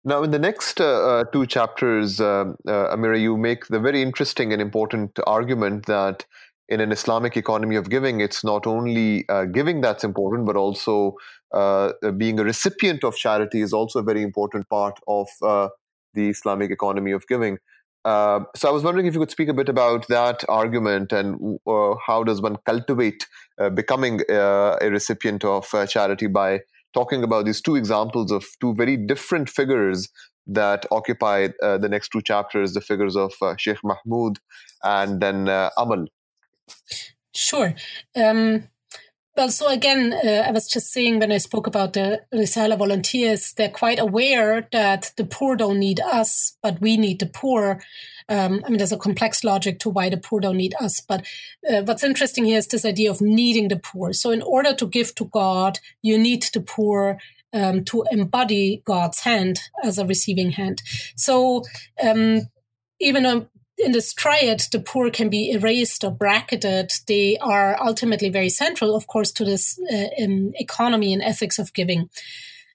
Now, 0.03 0.23
in 0.23 0.31
the 0.31 0.39
next 0.39 0.79
uh, 0.79 0.85
uh, 0.85 1.23
two 1.25 1.45
chapters, 1.45 2.21
uh, 2.21 2.53
uh, 2.67 2.95
Amira, 2.95 3.19
you 3.19 3.35
make 3.35 3.67
the 3.67 3.79
very 3.79 4.01
interesting 4.01 4.53
and 4.53 4.61
important 4.61 5.19
argument 5.27 5.85
that 5.87 6.25
in 6.69 6.81
an 6.81 6.91
Islamic 6.91 7.35
economy 7.35 7.75
of 7.75 7.89
giving, 7.89 8.21
it's 8.21 8.43
not 8.43 8.67
only 8.67 9.25
uh, 9.29 9.45
giving 9.45 9.81
that's 9.81 10.03
important, 10.03 10.45
but 10.45 10.55
also 10.55 11.15
uh, 11.53 11.91
being 12.17 12.39
a 12.39 12.43
recipient 12.43 13.03
of 13.03 13.15
charity 13.15 13.61
is 13.61 13.73
also 13.73 13.99
a 13.99 14.03
very 14.03 14.21
important 14.21 14.69
part 14.69 14.99
of 15.07 15.27
the 15.41 16.29
Islamic 16.29 16.71
economy 16.71 17.11
of 17.11 17.27
giving. 17.27 17.57
so 18.05 18.67
I 18.67 18.71
was 18.71 18.83
wondering 18.83 19.07
if 19.07 19.13
you 19.13 19.19
could 19.19 19.31
speak 19.31 19.49
a 19.49 19.53
bit 19.53 19.69
about 19.69 20.07
that 20.07 20.43
argument 20.49 21.11
and 21.13 21.59
how 22.05 22.23
does 22.23 22.41
one 22.41 22.57
cultivate 22.65 23.27
becoming 23.73 24.21
a 24.29 24.89
recipient 24.89 25.43
of 25.45 25.69
charity 25.89 26.27
by 26.27 26.61
talking 26.97 27.23
about 27.23 27.45
these 27.45 27.61
two 27.61 27.75
examples 27.75 28.31
of 28.31 28.43
two 28.59 28.73
very 28.73 28.97
different 28.97 29.47
figures 29.49 30.09
that 30.47 30.85
occupy 30.89 31.49
uh, 31.61 31.77
the 31.77 31.89
next 31.89 32.09
two 32.09 32.21
chapters 32.21 32.73
the 32.73 32.81
figures 32.81 33.15
of 33.15 33.33
uh, 33.41 33.55
Sheikh 33.57 33.81
Mahmoud 33.83 34.39
and 34.83 35.21
then 35.21 35.47
uh, 35.47 35.69
Amal. 35.77 36.07
Sure. 37.35 37.75
Um, 38.15 38.63
well, 39.35 39.49
so 39.49 39.67
again, 39.67 40.13
uh, 40.13 40.45
I 40.47 40.51
was 40.51 40.67
just 40.67 40.91
saying 40.91 41.19
when 41.19 41.31
I 41.31 41.37
spoke 41.37 41.67
about 41.67 41.93
the 41.93 42.21
Risala 42.33 42.75
volunteers, 42.75 43.53
they're 43.53 43.69
quite 43.69 43.99
aware 43.99 44.67
that 44.71 45.11
the 45.17 45.25
poor 45.25 45.55
don't 45.55 45.77
need 45.77 45.99
us, 45.99 46.57
but 46.63 46.81
we 46.81 46.97
need 46.97 47.19
the 47.19 47.27
poor. 47.27 47.79
Um, 48.29 48.61
I 48.65 48.69
mean, 48.69 48.77
there's 48.77 48.91
a 48.91 48.97
complex 48.97 49.43
logic 49.43 49.79
to 49.79 49.89
why 49.89 50.09
the 50.09 50.17
poor 50.17 50.39
don't 50.39 50.57
need 50.57 50.75
us. 50.79 50.99
But 50.99 51.25
uh, 51.69 51.81
what's 51.83 52.03
interesting 52.03 52.45
here 52.45 52.57
is 52.57 52.67
this 52.67 52.85
idea 52.85 53.09
of 53.09 53.21
needing 53.21 53.69
the 53.69 53.77
poor. 53.77 54.13
So, 54.13 54.31
in 54.31 54.41
order 54.41 54.73
to 54.73 54.87
give 54.87 55.15
to 55.15 55.25
God, 55.25 55.79
you 56.01 56.17
need 56.17 56.43
the 56.53 56.61
poor 56.61 57.19
um, 57.53 57.83
to 57.85 58.05
embody 58.11 58.81
God's 58.85 59.21
hand 59.21 59.59
as 59.83 59.97
a 59.97 60.05
receiving 60.05 60.51
hand. 60.51 60.81
So, 61.15 61.63
um, 62.01 62.41
even 62.99 63.23
though 63.23 63.47
in 63.77 63.91
this 63.91 64.13
triad, 64.13 64.61
the 64.71 64.79
poor 64.79 65.11
can 65.11 65.29
be 65.29 65.51
erased 65.51 66.03
or 66.03 66.11
bracketed. 66.11 66.91
They 67.07 67.37
are 67.37 67.81
ultimately 67.81 68.29
very 68.29 68.49
central, 68.49 68.95
of 68.95 69.07
course, 69.07 69.31
to 69.33 69.45
this 69.45 69.79
uh, 69.91 70.23
um, 70.23 70.51
economy 70.55 71.13
and 71.13 71.21
ethics 71.21 71.59
of 71.59 71.73
giving. 71.73 72.09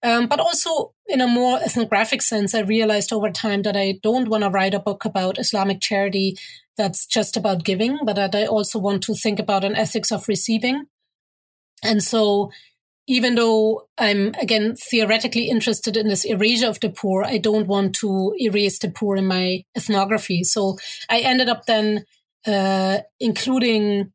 Um, 0.03 0.26
but 0.26 0.40
also, 0.40 0.94
in 1.07 1.20
a 1.20 1.28
more 1.28 1.61
ethnographic 1.61 2.22
sense, 2.22 2.55
I 2.55 2.61
realized 2.61 3.12
over 3.12 3.30
time 3.30 3.62
that 3.62 3.76
I 3.76 4.00
don't 4.03 4.28
want 4.28 4.42
to 4.42 4.50
write 4.50 4.74
a 4.74 4.80
book 4.80 5.05
about 5.05 5.38
Islamic 5.38 5.80
charity 5.80 6.36
that's 6.76 7.07
just 7.07 7.36
about 7.36 7.64
giving, 7.64 7.98
but 8.05 8.16
that 8.16 8.34
I 8.34 8.46
also 8.46 8.78
want 8.78 9.03
to 9.05 9.14
think 9.14 9.38
about 9.38 9.64
an 9.64 9.76
ethics 9.76 10.11
of 10.11 10.26
receiving. 10.26 10.86
And 11.84 12.03
so, 12.03 12.50
even 13.07 13.34
though 13.34 13.88
I'm 13.98 14.34
again 14.40 14.74
theoretically 14.76 15.48
interested 15.48 15.96
in 15.96 16.09
this 16.09 16.24
erasure 16.24 16.68
of 16.68 16.80
the 16.80 16.90
poor, 16.90 17.24
I 17.24 17.38
don't 17.38 17.66
want 17.66 17.94
to 17.96 18.34
erase 18.38 18.78
the 18.78 18.90
poor 18.90 19.16
in 19.16 19.26
my 19.26 19.64
ethnography. 19.76 20.44
So 20.44 20.78
I 21.11 21.20
ended 21.20 21.48
up 21.48 21.66
then 21.66 22.05
uh, 22.46 22.98
including 23.20 24.12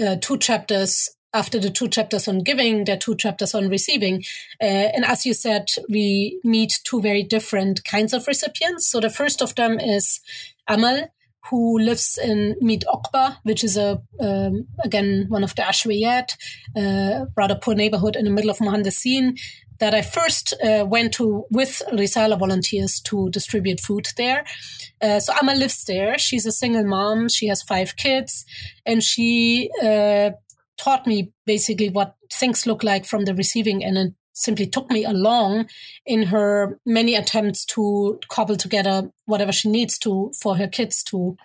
uh, 0.00 0.16
two 0.20 0.38
chapters 0.38 1.10
after 1.32 1.58
the 1.58 1.70
two 1.70 1.88
chapters 1.88 2.26
on 2.28 2.40
giving, 2.40 2.84
there 2.84 2.96
are 2.96 2.98
two 2.98 3.14
chapters 3.14 3.54
on 3.54 3.68
receiving. 3.68 4.24
Uh, 4.60 4.64
and 4.94 5.04
as 5.04 5.24
you 5.24 5.34
said, 5.34 5.68
we 5.88 6.40
meet 6.44 6.80
two 6.84 7.00
very 7.00 7.22
different 7.22 7.84
kinds 7.84 8.12
of 8.12 8.26
recipients. 8.26 8.88
So 8.88 9.00
the 9.00 9.10
first 9.10 9.40
of 9.40 9.54
them 9.54 9.78
is 9.78 10.20
Amal, 10.68 11.08
who 11.48 11.78
lives 11.78 12.18
in 12.18 12.56
Mit 12.60 12.84
Okba, 12.86 13.38
which 13.44 13.64
is 13.64 13.76
a 13.76 14.02
um, 14.20 14.66
again 14.84 15.26
one 15.28 15.42
of 15.44 15.54
the 15.54 15.62
Ashwiyat, 15.62 16.36
uh, 16.76 17.26
rather 17.36 17.54
poor 17.54 17.74
neighborhood 17.74 18.16
in 18.16 18.24
the 18.24 18.30
middle 18.30 18.50
of 18.50 18.58
Mohandesin, 18.58 19.38
that 19.78 19.94
I 19.94 20.02
first 20.02 20.52
uh, 20.62 20.84
went 20.86 21.14
to 21.14 21.46
with 21.50 21.82
Risala 21.92 22.38
volunteers 22.38 23.00
to 23.02 23.30
distribute 23.30 23.80
food 23.80 24.08
there. 24.16 24.44
Uh, 25.00 25.18
so 25.18 25.32
Amal 25.40 25.56
lives 25.56 25.84
there. 25.84 26.18
She's 26.18 26.44
a 26.44 26.52
single 26.52 26.84
mom. 26.84 27.28
She 27.28 27.46
has 27.48 27.62
five 27.62 27.96
kids, 27.96 28.44
and 28.84 29.02
she 29.02 29.70
uh, 29.82 30.30
taught 30.80 31.06
me 31.06 31.32
basically 31.44 31.90
what 31.90 32.14
things 32.32 32.66
look 32.66 32.82
like 32.82 33.04
from 33.04 33.26
the 33.26 33.34
receiving 33.34 33.84
end 33.84 33.98
and 33.98 34.14
simply 34.32 34.66
took 34.66 34.90
me 34.90 35.04
along 35.04 35.68
in 36.06 36.22
her 36.24 36.78
many 36.86 37.14
attempts 37.14 37.66
to 37.66 38.18
cobble 38.28 38.56
together 38.56 39.10
whatever 39.26 39.52
she 39.52 39.68
needs 39.68 39.98
to 39.98 40.32
for 40.40 40.56
her 40.56 40.66
kids 40.66 41.02
to 41.04 41.36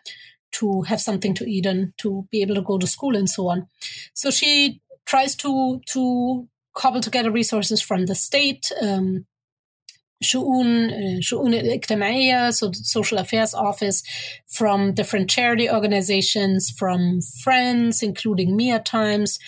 to 0.53 0.83
have 0.83 1.01
something 1.01 1.33
to 1.33 1.43
eat 1.43 1.65
and 1.65 1.91
to 1.97 2.25
be 2.31 2.41
able 2.41 2.55
to 2.55 2.61
go 2.61 2.77
to 2.77 2.87
school 2.87 3.13
and 3.17 3.29
so 3.29 3.49
on. 3.49 3.67
So 4.13 4.31
she 4.31 4.81
tries 5.05 5.35
to 5.37 5.81
to 5.87 6.47
cobble 6.73 7.01
together 7.01 7.31
resources 7.31 7.81
from 7.81 8.05
the 8.05 8.15
state, 8.15 8.71
um, 8.81 9.25
شؤون 10.22 10.90
شؤون 11.20 11.54
الاجتماعية, 11.54 12.50
so 12.50 12.68
the 12.68 12.84
social 12.84 13.18
affairs 13.18 13.54
office, 13.54 14.02
from 14.46 14.92
different 14.92 15.30
charity 15.30 15.70
organizations, 15.70 16.70
from 16.70 17.20
friends, 17.42 18.02
including 18.02 18.56
Mia 18.56 18.80
Times. 18.80 19.38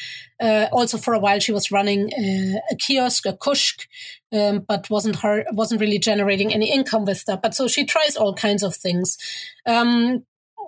Uh, 0.41 0.67
also, 0.73 0.97
for 0.97 1.15
a 1.15 1.19
while, 1.19 1.39
she 1.39 1.53
was 1.53 1.71
running 1.71 2.11
a, 2.19 2.61
a 2.71 2.77
kiosk, 2.77 3.27
a 3.27 3.35
kushk, 3.35 3.87
um, 4.33 4.65
but 4.67 4.89
wasn't 4.89 5.17
her 5.17 5.45
wasn't 5.53 5.81
really 5.81 5.99
generating 5.99 6.53
any 6.53 6.73
income 6.73 7.05
with 7.05 7.25
that. 7.27 7.43
But 7.43 7.55
so 7.55 7.69
she 7.69 7.85
tries 7.85 8.17
all 8.17 8.35
kinds 8.35 8.63
of 8.63 8.75
things. 8.75 9.19
Um, 9.67 10.25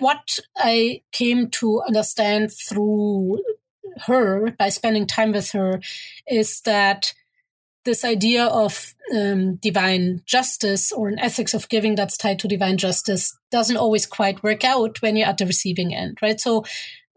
what 0.07 0.39
I 0.57 1.03
came 1.13 1.49
to 1.59 1.83
understand 1.83 2.53
through 2.53 3.39
her 4.07 4.51
by 4.59 4.69
spending 4.69 5.07
time 5.07 5.33
with 5.33 5.53
her 5.53 5.81
is 6.27 6.61
that 6.63 7.15
this 7.86 8.04
idea 8.04 8.46
of 8.46 8.94
um, 9.16 9.56
divine 9.56 10.22
justice 10.26 10.92
or 10.92 11.08
an 11.08 11.20
ethics 11.20 11.54
of 11.54 11.70
giving 11.70 11.96
that's 11.96 12.18
tied 12.18 12.40
to 12.40 12.48
divine 12.48 12.78
justice 12.78 13.38
doesn't 13.52 13.78
always 13.78 14.06
quite 14.06 14.44
work 14.44 14.64
out 14.64 15.02
when 15.02 15.16
you're 15.16 15.28
at 15.28 15.38
the 15.38 15.46
receiving 15.46 15.96
end, 15.96 16.18
right? 16.22 16.40
So 16.40 16.66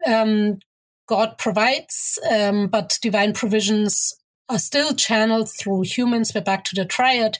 um, 0.05 0.59
God 1.07 1.37
provides, 1.37 2.17
um, 2.31 2.67
but 2.67 2.97
divine 3.01 3.33
provisions 3.33 4.15
are 4.49 4.59
still 4.59 4.93
channeled 4.93 5.49
through 5.51 5.81
humans. 5.83 6.31
We're 6.33 6.41
back 6.41 6.63
to 6.65 6.75
the 6.75 6.85
triad, 6.85 7.37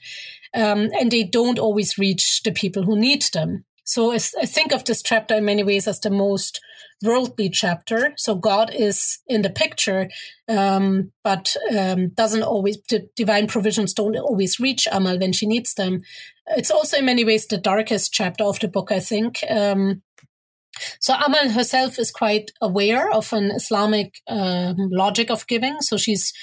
um, 0.54 0.90
and 1.00 1.12
they 1.12 1.24
don't 1.24 1.60
always 1.60 1.98
reach 1.98 2.44
the 2.44 2.52
people 2.52 2.84
who 2.84 2.98
need 2.98 3.24
them. 3.34 3.66
So 3.84 4.14
I 4.14 4.18
think 4.18 4.72
of 4.72 4.86
this 4.86 5.04
chapter 5.04 5.36
in 5.36 5.46
many 5.46 5.64
ways 5.64 5.88
as 5.88 6.00
the 6.00 6.10
most 6.10 6.62
worldly 7.04 7.50
chapter. 7.50 8.14
So 8.18 8.36
God 8.36 8.72
is 8.74 9.20
in 9.28 9.42
the 9.42 9.50
picture, 9.50 10.10
um, 10.48 11.12
but 11.24 11.56
um, 11.78 12.10
doesn't 12.10 12.44
always, 12.44 12.78
the 12.90 13.10
divine 13.16 13.48
provisions 13.48 13.94
don't 13.94 14.16
always 14.16 14.60
reach 14.60 14.88
Amal 14.92 15.20
when 15.20 15.34
she 15.34 15.46
needs 15.46 15.74
them. 15.74 16.02
It's 16.48 16.72
also 16.72 16.98
in 16.98 17.06
many 17.06 17.26
ways 17.26 17.48
the 17.48 17.58
darkest 17.58 18.14
chapter 18.14 18.46
of 18.46 18.60
the 18.60 18.68
book, 18.68 18.92
I 18.92 19.00
think. 19.00 19.44
Um, 19.50 20.02
so 21.00 21.14
Amal 21.14 21.50
herself 21.50 22.00
is 22.00 22.12
quite 22.12 22.52
aware 22.62 23.12
of 23.12 23.32
an 23.34 23.52
Islamic 23.52 24.22
um, 24.28 24.76
logic 24.92 25.30
of 25.30 25.46
giving. 25.48 25.82
So 25.82 25.98
she's 25.98 26.34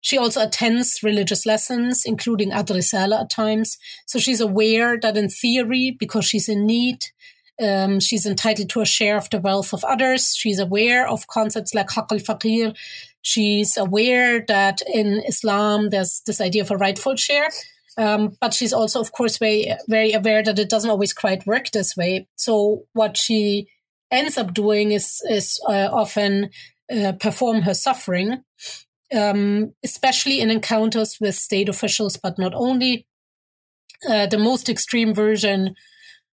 she 0.00 0.16
also 0.18 0.42
attends 0.42 1.02
religious 1.02 1.44
lessons, 1.44 2.04
including 2.04 2.52
at 2.52 2.66
Risala 2.66 3.20
at 3.22 3.30
times. 3.30 3.78
So 4.06 4.18
she's 4.18 4.40
aware 4.40 4.98
that 5.00 5.16
in 5.16 5.28
theory, 5.28 5.96
because 5.98 6.24
she's 6.24 6.48
in 6.48 6.66
need, 6.66 7.04
um, 7.62 8.00
she's 8.00 8.24
entitled 8.24 8.70
to 8.70 8.80
a 8.80 8.86
share 8.86 9.16
of 9.16 9.28
the 9.30 9.40
wealth 9.40 9.72
of 9.74 9.84
others. 9.84 10.34
She's 10.34 10.58
aware 10.58 11.06
of 11.06 11.26
concepts 11.26 11.74
like 11.74 11.90
haq 11.90 12.10
al-faqir. 12.10 12.74
She's 13.22 13.76
aware 13.76 14.42
that 14.48 14.80
in 14.92 15.22
Islam, 15.28 15.90
there's 15.90 16.22
this 16.26 16.40
idea 16.40 16.62
of 16.62 16.70
a 16.70 16.78
rightful 16.78 17.16
share. 17.16 17.50
Um, 17.98 18.36
but 18.40 18.54
she's 18.54 18.72
also, 18.72 19.00
of 19.00 19.12
course, 19.12 19.36
very, 19.36 19.76
very 19.88 20.12
aware 20.12 20.42
that 20.42 20.58
it 20.58 20.70
doesn't 20.70 20.88
always 20.88 21.12
quite 21.12 21.46
work 21.46 21.70
this 21.70 21.96
way. 21.96 22.26
So 22.36 22.84
what 22.94 23.18
she 23.18 23.68
ends 24.10 24.38
up 24.38 24.54
doing 24.54 24.92
is, 24.92 25.20
is 25.28 25.60
uh, 25.68 25.90
often 25.92 26.48
uh, 26.90 27.12
perform 27.12 27.62
her 27.62 27.74
suffering, 27.74 28.42
um, 29.14 29.74
especially 29.84 30.40
in 30.40 30.50
encounters 30.50 31.18
with 31.20 31.34
state 31.34 31.68
officials, 31.68 32.16
but 32.16 32.38
not 32.38 32.54
only. 32.54 33.06
Uh, 34.08 34.24
the 34.24 34.38
most 34.38 34.70
extreme 34.70 35.12
version 35.12 35.74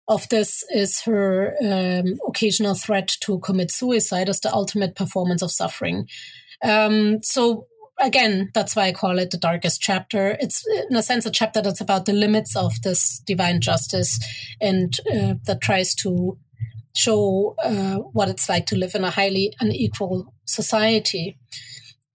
of 0.06 0.28
this 0.28 0.64
is 0.70 1.00
her 1.02 1.54
um, 1.62 2.18
occasional 2.28 2.74
threat 2.74 3.16
to 3.20 3.38
commit 3.38 3.70
suicide 3.70 4.28
as 4.28 4.40
the 4.40 4.52
ultimate 4.52 4.94
performance 4.94 5.40
of 5.40 5.50
suffering. 5.50 6.06
Um, 6.62 7.22
so 7.22 7.66
again, 7.98 8.50
that's 8.54 8.76
why 8.76 8.84
I 8.86 8.92
call 8.92 9.18
it 9.18 9.30
the 9.30 9.38
darkest 9.38 9.80
chapter. 9.80 10.36
It's 10.40 10.66
in 10.90 10.96
a 10.96 11.02
sense 11.02 11.26
a 11.26 11.30
chapter 11.30 11.62
that's 11.62 11.80
about 11.80 12.06
the 12.06 12.12
limits 12.12 12.56
of 12.56 12.80
this 12.82 13.22
divine 13.26 13.60
justice 13.60 14.18
and 14.60 14.98
uh, 15.10 15.34
that 15.46 15.60
tries 15.60 15.94
to 15.96 16.38
show 16.94 17.54
uh, 17.62 17.96
what 18.12 18.28
it's 18.28 18.48
like 18.48 18.66
to 18.66 18.76
live 18.76 18.94
in 18.94 19.04
a 19.04 19.10
highly 19.10 19.54
unequal 19.60 20.32
society. 20.44 21.38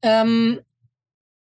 Um, 0.04 0.62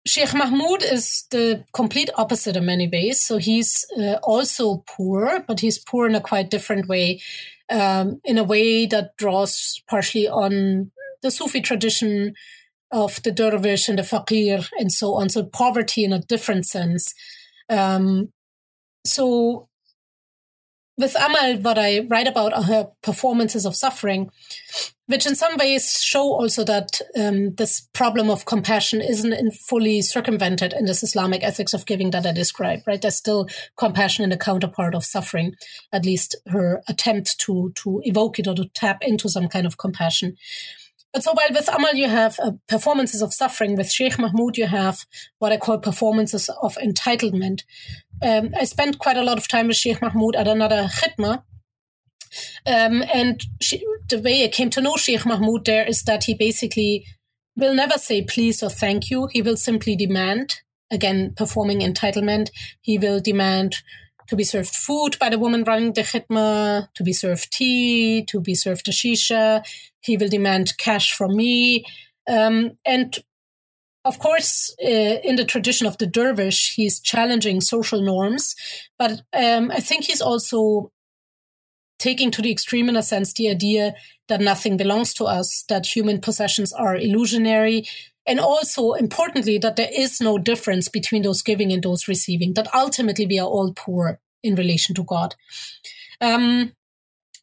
Sheikh 0.06 0.34
Mahmoud 0.34 0.84
is 0.84 1.26
the 1.30 1.64
complete 1.72 2.10
opposite 2.14 2.56
in 2.56 2.64
many 2.64 2.88
ways. 2.88 3.20
So 3.20 3.38
he's 3.38 3.84
uh, 3.98 4.18
also 4.22 4.84
poor, 4.86 5.44
but 5.46 5.60
he's 5.60 5.78
poor 5.78 6.06
in 6.06 6.14
a 6.14 6.20
quite 6.20 6.48
different 6.48 6.88
way, 6.88 7.20
um, 7.70 8.20
in 8.24 8.38
a 8.38 8.44
way 8.44 8.86
that 8.86 9.16
draws 9.16 9.82
partially 9.88 10.28
on 10.28 10.92
the 11.22 11.30
Sufi 11.30 11.60
tradition 11.60 12.34
of 12.92 13.20
the 13.24 13.32
dervish 13.32 13.88
and 13.88 13.98
the 13.98 14.02
faqir 14.02 14.68
and 14.78 14.92
so 14.92 15.14
on. 15.14 15.28
So 15.28 15.42
poverty 15.42 16.04
in 16.04 16.12
a 16.12 16.20
different 16.20 16.66
sense. 16.66 17.12
Um, 17.68 18.32
so 19.04 19.68
with 20.98 21.14
Amal, 21.14 21.58
what 21.60 21.78
I 21.78 22.00
write 22.08 22.26
about 22.26 22.52
are 22.54 22.62
her 22.62 22.88
performances 23.02 23.66
of 23.66 23.76
suffering, 23.76 24.30
which 25.06 25.26
in 25.26 25.34
some 25.34 25.56
ways 25.56 26.02
show 26.02 26.32
also 26.32 26.64
that 26.64 27.00
um, 27.18 27.54
this 27.56 27.88
problem 27.92 28.30
of 28.30 28.46
compassion 28.46 29.00
isn't 29.00 29.52
fully 29.54 30.00
circumvented 30.00 30.72
in 30.72 30.86
this 30.86 31.02
Islamic 31.02 31.42
ethics 31.44 31.74
of 31.74 31.86
giving 31.86 32.10
that 32.10 32.26
I 32.26 32.32
describe, 32.32 32.80
right? 32.86 33.00
There's 33.00 33.16
still 33.16 33.46
compassion 33.76 34.24
in 34.24 34.30
the 34.30 34.38
counterpart 34.38 34.94
of 34.94 35.04
suffering, 35.04 35.54
at 35.92 36.06
least 36.06 36.34
her 36.48 36.82
attempt 36.88 37.38
to, 37.40 37.72
to 37.76 38.00
evoke 38.04 38.38
it 38.38 38.48
or 38.48 38.54
to 38.54 38.68
tap 38.74 39.02
into 39.02 39.28
some 39.28 39.48
kind 39.48 39.66
of 39.66 39.76
compassion. 39.76 40.36
But 41.12 41.24
so 41.24 41.32
while 41.32 41.48
with 41.50 41.68
Amal 41.74 41.94
you 41.94 42.08
have 42.08 42.38
uh, 42.42 42.52
performances 42.68 43.22
of 43.22 43.32
suffering, 43.32 43.74
with 43.74 43.90
Sheikh 43.90 44.18
Mahmoud 44.18 44.58
you 44.58 44.66
have 44.66 45.06
what 45.38 45.50
I 45.50 45.56
call 45.56 45.78
performances 45.78 46.50
of 46.60 46.76
entitlement. 46.76 47.62
Um, 48.22 48.50
I 48.58 48.64
spent 48.64 48.98
quite 48.98 49.16
a 49.16 49.22
lot 49.22 49.38
of 49.38 49.48
time 49.48 49.68
with 49.68 49.76
Sheikh 49.76 50.00
Mahmoud 50.00 50.36
at 50.36 50.48
another 50.48 50.88
khidmah. 50.88 51.42
Um, 52.66 53.04
and 53.14 53.40
she, 53.60 53.84
the 54.08 54.20
way 54.20 54.44
I 54.44 54.48
came 54.48 54.70
to 54.70 54.80
know 54.80 54.96
Sheikh 54.96 55.24
Mahmoud 55.26 55.64
there 55.64 55.86
is 55.86 56.02
that 56.02 56.24
he 56.24 56.34
basically 56.34 57.06
will 57.56 57.74
never 57.74 57.98
say 57.98 58.22
please 58.22 58.62
or 58.62 58.70
thank 58.70 59.10
you. 59.10 59.28
He 59.32 59.42
will 59.42 59.56
simply 59.56 59.96
demand, 59.96 60.60
again, 60.90 61.34
performing 61.36 61.80
entitlement. 61.80 62.50
He 62.80 62.98
will 62.98 63.20
demand 63.20 63.76
to 64.28 64.36
be 64.36 64.44
served 64.44 64.74
food 64.74 65.16
by 65.18 65.28
the 65.28 65.38
woman 65.38 65.62
running 65.64 65.92
the 65.92 66.02
khidmah, 66.02 66.88
to 66.94 67.04
be 67.04 67.12
served 67.12 67.52
tea, 67.52 68.24
to 68.24 68.40
be 68.40 68.54
served 68.54 68.88
a 68.88 68.90
shisha. 68.90 69.64
He 70.00 70.16
will 70.16 70.28
demand 70.28 70.76
cash 70.78 71.12
from 71.12 71.36
me. 71.36 71.84
Um, 72.28 72.72
and 72.84 73.16
of 74.06 74.18
course, 74.18 74.74
uh, 74.82 75.18
in 75.22 75.36
the 75.36 75.44
tradition 75.44 75.86
of 75.86 75.98
the 75.98 76.06
dervish, 76.06 76.74
he's 76.74 77.00
challenging 77.00 77.60
social 77.60 78.00
norms, 78.00 78.54
but 78.98 79.22
um, 79.32 79.70
I 79.70 79.80
think 79.80 80.04
he's 80.04 80.22
also 80.22 80.92
taking 81.98 82.30
to 82.30 82.42
the 82.42 82.50
extreme, 82.50 82.88
in 82.88 82.96
a 82.96 83.02
sense, 83.02 83.32
the 83.32 83.48
idea 83.48 83.94
that 84.28 84.40
nothing 84.40 84.76
belongs 84.76 85.14
to 85.14 85.24
us, 85.24 85.64
that 85.68 85.86
human 85.86 86.20
possessions 86.20 86.72
are 86.72 86.96
illusionary, 86.96 87.86
and 88.26 88.40
also 88.40 88.92
importantly 88.92 89.58
that 89.58 89.76
there 89.76 89.90
is 89.92 90.20
no 90.20 90.38
difference 90.38 90.88
between 90.88 91.22
those 91.22 91.42
giving 91.42 91.72
and 91.72 91.82
those 91.82 92.08
receiving 92.08 92.54
that 92.54 92.72
ultimately 92.74 93.26
we 93.26 93.38
are 93.38 93.46
all 93.46 93.72
poor 93.72 94.20
in 94.42 94.54
relation 94.54 94.94
to 94.94 95.04
god. 95.04 95.34
Um, 96.20 96.72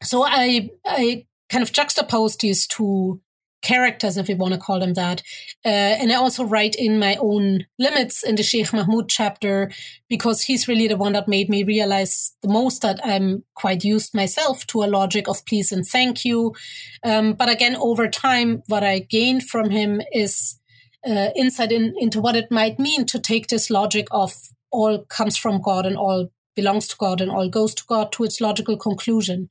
so 0.02 0.24
i 0.24 0.70
i 0.84 1.24
kind 1.48 1.62
of 1.62 1.72
juxtapose 1.72 2.38
these 2.38 2.66
two 2.66 3.20
characters, 3.64 4.16
if 4.16 4.28
we 4.28 4.34
want 4.34 4.54
to 4.54 4.60
call 4.60 4.78
them 4.78 4.94
that. 4.94 5.22
Uh, 5.64 5.98
and 5.98 6.12
I 6.12 6.16
also 6.16 6.44
write 6.44 6.76
in 6.76 6.98
my 7.00 7.16
own 7.16 7.66
limits 7.78 8.22
in 8.22 8.36
the 8.36 8.44
Sheikh 8.44 8.72
Mahmoud 8.72 9.08
chapter 9.08 9.72
because 10.08 10.42
he's 10.42 10.68
really 10.68 10.86
the 10.86 10.96
one 10.96 11.14
that 11.14 11.26
made 11.26 11.48
me 11.48 11.64
realize 11.64 12.36
the 12.42 12.48
most 12.48 12.82
that 12.82 13.00
I'm 13.02 13.42
quite 13.54 13.82
used 13.82 14.14
myself 14.14 14.66
to 14.68 14.84
a 14.84 14.92
logic 15.00 15.28
of 15.28 15.44
please 15.46 15.72
and 15.72 15.84
thank 15.84 16.24
you. 16.24 16.54
Um, 17.02 17.32
but 17.32 17.50
again, 17.50 17.74
over 17.76 18.08
time, 18.08 18.62
what 18.68 18.84
I 18.84 19.00
gained 19.00 19.48
from 19.48 19.70
him 19.70 20.00
is 20.12 20.60
uh, 21.04 21.30
insight 21.34 21.72
in, 21.72 21.94
into 21.98 22.20
what 22.20 22.36
it 22.36 22.50
might 22.50 22.78
mean 22.78 23.06
to 23.06 23.18
take 23.18 23.48
this 23.48 23.70
logic 23.70 24.06
of 24.10 24.34
all 24.70 25.04
comes 25.04 25.36
from 25.36 25.60
God 25.60 25.86
and 25.86 25.96
all 25.96 26.28
belongs 26.54 26.88
to 26.88 26.96
God 26.96 27.20
and 27.20 27.30
all 27.30 27.48
goes 27.48 27.74
to 27.74 27.84
God 27.86 28.12
to 28.12 28.24
its 28.24 28.40
logical 28.40 28.76
conclusion. 28.76 29.48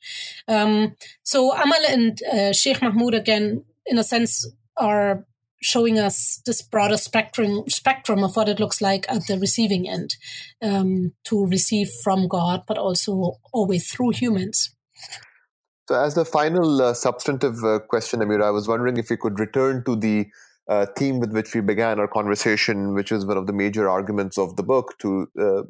Um, 0.47 0.95
so 1.23 1.53
Amal 1.53 1.85
and 1.89 2.19
uh, 2.31 2.53
Sheikh 2.53 2.81
Mahmoud 2.81 3.13
again, 3.13 3.65
in 3.85 3.97
a 3.97 4.03
sense, 4.03 4.49
are 4.77 5.25
showing 5.61 5.97
us 5.97 6.41
this 6.45 6.61
broader 6.61 6.97
spectrum 6.97 7.63
spectrum 7.69 8.23
of 8.23 8.35
what 8.35 8.49
it 8.49 8.59
looks 8.59 8.81
like 8.81 9.05
at 9.09 9.25
the 9.27 9.39
receiving 9.39 9.87
end 9.87 10.15
um, 10.61 11.13
to 11.23 11.45
receive 11.45 11.89
from 12.03 12.27
God, 12.27 12.63
but 12.67 12.77
also 12.77 13.39
always 13.53 13.89
through 13.89 14.11
humans. 14.11 14.75
So, 15.87 16.01
as 16.01 16.15
the 16.15 16.25
final 16.25 16.81
uh, 16.81 16.93
substantive 16.93 17.63
uh, 17.63 17.79
question, 17.79 18.21
Amira, 18.21 18.43
I 18.43 18.51
was 18.51 18.67
wondering 18.67 18.97
if 18.97 19.09
you 19.09 19.17
could 19.17 19.39
return 19.39 19.83
to 19.85 19.95
the 19.95 20.27
uh, 20.69 20.85
theme 20.97 21.19
with 21.19 21.33
which 21.33 21.53
we 21.53 21.61
began 21.61 21.99
our 21.99 22.07
conversation, 22.07 22.93
which 22.93 23.11
is 23.11 23.25
one 23.25 23.37
of 23.37 23.47
the 23.47 23.53
major 23.53 23.89
arguments 23.89 24.37
of 24.37 24.55
the 24.55 24.63
book 24.63 24.97
to 24.99 25.27
uh, 25.37 25.63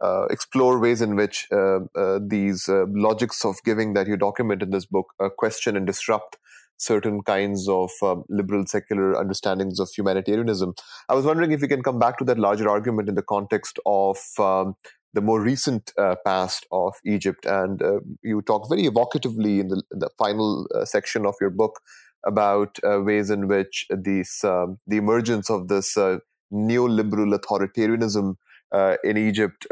uh, 0.00 0.26
explore 0.30 0.78
ways 0.78 1.02
in 1.02 1.16
which 1.16 1.48
uh, 1.50 1.80
these 2.20 2.68
logics 2.68 3.44
of 3.44 3.56
giving 3.64 3.94
that 3.94 4.06
you 4.06 4.16
document 4.16 4.62
in 4.62 4.70
this 4.70 4.86
book 4.86 5.12
question 5.36 5.76
and 5.76 5.86
disrupt 5.86 6.36
certain 6.80 7.22
kinds 7.22 7.68
of 7.68 7.90
liberal 8.28 8.66
secular 8.66 9.14
understandings 9.16 9.78
of 9.78 9.90
humanitarianism. 9.90 10.74
I 11.08 11.14
was 11.14 11.24
wondering 11.24 11.52
if 11.52 11.62
you 11.62 11.68
can 11.68 11.82
come 11.82 11.98
back 11.98 12.18
to 12.18 12.24
that 12.24 12.38
larger 12.38 12.68
argument 12.68 13.08
in 13.08 13.14
the 13.14 13.22
context 13.22 13.78
of 13.86 14.18
um, 14.38 14.74
the 15.12 15.20
more 15.20 15.40
recent 15.40 15.92
uh, 15.98 16.14
past 16.24 16.66
of 16.70 16.94
Egypt. 17.04 17.46
And 17.46 17.82
uh, 17.82 18.00
you 18.22 18.42
talk 18.42 18.68
very 18.68 18.84
evocatively 18.84 19.60
in 19.60 19.68
the, 19.68 19.82
the 19.90 20.10
final 20.18 20.66
uh, 20.74 20.84
section 20.84 21.26
of 21.26 21.34
your 21.40 21.50
book 21.50 21.80
about 22.26 22.78
uh, 22.84 23.00
ways 23.00 23.30
in 23.30 23.48
which 23.48 23.86
these 23.90 24.40
um, 24.44 24.78
the 24.86 24.98
emergence 24.98 25.50
of 25.50 25.68
this 25.68 25.96
uh, 25.96 26.18
neoliberal 26.52 27.36
authoritarianism 27.36 28.36
uh, 28.72 28.96
in 29.02 29.16
Egypt 29.16 29.66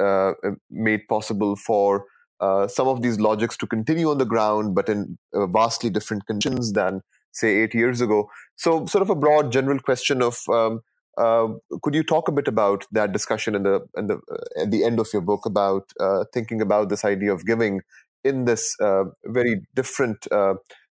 made 0.71 1.07
possible 1.09 1.57
for 1.57 2.07
uh, 2.41 2.69
some 2.69 2.89
of 2.89 3.03
these 3.03 3.19
logics 3.19 3.57
to 3.59 3.67
continue 3.67 4.11
on 4.11 4.19
the 4.19 4.25
ground, 4.25 4.75
but 4.75 4.89
in 4.89 5.19
vastly 5.33 5.91
different 5.91 6.27
conditions 6.27 6.73
than 6.73 7.03
say 7.33 7.63
eight 7.63 7.75
years 7.75 8.01
ago. 8.01 8.31
So, 8.57 8.87
sort 8.87 9.03
of 9.03 9.11
a 9.11 9.15
broad 9.15 9.53
general 9.53 9.79
question 9.79 10.23
of 10.23 10.41
um, 10.49 10.81
uh, 11.17 11.49
could 11.83 11.95
you 11.95 12.05
talk 12.05 12.29
a 12.29 12.33
bit 12.33 12.47
about 12.47 12.87
that 12.93 13.13
discussion 13.13 13.55
in 13.55 13.65
the 13.65 13.81
in 13.97 14.07
the 14.07 14.15
uh, 14.31 14.63
at 14.63 14.71
the 14.71 14.85
end 14.85 15.01
of 15.01 15.09
your 15.13 15.23
book 15.23 15.47
about 15.47 15.93
uh, 15.99 16.25
thinking 16.33 16.61
about 16.61 16.89
this 16.89 17.05
idea 17.05 17.33
of 17.33 17.45
giving 17.45 17.81
in 18.25 18.45
this 18.45 18.77
very 19.25 19.63
different 19.75 20.27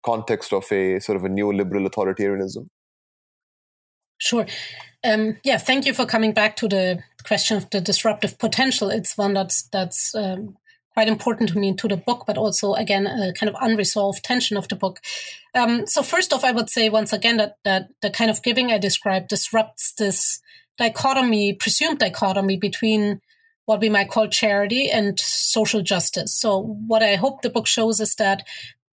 context 0.04 0.54
of 0.54 0.66
a 0.72 1.00
sort 1.00 1.16
of 1.16 1.24
a 1.24 1.30
neoliberal 1.30 1.88
authoritarianism? 1.88 2.68
Sure. 4.18 4.46
Um, 5.04 5.38
yeah, 5.44 5.58
thank 5.58 5.86
you 5.86 5.94
for 5.94 6.06
coming 6.06 6.34
back 6.34 6.56
to 6.58 6.68
the 6.68 7.04
question 7.26 7.58
of 7.58 7.70
the 7.72 7.82
disruptive 7.82 8.38
potential. 8.38 8.90
It's 8.90 9.18
one 9.18 9.34
that's 9.34 9.64
that's 9.64 10.14
um, 10.14 10.58
quite 10.94 11.08
important 11.08 11.50
to 11.50 11.60
me 11.60 11.74
to 11.76 11.88
the 11.88 11.98
book, 11.98 12.26
but 12.28 12.38
also 12.38 12.74
again 12.74 13.08
a 13.08 13.34
kind 13.34 13.50
of 13.50 13.56
unresolved 13.62 14.24
tension 14.24 14.58
of 14.58 14.68
the 14.68 14.76
book. 14.76 15.00
Um, 15.56 15.86
so 15.88 16.04
first 16.04 16.34
off, 16.34 16.44
I 16.44 16.52
would 16.52 16.70
say 16.70 16.90
once 16.90 17.14
again 17.14 17.38
that 17.38 17.58
that 17.64 17.90
the 18.02 18.10
kind 18.10 18.32
of 18.32 18.44
giving 18.44 18.72
I 18.72 18.78
described 18.78 19.30
disrupts 19.30 19.94
this 19.94 20.42
dichotomy, 20.78 21.54
presumed 21.54 22.00
dichotomy 22.00 22.58
between 22.58 23.22
what 23.66 23.80
we 23.80 23.90
might 23.90 24.10
call 24.10 24.28
charity 24.28 24.90
and 24.90 25.20
social 25.20 25.82
justice. 25.82 26.34
So 26.34 26.78
what 26.88 27.04
I 27.04 27.16
hope 27.16 27.42
the 27.42 27.50
book 27.50 27.68
shows 27.68 28.00
is 28.00 28.16
that 28.16 28.44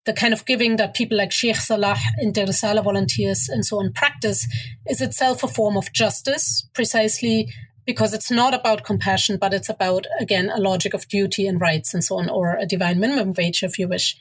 the 0.05 0.13
kind 0.13 0.33
of 0.33 0.45
giving 0.45 0.77
that 0.77 0.95
people 0.95 1.17
like 1.17 1.31
Sheikh 1.31 1.55
Salah 1.55 1.97
and 2.17 2.33
Der 2.33 2.45
Risala 2.45 2.83
volunteers 2.83 3.49
and 3.49 3.65
so 3.65 3.79
on 3.79 3.93
practice 3.93 4.47
is 4.89 5.01
itself 5.01 5.43
a 5.43 5.47
form 5.47 5.77
of 5.77 5.91
justice, 5.93 6.67
precisely 6.73 7.49
because 7.85 8.13
it's 8.13 8.31
not 8.31 8.53
about 8.53 8.83
compassion, 8.83 9.37
but 9.37 9.53
it's 9.53 9.69
about, 9.69 10.05
again, 10.19 10.49
a 10.49 10.59
logic 10.59 10.93
of 10.93 11.07
duty 11.07 11.47
and 11.47 11.59
rights 11.59 11.93
and 11.93 12.03
so 12.03 12.17
on, 12.17 12.29
or 12.29 12.55
a 12.55 12.65
divine 12.65 12.99
minimum 12.99 13.33
wage, 13.37 13.63
if 13.63 13.77
you 13.77 13.87
wish. 13.87 14.17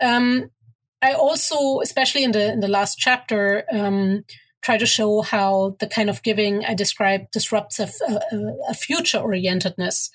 Um, 0.00 0.50
I 1.02 1.12
also, 1.12 1.80
especially 1.80 2.24
in 2.24 2.32
the 2.32 2.52
in 2.52 2.60
the 2.60 2.68
last 2.68 2.98
chapter, 2.98 3.64
um, 3.70 4.24
try 4.62 4.78
to 4.78 4.86
show 4.86 5.20
how 5.20 5.76
the 5.78 5.86
kind 5.86 6.08
of 6.08 6.22
giving 6.22 6.64
I 6.64 6.74
describe 6.74 7.30
disrupts 7.30 7.78
a, 7.78 7.90
a, 8.08 8.20
a 8.70 8.74
future 8.74 9.18
orientedness, 9.18 10.08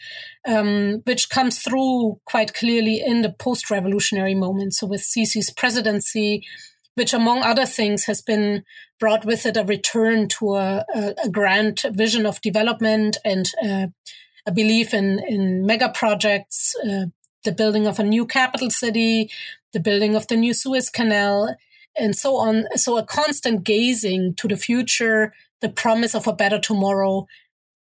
um, 0.48 1.02
which 1.06 1.30
comes 1.30 1.60
through 1.60 2.20
quite 2.26 2.56
clearly 2.56 3.02
in 3.06 3.22
the 3.22 3.32
post 3.32 3.70
revolutionary 3.70 4.34
moment. 4.34 4.74
So, 4.74 4.88
with 4.88 5.02
Sisi's 5.02 5.52
presidency, 5.52 6.44
which, 6.96 7.14
among 7.14 7.44
other 7.44 7.68
things, 7.68 8.06
has 8.06 8.22
been 8.24 8.64
brought 9.00 9.26
with 9.26 9.45
it 9.45 9.58
a 9.58 9.64
return 9.64 10.28
to 10.28 10.56
a, 10.56 10.86
a, 10.93 11.16
a 11.26 11.30
grand 11.30 11.82
vision 11.91 12.26
of 12.26 12.41
development 12.41 13.18
and 13.24 13.45
uh, 13.64 13.88
a 14.45 14.52
belief 14.52 14.93
in, 14.93 15.20
in 15.28 15.66
mega 15.66 15.89
projects, 15.89 16.76
uh, 16.86 17.06
the 17.43 17.52
building 17.52 17.88
of 17.88 18.00
a 18.00 18.04
new 18.04 18.26
capital 18.26 18.70
city, 18.70 19.32
the 19.74 19.80
building 19.80 20.16
of 20.16 20.28
the 20.28 20.36
new 20.36 20.54
Suez 20.54 20.89
Canal 20.89 21.56
and 21.97 22.16
so 22.16 22.36
on. 22.38 22.66
So 22.76 22.97
a 22.97 23.04
constant 23.04 23.64
gazing 23.64 24.36
to 24.36 24.47
the 24.47 24.58
future, 24.58 25.34
the 25.62 25.70
promise 25.70 26.16
of 26.16 26.28
a 26.28 26.34
better 26.34 26.60
tomorrow 26.60 27.28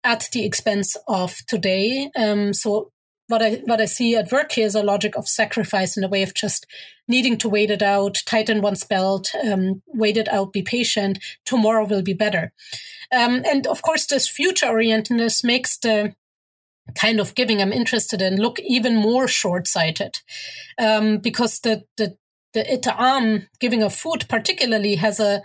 at 0.03 0.29
the 0.31 0.45
expense 0.45 0.95
of 1.07 1.45
today. 1.47 2.09
Um, 2.15 2.53
so 2.53 2.91
what 3.29 3.41
I 3.41 3.61
what 3.65 3.79
I 3.79 3.85
see 3.85 4.15
at 4.15 4.31
work 4.31 4.51
here 4.51 4.65
is 4.65 4.75
a 4.75 4.83
logic 4.83 5.15
of 5.15 5.27
sacrifice 5.27 5.95
in 5.95 6.03
a 6.03 6.09
way 6.09 6.23
of 6.23 6.33
just 6.33 6.65
needing 7.07 7.37
to 7.37 7.49
wait 7.49 7.69
it 7.69 7.81
out, 7.81 8.17
tighten 8.25 8.61
one's 8.61 8.83
belt, 8.83 9.31
um, 9.43 9.81
wait 9.87 10.17
it 10.17 10.27
out, 10.27 10.51
be 10.51 10.61
patient. 10.61 11.19
Tomorrow 11.45 11.85
will 11.85 12.01
be 12.01 12.13
better. 12.13 12.51
Um, 13.11 13.43
and 13.45 13.65
of 13.67 13.81
course, 13.81 14.05
this 14.07 14.27
future 14.27 14.67
orientedness 14.67 15.43
makes 15.43 15.77
the 15.77 16.13
kind 16.95 17.19
of 17.19 17.35
giving 17.35 17.61
I'm 17.61 17.71
interested 17.71 18.19
in 18.19 18.37
look 18.37 18.59
even 18.61 18.95
more 18.95 19.27
short 19.27 19.67
sighted 19.67 20.17
um, 20.79 21.19
because 21.19 21.59
the, 21.59 21.83
the 21.97 22.17
the 22.53 22.73
it'am, 22.73 23.47
giving 23.59 23.83
of 23.83 23.93
food 23.93 24.25
particularly, 24.27 24.95
has 24.95 25.19
a 25.19 25.43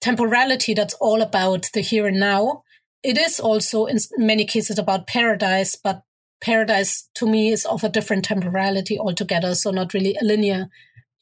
temporality 0.00 0.74
that's 0.74 0.94
all 0.94 1.22
about 1.22 1.70
the 1.74 1.80
here 1.80 2.06
and 2.06 2.20
now. 2.20 2.62
It 3.02 3.18
is 3.18 3.40
also 3.40 3.86
in 3.86 3.98
many 4.16 4.44
cases 4.44 4.78
about 4.78 5.08
paradise, 5.08 5.76
but 5.76 6.02
paradise 6.44 7.08
to 7.14 7.26
me 7.26 7.50
is 7.50 7.64
of 7.64 7.82
a 7.82 7.88
different 7.88 8.24
temporality 8.24 8.98
altogether. 8.98 9.54
So 9.54 9.70
not 9.70 9.94
really 9.94 10.16
a 10.20 10.24
linear 10.24 10.68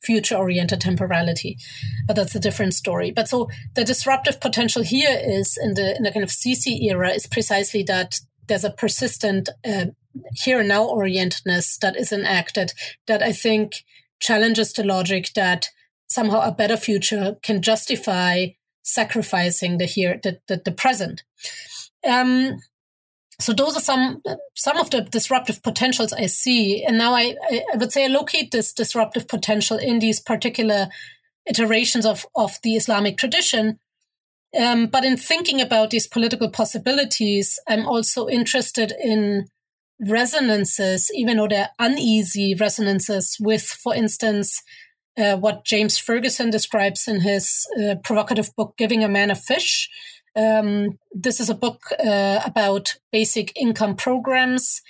future 0.03 0.37
oriented 0.37 0.81
temporality, 0.81 1.57
but 2.09 2.17
that's 2.17 2.35
a 2.35 2.41
different 2.41 2.75
story. 2.75 3.13
But 3.13 3.29
so 3.29 3.49
the 3.75 3.85
disruptive 3.85 4.41
potential 4.41 4.83
here 4.83 5.17
is 5.23 5.57
in 5.63 5.75
the, 5.75 5.97
in 5.97 6.03
the 6.03 6.11
kind 6.11 6.25
of 6.25 6.31
Sisi 6.31 6.83
era 6.83 7.11
is 7.11 7.29
precisely 7.29 7.85
that 7.85 8.19
there's 8.49 8.65
a 8.65 8.71
persistent 8.71 9.49
uh, 9.65 9.87
here 10.35 10.59
and 10.59 10.69
now 10.69 10.89
orientedness 10.89 11.79
that 11.79 11.97
is 11.97 12.13
enacted 12.13 12.73
that 13.07 13.23
I 13.23 13.33
think 13.33 13.85
challenges 14.21 14.73
the 14.73 14.83
logic 14.83 15.31
that 15.35 15.69
somehow 16.09 16.41
a 16.41 16.53
better 16.53 16.77
future 16.77 17.37
can 17.43 17.63
justify 17.63 18.49
sacrificing 18.83 19.79
the 19.79 19.87
here, 19.87 20.19
the, 20.23 20.41
the, 20.49 20.61
the 20.65 20.73
present. 20.73 21.23
Um, 22.07 22.59
so 23.41 23.53
those 23.53 23.77
are 23.77 23.81
some 23.81 24.23
some 24.55 24.79
of 24.79 24.91
the 24.91 25.03
disruptive 25.03 25.63
potentials 25.63 26.13
I 26.13 26.27
see, 26.27 26.85
and 26.85 26.99
now 26.99 27.15
I, 27.15 27.37
I 27.51 27.77
would 27.77 27.93
say 27.93 28.05
I 28.05 28.09
locate 28.09 28.51
this 28.51 28.73
disruptive 28.73 29.27
potential 29.27 29.79
in 29.79 29.99
these 29.99 30.21
particular 30.21 30.89
iterations 31.47 32.07
of 32.07 32.27
of 32.35 32.59
the 32.63 32.77
Islamic 32.77 33.17
tradition. 33.19 33.79
Um, 34.59 34.87
but 34.87 35.05
in 35.05 35.17
thinking 35.17 35.61
about 35.61 35.91
these 35.91 36.07
political 36.07 36.51
possibilities, 36.51 37.59
I'm 37.67 37.87
also 37.87 38.29
interested 38.29 38.93
in 39.03 39.47
resonances, 39.99 41.11
even 41.15 41.39
though 41.39 41.49
they're 41.49 41.71
uneasy 41.79 42.55
resonances 42.55 43.39
with, 43.41 43.63
for 43.63 43.95
instance, 43.95 44.63
uh, 45.17 45.37
what 45.37 45.65
James 45.65 45.99
Ferguson 45.99 46.51
describes 46.51 47.09
in 47.09 47.21
his 47.21 47.67
uh, 47.81 47.95
provocative 48.03 48.55
book, 48.57 48.75
Giving 48.77 49.05
a 49.05 49.09
Man 49.09 49.31
a 49.31 49.35
Fish. 49.35 49.89
Um, 50.35 50.99
this 51.13 51.41
is 51.41 51.51
a 51.51 51.55
book 51.55 51.83
uh, 51.99 52.41
about 52.45 52.97
basic 53.11 53.53
income 53.57 53.97
programs 53.97 54.83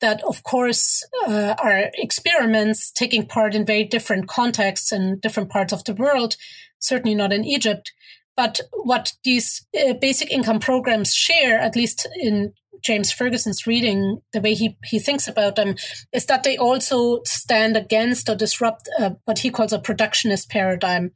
that, 0.00 0.22
of 0.24 0.42
course, 0.42 1.02
uh, 1.26 1.54
are 1.58 1.90
experiments 1.94 2.92
taking 2.92 3.26
part 3.26 3.54
in 3.54 3.64
very 3.64 3.84
different 3.84 4.28
contexts 4.28 4.92
in 4.92 5.18
different 5.20 5.50
parts 5.50 5.72
of 5.72 5.84
the 5.84 5.94
world, 5.94 6.36
certainly 6.78 7.14
not 7.14 7.32
in 7.32 7.44
Egypt. 7.44 7.92
But 8.36 8.60
what 8.72 9.14
these 9.24 9.66
uh, 9.78 9.94
basic 9.94 10.30
income 10.30 10.60
programs 10.60 11.14
share, 11.14 11.58
at 11.58 11.76
least 11.76 12.06
in 12.20 12.52
James 12.82 13.10
Ferguson's 13.10 13.66
reading, 13.66 14.20
the 14.32 14.40
way 14.40 14.52
he, 14.52 14.76
he 14.84 14.98
thinks 14.98 15.26
about 15.26 15.56
them, 15.56 15.76
is 16.12 16.26
that 16.26 16.44
they 16.44 16.58
also 16.58 17.20
stand 17.24 17.76
against 17.76 18.28
or 18.28 18.34
disrupt 18.34 18.88
uh, 18.98 19.10
what 19.24 19.38
he 19.38 19.50
calls 19.50 19.72
a 19.72 19.78
productionist 19.78 20.50
paradigm. 20.50 21.12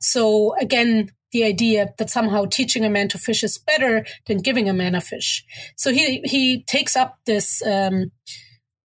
So 0.00 0.56
again, 0.56 1.10
the 1.34 1.44
idea 1.44 1.92
that 1.98 2.10
somehow 2.10 2.44
teaching 2.46 2.84
a 2.84 2.90
man 2.90 3.08
to 3.08 3.18
fish 3.18 3.42
is 3.42 3.58
better 3.58 4.06
than 4.26 4.38
giving 4.38 4.68
a 4.68 4.72
man 4.72 4.94
a 4.94 5.00
fish. 5.00 5.44
So 5.76 5.92
he 5.92 6.20
he 6.24 6.62
takes 6.62 6.96
up 6.96 7.18
this 7.26 7.60
um, 7.66 8.12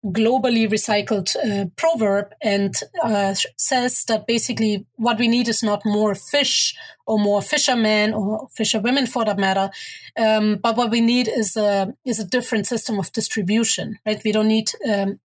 globally 0.06 0.66
recycled 0.66 1.36
uh, 1.36 1.66
proverb 1.76 2.28
and 2.42 2.74
uh, 3.04 3.36
says 3.58 4.06
that 4.06 4.26
basically 4.26 4.86
what 4.96 5.20
we 5.20 5.28
need 5.28 5.50
is 5.50 5.62
not 5.62 5.86
more 5.86 6.16
fish 6.16 6.74
or 7.06 7.20
more 7.20 7.42
fishermen 7.42 8.14
or 8.14 8.48
fisherwomen 8.56 9.06
for 9.06 9.26
that 9.26 9.38
matter, 9.38 9.70
um, 10.18 10.60
but 10.64 10.78
what 10.78 10.92
we 10.92 11.02
need 11.02 11.28
is 11.28 11.58
a 11.58 11.94
is 12.06 12.20
a 12.20 12.30
different 12.36 12.66
system 12.68 13.00
of 13.00 13.12
distribution. 13.12 14.00
Right? 14.06 14.24
We 14.24 14.32
don't 14.32 14.48
need 14.48 14.72
um, 14.90 15.20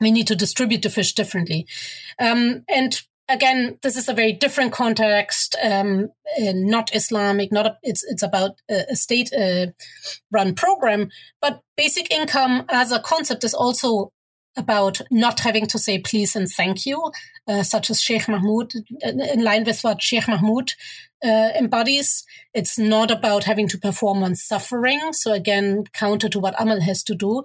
we 0.00 0.10
need 0.10 0.26
to 0.26 0.36
distribute 0.36 0.82
the 0.82 0.90
fish 0.90 1.14
differently. 1.14 1.66
Um, 2.18 2.64
and 2.68 3.02
again, 3.28 3.78
this 3.82 3.96
is 3.96 4.08
a 4.08 4.14
very 4.14 4.32
different 4.32 4.72
context, 4.72 5.56
um, 5.62 6.10
uh, 6.40 6.52
not 6.54 6.94
Islamic, 6.94 7.52
not 7.52 7.66
a, 7.66 7.78
it's 7.82 8.04
it's 8.04 8.22
about 8.22 8.60
a, 8.70 8.84
a 8.90 8.96
state 8.96 9.32
uh, 9.32 9.66
run 10.30 10.54
program, 10.54 11.10
but 11.40 11.60
basic 11.76 12.10
income 12.12 12.64
as 12.68 12.92
a 12.92 13.00
concept 13.00 13.44
is 13.44 13.54
also 13.54 14.12
about 14.56 15.00
not 15.10 15.40
having 15.40 15.66
to 15.66 15.78
say 15.78 15.98
please 15.98 16.34
and 16.34 16.48
thank 16.48 16.84
you, 16.84 17.12
uh, 17.46 17.62
such 17.62 17.90
as 17.90 18.00
Sheikh 18.00 18.28
Mahmoud, 18.28 18.72
in 19.02 19.44
line 19.44 19.64
with 19.64 19.82
what 19.82 20.02
Sheikh 20.02 20.26
Mahmoud 20.26 20.72
uh, 21.24 21.50
embodies. 21.56 22.24
It's 22.54 22.78
not 22.78 23.10
about 23.10 23.44
having 23.44 23.68
to 23.68 23.78
perform 23.78 24.22
on 24.22 24.34
suffering. 24.34 25.12
So 25.12 25.32
again, 25.32 25.84
counter 25.92 26.28
to 26.28 26.40
what 26.40 26.54
Amal 26.58 26.80
has 26.80 27.02
to 27.04 27.14
do. 27.14 27.44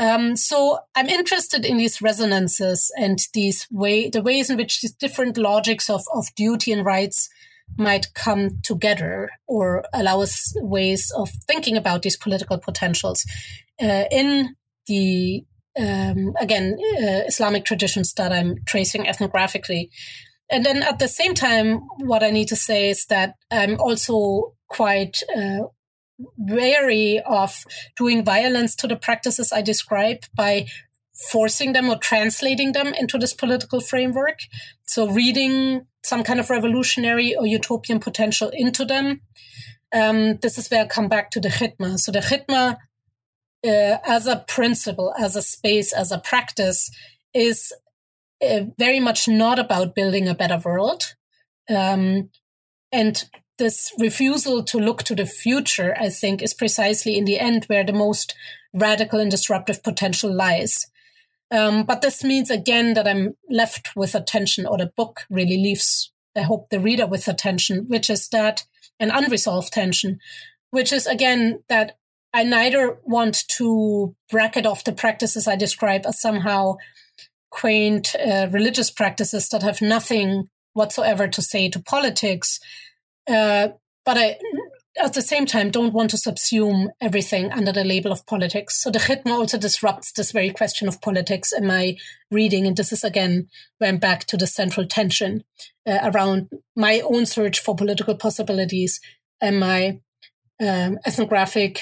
Um, 0.00 0.34
so 0.34 0.78
I'm 0.94 1.10
interested 1.10 1.66
in 1.66 1.76
these 1.76 2.00
resonances 2.00 2.90
and 2.98 3.18
these 3.34 3.68
way, 3.70 4.08
the 4.08 4.22
ways 4.22 4.48
in 4.48 4.56
which 4.56 4.80
these 4.80 4.94
different 4.94 5.36
logics 5.36 5.90
of, 5.90 6.02
of 6.14 6.34
duty 6.34 6.72
and 6.72 6.86
rights 6.86 7.28
might 7.76 8.14
come 8.14 8.60
together 8.62 9.28
or 9.46 9.84
allow 9.92 10.22
us 10.22 10.54
ways 10.56 11.12
of 11.14 11.28
thinking 11.46 11.76
about 11.76 12.00
these 12.00 12.16
political 12.16 12.58
potentials 12.58 13.26
uh, 13.80 14.04
in 14.10 14.56
the 14.86 15.44
um, 15.78 16.34
again 16.40 16.76
uh, 16.98 17.22
Islamic 17.28 17.64
traditions 17.64 18.14
that 18.14 18.32
I'm 18.32 18.56
tracing 18.64 19.04
ethnographically. 19.04 19.90
And 20.50 20.64
then 20.64 20.82
at 20.82 20.98
the 20.98 21.08
same 21.08 21.34
time, 21.34 21.82
what 21.98 22.24
I 22.24 22.30
need 22.30 22.48
to 22.48 22.56
say 22.56 22.90
is 22.90 23.04
that 23.06 23.34
I'm 23.50 23.78
also 23.78 24.54
quite 24.68 25.22
uh, 25.36 25.68
wary 26.36 27.20
of 27.24 27.64
doing 27.96 28.24
violence 28.24 28.74
to 28.76 28.86
the 28.86 28.96
practices 28.96 29.52
I 29.52 29.62
describe 29.62 30.24
by 30.34 30.66
forcing 31.30 31.72
them 31.72 31.88
or 31.88 31.96
translating 31.98 32.72
them 32.72 32.94
into 32.94 33.18
this 33.18 33.34
political 33.34 33.80
framework. 33.80 34.38
So 34.84 35.08
reading 35.08 35.86
some 36.02 36.24
kind 36.24 36.40
of 36.40 36.50
revolutionary 36.50 37.34
or 37.34 37.46
utopian 37.46 38.00
potential 38.00 38.50
into 38.52 38.84
them. 38.84 39.20
Um, 39.92 40.36
this 40.38 40.56
is 40.56 40.70
where 40.70 40.84
I 40.84 40.86
come 40.86 41.08
back 41.08 41.30
to 41.32 41.40
the 41.40 41.48
khidma. 41.48 41.98
So 41.98 42.12
the 42.12 42.20
khidma, 42.20 42.76
uh, 43.66 43.98
as 44.06 44.26
a 44.26 44.44
principle, 44.48 45.12
as 45.18 45.36
a 45.36 45.42
space, 45.42 45.92
as 45.92 46.10
a 46.10 46.18
practice, 46.18 46.90
is 47.34 47.72
uh, 48.42 48.60
very 48.78 49.00
much 49.00 49.28
not 49.28 49.58
about 49.58 49.94
building 49.94 50.28
a 50.28 50.34
better 50.34 50.58
world. 50.64 51.14
Um, 51.68 52.30
and 52.92 53.24
this 53.60 53.92
refusal 53.98 54.64
to 54.64 54.78
look 54.78 55.04
to 55.04 55.14
the 55.14 55.26
future, 55.26 55.94
I 55.96 56.08
think, 56.08 56.42
is 56.42 56.54
precisely 56.54 57.16
in 57.16 57.26
the 57.26 57.38
end 57.38 57.66
where 57.66 57.84
the 57.84 57.92
most 57.92 58.34
radical 58.74 59.20
and 59.20 59.30
disruptive 59.30 59.82
potential 59.84 60.34
lies. 60.34 60.86
Um, 61.52 61.84
but 61.84 62.00
this 62.00 62.24
means 62.24 62.50
again 62.50 62.94
that 62.94 63.06
I'm 63.06 63.36
left 63.48 63.94
with 63.94 64.14
attention, 64.14 64.66
or 64.66 64.78
the 64.78 64.92
book 64.96 65.26
really 65.30 65.56
leaves, 65.56 66.10
I 66.36 66.42
hope, 66.42 66.70
the 66.70 66.80
reader 66.80 67.06
with 67.06 67.28
attention, 67.28 67.86
which 67.88 68.08
is 68.10 68.28
that 68.28 68.64
an 68.98 69.10
unresolved 69.10 69.72
tension, 69.72 70.18
which 70.70 70.92
is 70.92 71.06
again 71.06 71.62
that 71.68 71.98
I 72.32 72.44
neither 72.44 72.98
want 73.04 73.48
to 73.56 74.14
bracket 74.30 74.66
off 74.66 74.84
the 74.84 74.92
practices 74.92 75.46
I 75.46 75.56
describe 75.56 76.06
as 76.06 76.20
somehow 76.20 76.76
quaint 77.50 78.14
uh, 78.14 78.48
religious 78.50 78.90
practices 78.90 79.48
that 79.48 79.62
have 79.62 79.82
nothing 79.82 80.48
whatsoever 80.72 81.26
to 81.28 81.42
say 81.42 81.68
to 81.68 81.82
politics, 81.82 82.60
uh, 83.30 83.68
but 84.04 84.18
I, 84.18 84.38
at 85.02 85.14
the 85.14 85.22
same 85.22 85.46
time, 85.46 85.70
don't 85.70 85.92
want 85.92 86.10
to 86.10 86.16
subsume 86.16 86.88
everything 87.00 87.52
under 87.52 87.72
the 87.72 87.84
label 87.84 88.12
of 88.12 88.26
politics. 88.26 88.76
So 88.82 88.90
the 88.90 88.98
khidma 88.98 89.32
also 89.32 89.58
disrupts 89.58 90.12
this 90.12 90.32
very 90.32 90.50
question 90.50 90.88
of 90.88 91.00
politics 91.00 91.52
in 91.52 91.66
my 91.66 91.96
reading. 92.30 92.66
And 92.66 92.76
this 92.76 92.92
is 92.92 93.04
again 93.04 93.48
where 93.78 93.88
I'm 93.88 93.98
back 93.98 94.24
to 94.26 94.36
the 94.36 94.46
central 94.46 94.86
tension 94.86 95.44
uh, 95.86 95.98
around 96.02 96.48
my 96.76 97.00
own 97.00 97.26
search 97.26 97.60
for 97.60 97.76
political 97.76 98.14
possibilities 98.14 99.00
and 99.40 99.60
my 99.60 100.00
um, 100.60 100.98
ethnographic 101.06 101.80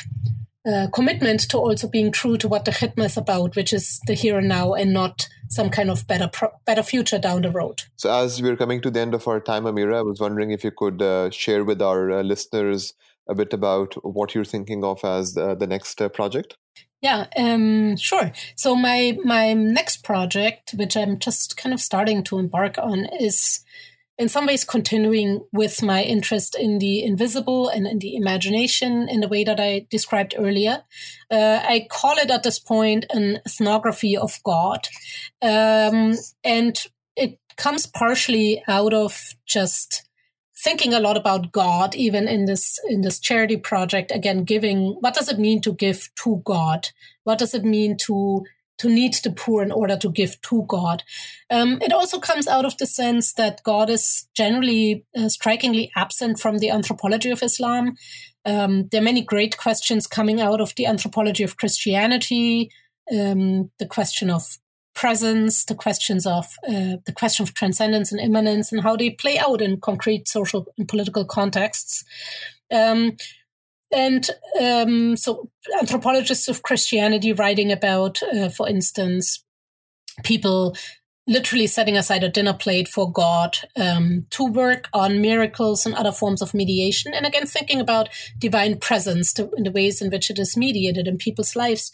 uh, 0.69 0.89
commitment 0.93 1.49
to 1.51 1.59
also 1.59 1.89
being 1.89 2.13
true 2.13 2.37
to 2.37 2.49
what 2.49 2.65
the 2.65 2.71
khidma 2.71 3.07
is 3.07 3.17
about, 3.17 3.57
which 3.57 3.73
is 3.73 4.01
the 4.07 4.15
here 4.15 4.39
and 4.39 4.49
now 4.49 4.75
and 4.75 4.93
not 4.93 5.29
some 5.49 5.71
kind 5.71 5.91
of 5.91 6.07
better 6.07 6.29
pro- 6.29 6.53
better 6.67 6.83
future 6.83 7.19
down 7.19 7.43
the 7.43 7.51
road. 7.51 7.83
So, 7.97 8.13
as 8.13 8.43
we're 8.43 8.57
coming 8.57 8.81
to 8.83 8.91
the 8.91 9.01
end 9.01 9.15
of 9.15 9.27
our 9.27 9.41
time, 9.41 9.65
Amira, 9.65 9.97
I 9.97 10.03
was 10.03 10.21
wondering 10.21 10.51
if 10.51 10.65
you 10.65 10.71
could 10.71 11.01
uh, 11.01 11.31
share 11.31 11.65
with 11.65 11.81
our 11.81 12.11
uh, 12.11 12.23
listeners 12.23 12.95
a 13.29 13.35
bit 13.35 13.53
about 13.53 13.95
what 14.05 14.35
you're 14.35 14.45
thinking 14.45 14.85
of 14.85 15.05
as 15.05 15.35
the, 15.35 15.55
the 15.55 15.67
next 15.67 16.01
uh, 16.01 16.09
project. 16.09 16.57
Yeah, 17.01 17.27
um, 17.37 17.97
sure. 17.97 18.33
So 18.57 18.75
my 18.75 19.17
my 19.25 19.53
next 19.53 20.03
project, 20.05 20.75
which 20.77 20.97
I'm 20.97 21.19
just 21.19 21.57
kind 21.57 21.73
of 21.73 21.81
starting 21.81 22.25
to 22.25 22.39
embark 22.39 22.77
on, 22.79 23.07
is 23.21 23.61
in 24.19 24.29
some 24.29 24.47
ways 24.47 24.65
continuing 24.65 25.47
with 25.53 25.83
my 25.83 26.03
interest 26.03 26.57
in 26.59 26.81
the 26.81 27.05
invisible 27.05 27.69
and 27.69 27.87
in 27.87 28.01
the 28.01 28.17
imagination 28.17 29.09
in 29.09 29.21
the 29.21 29.29
way 29.29 29.45
that 29.45 29.61
I 29.61 29.87
described 29.91 30.35
earlier. 30.37 30.83
Uh, 31.31 31.61
I 31.63 31.87
call 31.89 32.17
it 32.19 32.31
at 32.31 32.43
this 32.43 32.59
point 32.59 33.07
an 33.11 33.41
ethnography 33.47 34.17
of 34.17 34.41
God. 34.43 34.89
Um, 35.41 36.15
and 36.43 36.85
it 37.15 37.39
comes 37.57 37.87
partially 37.87 38.63
out 38.67 38.93
of 38.93 39.35
just 39.47 40.05
thinking 40.57 40.93
a 40.93 41.01
lot 41.01 41.17
about 41.17 41.53
God, 41.53 41.95
even 41.95 42.27
in 42.27 42.47
this 42.47 42.81
in 42.89 43.03
this 43.03 43.21
charity 43.21 43.57
project. 43.57 44.11
Again, 44.11 44.43
giving. 44.43 44.97
What 45.01 45.15
does 45.15 45.29
it 45.29 45.39
mean 45.39 45.61
to 45.63 45.73
give 45.73 46.11
to 46.25 46.43
God? 46.45 46.89
What 47.23 47.39
does 47.39 47.55
it 47.55 47.65
mean 47.65 47.97
to 47.99 48.45
to 48.79 48.89
need 48.89 49.15
the 49.15 49.31
poor 49.31 49.63
in 49.63 49.73
order 49.73 49.97
to 49.97 50.11
give 50.11 50.41
to 50.43 50.65
God. 50.67 51.03
Um, 51.51 51.79
it 51.83 51.93
also 51.93 52.19
comes 52.19 52.49
out 52.49 52.65
of 52.65 52.77
the 52.79 52.87
sense 52.87 53.35
that 53.35 53.63
God 53.63 53.91
is 53.91 54.27
generally 54.35 55.05
uh, 55.17 55.29
strikingly 55.29 55.91
absent 55.97 56.39
from 56.39 56.59
the 56.59 56.71
anthropology 56.71 57.31
of 57.31 57.43
Islam. 57.43 57.97
Um, 58.45 58.89
there 58.89 59.01
are 59.01 59.05
many 59.05 59.23
great 59.23 59.59
questions 59.59 60.07
coming 60.07 60.41
out 60.41 60.61
of 60.61 60.75
the 60.77 60.87
anthropology 60.87 61.45
of 61.45 61.57
Christianity. 61.57 62.71
um, 63.11 63.71
the 63.79 63.87
question 63.87 64.31
of 64.31 64.59
presence, 64.95 65.65
the 65.65 65.75
questions 65.75 66.27
of 66.27 66.47
uh, 66.67 66.97
the 67.07 67.13
question 67.15 67.45
of 67.45 67.55
transcendence 67.55 68.11
and 68.11 68.21
immanence, 68.21 68.73
and 68.73 68.83
how 68.83 68.97
they 68.97 69.11
play 69.11 69.39
out 69.39 69.61
in 69.61 69.81
concrete 69.81 70.29
social 70.29 70.67
and 70.77 70.89
political 70.89 71.25
contexts. 71.25 72.05
Um, 72.73 73.17
and 73.93 74.29
um, 74.61 75.17
so, 75.17 75.51
anthropologists 75.79 76.49
of 76.49 76.63
Christianity 76.63 77.33
writing 77.33 77.73
about, 77.73 78.23
uh, 78.23 78.49
for 78.49 78.69
instance, 78.69 79.45
people 80.25 80.77
literally 81.27 81.67
setting 81.67 81.97
aside 81.97 82.25
a 82.25 82.29
dinner 82.29 82.55
plate 82.55 82.89
for 82.89 83.13
God 83.13 83.59
um, 83.77 84.27
to 84.31 84.47
work 84.47 84.89
on 84.95 85.21
miracles 85.21 85.85
and 85.85 85.95
other 85.95 86.11
forms 86.11 86.41
of 86.41 86.55
mediation. 86.55 87.13
And 87.13 87.27
again, 87.27 87.47
thinking 87.47 87.81
about 87.81 88.09
divine 88.39 88.79
presence 88.79 89.35
to, 89.35 89.51
in 89.57 89.65
the 89.65 89.71
ways 89.71 90.01
in 90.01 90.11
which 90.11 90.31
it 90.31 90.39
is 90.39 90.57
mediated 90.57 91.07
in 91.07 91.19
people's 91.19 91.55
lives. 91.55 91.93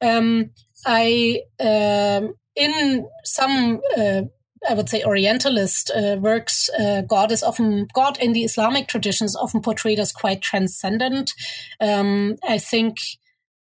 Um, 0.00 0.50
I, 0.86 1.42
um, 1.58 2.34
in 2.54 3.06
some, 3.24 3.80
uh, 3.96 4.22
I 4.68 4.74
would 4.74 4.88
say, 4.88 5.04
Orientalist 5.04 5.90
uh, 5.90 6.16
works, 6.20 6.70
uh, 6.78 7.02
God 7.02 7.32
is 7.32 7.42
often, 7.42 7.88
God 7.92 8.18
in 8.18 8.32
the 8.32 8.44
Islamic 8.44 8.88
tradition 8.88 9.24
is 9.24 9.36
often 9.36 9.60
portrayed 9.60 9.98
as 9.98 10.12
quite 10.12 10.40
transcendent. 10.40 11.34
Um, 11.80 12.36
I 12.46 12.58
think 12.58 12.98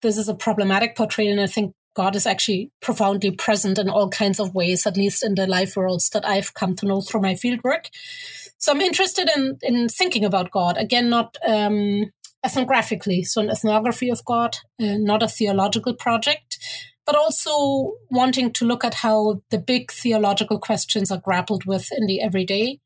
this 0.00 0.18
is 0.18 0.28
a 0.28 0.34
problematic 0.34 0.96
portrayal, 0.96 1.32
and 1.32 1.40
I 1.40 1.46
think 1.46 1.74
God 1.94 2.16
is 2.16 2.26
actually 2.26 2.70
profoundly 2.80 3.30
present 3.30 3.78
in 3.78 3.88
all 3.88 4.08
kinds 4.08 4.40
of 4.40 4.54
ways, 4.54 4.86
at 4.86 4.96
least 4.96 5.22
in 5.22 5.34
the 5.34 5.46
life 5.46 5.76
worlds 5.76 6.10
that 6.10 6.26
I've 6.26 6.54
come 6.54 6.74
to 6.76 6.86
know 6.86 7.00
through 7.00 7.20
my 7.20 7.34
fieldwork. 7.34 7.86
So 8.58 8.72
I'm 8.72 8.80
interested 8.80 9.28
in 9.36 9.58
in 9.62 9.88
thinking 9.88 10.24
about 10.24 10.50
God 10.50 10.76
again, 10.78 11.10
not 11.10 11.36
um, 11.46 12.12
ethnographically, 12.44 13.24
so 13.24 13.40
an 13.40 13.50
ethnography 13.50 14.10
of 14.10 14.24
God, 14.24 14.56
uh, 14.80 14.96
not 14.98 15.22
a 15.22 15.28
theological 15.28 15.94
project, 15.94 16.58
but 17.06 17.16
also 17.16 17.94
wanting 18.10 18.52
to 18.52 18.64
look 18.64 18.84
at 18.84 18.94
how 18.94 19.42
the 19.50 19.58
big 19.58 19.90
theological 19.90 20.58
questions 20.58 21.10
are 21.10 21.20
grappled 21.20 21.64
with 21.64 21.90
in 21.92 22.06
the 22.06 22.20
everyday. 22.20 22.80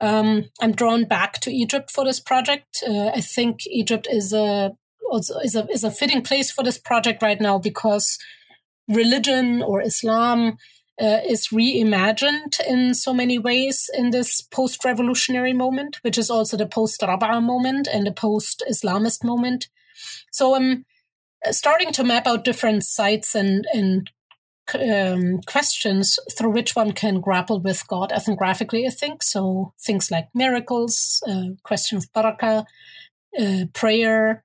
Um, 0.00 0.46
I'm 0.60 0.72
drawn 0.72 1.04
back 1.04 1.40
to 1.40 1.52
Egypt 1.52 1.90
for 1.90 2.04
this 2.04 2.20
project. 2.20 2.82
Uh, 2.86 3.08
I 3.08 3.20
think 3.20 3.66
Egypt 3.66 4.06
is 4.10 4.32
a 4.32 4.72
is 5.12 5.56
a 5.56 5.68
is 5.70 5.84
a 5.84 5.90
fitting 5.90 6.22
place 6.22 6.50
for 6.50 6.62
this 6.62 6.78
project 6.78 7.22
right 7.22 7.40
now 7.40 7.58
because 7.58 8.18
religion 8.88 9.62
or 9.62 9.82
Islam 9.82 10.56
uh, 11.00 11.20
is 11.26 11.48
reimagined 11.48 12.60
in 12.66 12.94
so 12.94 13.14
many 13.14 13.38
ways 13.38 13.90
in 13.94 14.10
this 14.10 14.42
post 14.42 14.84
revolutionary 14.84 15.52
moment, 15.52 15.98
which 16.02 16.18
is 16.18 16.30
also 16.30 16.56
the 16.56 16.66
post 16.66 17.00
Rab'a 17.00 17.42
moment 17.42 17.88
and 17.90 18.06
the 18.06 18.12
post 18.12 18.62
Islamist 18.70 19.24
moment. 19.24 19.68
So 20.30 20.54
I'm 20.54 20.84
starting 21.50 21.92
to 21.92 22.04
map 22.04 22.26
out 22.26 22.44
different 22.44 22.84
sites 22.84 23.34
and, 23.34 23.66
and 23.72 24.10
um, 24.74 25.40
questions 25.46 26.18
through 26.36 26.50
which 26.50 26.76
one 26.76 26.92
can 26.92 27.20
grapple 27.20 27.60
with 27.60 27.86
God 27.88 28.10
ethnographically, 28.10 28.86
I 28.86 28.90
think. 28.90 29.22
So 29.22 29.72
things 29.80 30.10
like 30.10 30.28
miracles, 30.34 31.22
uh, 31.26 31.54
question 31.62 31.98
of 31.98 32.12
baraka, 32.12 32.64
uh, 33.38 33.64
prayer, 33.72 34.44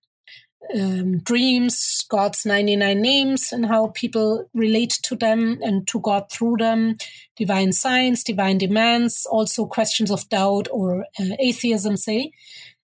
um, 0.73 1.19
dreams, 1.19 2.05
God's 2.09 2.45
99 2.45 3.01
names, 3.01 3.51
and 3.51 3.65
how 3.65 3.87
people 3.87 4.49
relate 4.53 4.99
to 5.03 5.15
them 5.15 5.59
and 5.61 5.87
to 5.87 5.99
God 5.99 6.31
through 6.31 6.57
them, 6.57 6.97
divine 7.35 7.71
signs, 7.71 8.23
divine 8.23 8.57
demands, 8.57 9.27
also 9.29 9.65
questions 9.65 10.09
of 10.09 10.27
doubt 10.29 10.67
or 10.71 11.05
uh, 11.19 11.35
atheism, 11.39 11.97
say. 11.97 12.31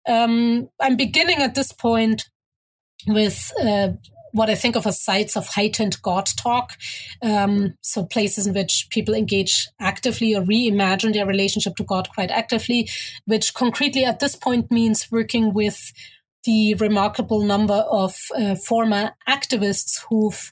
Um, 0.08 0.70
I'm 0.80 0.96
beginning 0.96 1.42
at 1.42 1.56
this 1.56 1.72
point 1.72 2.30
with 3.08 3.52
uh, 3.62 3.90
what 4.34 4.50
I 4.50 4.56
think 4.56 4.76
of 4.76 4.88
as 4.88 5.02
sites 5.02 5.36
of 5.36 5.48
heightened 5.48 6.02
God 6.02 6.30
talk. 6.38 6.78
Um, 7.22 7.76
so 7.82 8.06
places 8.06 8.48
in 8.48 8.54
which 8.54 8.88
people 8.90 9.14
engage 9.14 9.68
actively 9.80 10.36
or 10.36 10.42
reimagine 10.42 11.14
their 11.14 11.26
relationship 11.26 11.76
to 11.76 11.84
God 11.84 12.10
quite 12.14 12.32
actively, 12.32 12.90
which 13.26 13.54
concretely 13.54 14.06
at 14.06 14.20
this 14.20 14.36
point 14.36 14.72
means 14.72 15.12
working 15.12 15.54
with 15.54 15.92
the 16.44 16.74
remarkable 16.76 17.44
number 17.44 17.86
of 17.92 18.16
uh, 18.36 18.56
former 18.56 19.12
activists 19.30 20.04
who've 20.10 20.52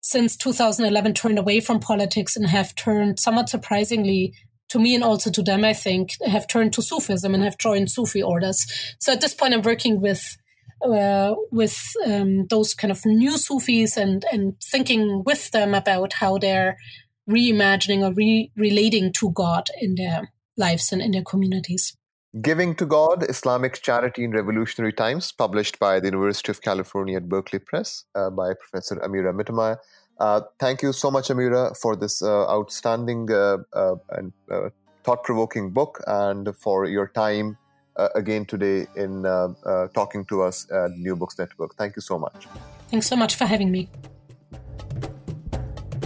since 0.00 0.36
2011 0.36 1.12
turned 1.12 1.38
away 1.38 1.60
from 1.60 1.80
politics 1.80 2.34
and 2.34 2.46
have 2.46 2.74
turned 2.74 3.18
somewhat 3.18 3.48
surprisingly 3.48 4.32
to 4.70 4.78
me 4.78 4.94
and 4.94 5.04
also 5.04 5.30
to 5.30 5.42
them, 5.42 5.64
I 5.64 5.72
think, 5.72 6.12
have 6.24 6.46
turned 6.46 6.72
to 6.74 6.82
Sufism 6.82 7.34
and 7.34 7.42
have 7.42 7.58
joined 7.58 7.90
Sufi 7.90 8.22
orders. 8.22 8.66
So 9.00 9.12
at 9.12 9.20
this 9.20 9.34
point, 9.34 9.54
I'm 9.54 9.62
working 9.62 10.00
with 10.00 10.36
uh, 10.82 11.34
with 11.50 11.78
um, 12.06 12.46
those 12.46 12.74
kind 12.74 12.90
of 12.90 13.04
new 13.04 13.36
Sufis 13.36 13.96
and 13.96 14.24
and 14.32 14.54
thinking 14.62 15.22
with 15.24 15.50
them 15.50 15.74
about 15.74 16.14
how 16.14 16.38
they're 16.38 16.76
reimagining 17.28 18.02
or 18.02 18.12
re- 18.12 18.50
relating 18.56 19.12
to 19.14 19.30
God 19.32 19.68
in 19.80 19.96
their 19.96 20.32
lives 20.56 20.92
and 20.92 21.02
in 21.02 21.12
their 21.12 21.22
communities. 21.22 21.96
Giving 22.42 22.74
to 22.76 22.86
God, 22.86 23.24
Islamic 23.28 23.80
Charity 23.82 24.24
in 24.24 24.32
Revolutionary 24.32 24.92
Times, 24.92 25.32
published 25.32 25.78
by 25.78 25.98
the 25.98 26.08
University 26.08 26.50
of 26.50 26.60
California 26.60 27.16
at 27.16 27.28
Berkeley 27.28 27.58
Press 27.58 28.04
uh, 28.14 28.30
by 28.30 28.52
Professor 28.54 28.96
Amira 28.96 29.32
Mittermaier. 29.32 29.78
Uh, 30.20 30.42
thank 30.58 30.82
you 30.82 30.92
so 30.92 31.10
much, 31.10 31.28
Amira, 31.28 31.76
for 31.76 31.96
this 31.96 32.20
uh, 32.22 32.46
outstanding 32.50 33.30
uh, 33.30 33.58
and 34.10 34.32
thought 35.04 35.24
provoking 35.24 35.70
book 35.70 36.02
and 36.06 36.54
for 36.56 36.84
your 36.84 37.08
time 37.08 37.56
Uh, 37.98 38.08
again 38.14 38.44
today 38.44 38.86
in 38.94 39.26
uh, 39.26 39.48
uh, 39.66 39.88
talking 39.88 40.24
to 40.24 40.40
us 40.40 40.70
at 40.70 40.92
New 40.92 41.16
Books 41.16 41.36
Network. 41.36 41.74
Thank 41.74 41.96
you 41.96 42.02
so 42.02 42.16
much. 42.16 42.46
Thanks 42.90 43.08
so 43.08 43.16
much 43.16 43.34
for 43.34 43.44
having 43.44 43.72
me. 43.72 43.88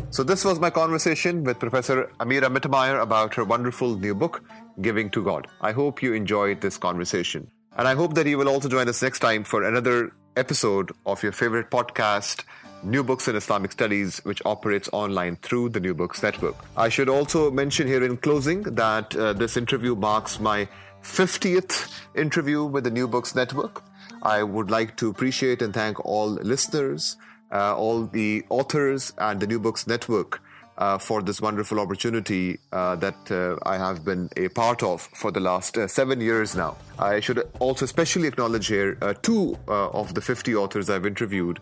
So, 0.09 0.23
this 0.23 0.43
was 0.43 0.59
my 0.59 0.71
conversation 0.71 1.45
with 1.45 1.59
Professor 1.59 2.11
Amira 2.19 2.49
Mittermaier 2.55 3.03
about 3.03 3.35
her 3.35 3.45
wonderful 3.45 3.97
new 3.97 4.15
book, 4.15 4.43
giving 4.81 5.11
to 5.11 5.23
God. 5.23 5.49
I 5.61 5.73
hope 5.73 6.03
you 6.03 6.15
enjoyed 6.15 6.63
this 6.63 6.79
conversation. 6.79 7.51
And 7.77 7.87
I 7.87 7.95
hope 7.95 8.15
that 8.15 8.27
you 8.27 8.39
will 8.39 8.49
also 8.49 8.71
join 8.71 8.89
us 8.89 9.03
next 9.03 9.19
time 9.19 9.45
for 9.45 9.63
another 9.63 10.13
episode 10.37 10.93
of 11.05 11.23
your 11.23 11.33
favorite 11.33 11.71
podcast, 11.71 12.45
New 12.83 13.05
Books 13.05 13.29
in 13.29 13.37
Islamic 13.37 13.71
Studies, 13.71 14.19
which 14.25 14.41
operates 14.47 14.89
online 14.93 15.37
through 15.37 15.69
the 15.69 15.81
New 15.81 15.95
Books 15.95 16.23
Network. 16.23 16.57
I 16.75 16.89
should 16.89 17.11
also 17.11 17.51
mention 17.51 17.87
here 17.87 18.03
in 18.03 18.17
closing 18.17 18.63
that 18.63 19.15
uh, 19.15 19.35
this 19.35 19.59
interview 19.59 19.95
marks 19.95 20.41
my 20.41 20.69
50th 21.03 22.01
interview 22.15 22.65
with 22.65 22.85
the 22.85 22.91
New 22.91 23.09
Books 23.09 23.35
Network. 23.35 23.83
I 24.23 24.43
would 24.43 24.71
like 24.71 24.97
to 24.99 25.11
appreciate 25.11 25.61
and 25.63 25.75
thank 25.75 26.05
all 26.05 26.29
listeners, 26.29 27.17
uh, 27.51 27.77
all 27.77 28.07
the 28.07 28.45
authors, 28.49 29.13
and 29.19 29.41
the 29.41 29.47
New 29.47 29.59
Books 29.59 29.87
Network 29.87 30.41
uh, 30.79 30.99
for 30.99 31.23
this 31.23 31.41
wonderful 31.41 31.81
opportunity 31.81 32.59
uh, 32.73 32.97
that 32.97 33.31
uh, 33.31 33.57
I 33.69 33.77
have 33.77 34.05
been 34.05 34.31
a 34.37 34.49
part 34.49 34.83
of 34.83 35.03
for 35.03 35.31
the 35.31 35.41
last 35.41 35.77
uh, 35.77 35.87
seven 35.87 36.21
years 36.21 36.57
now. 36.57 36.77
I 36.99 37.21
should 37.21 37.49
also 37.59 37.85
especially 37.85 38.29
acknowledge 38.29 38.69
here 38.69 38.97
uh, 39.03 39.15
two 39.23 39.57
of 39.69 40.15
the 40.15 40.21
50 40.21 40.55
authors 40.55 40.89
I've 40.89 41.07
interviewed 41.07 41.59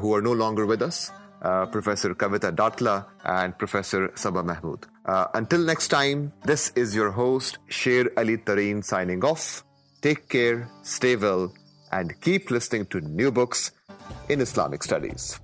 who 0.00 0.14
are 0.14 0.22
no 0.22 0.32
longer 0.32 0.66
with 0.66 0.82
us. 0.82 1.10
Uh, 1.44 1.66
Professor 1.66 2.14
Kavita 2.14 2.50
Datla 2.50 3.04
and 3.22 3.58
Professor 3.58 4.10
Saba 4.14 4.42
Mahmood. 4.42 4.86
Uh, 5.04 5.26
until 5.34 5.60
next 5.60 5.88
time, 5.88 6.32
this 6.44 6.72
is 6.74 6.94
your 6.94 7.10
host, 7.10 7.58
Sher 7.68 8.10
Ali 8.16 8.38
Tareen, 8.38 8.82
signing 8.82 9.22
off. 9.22 9.62
Take 10.00 10.26
care, 10.30 10.70
stay 10.82 11.16
well, 11.16 11.52
and 11.92 12.18
keep 12.22 12.50
listening 12.50 12.86
to 12.86 13.00
new 13.02 13.30
books 13.30 13.72
in 14.30 14.40
Islamic 14.40 14.82
studies. 14.82 15.38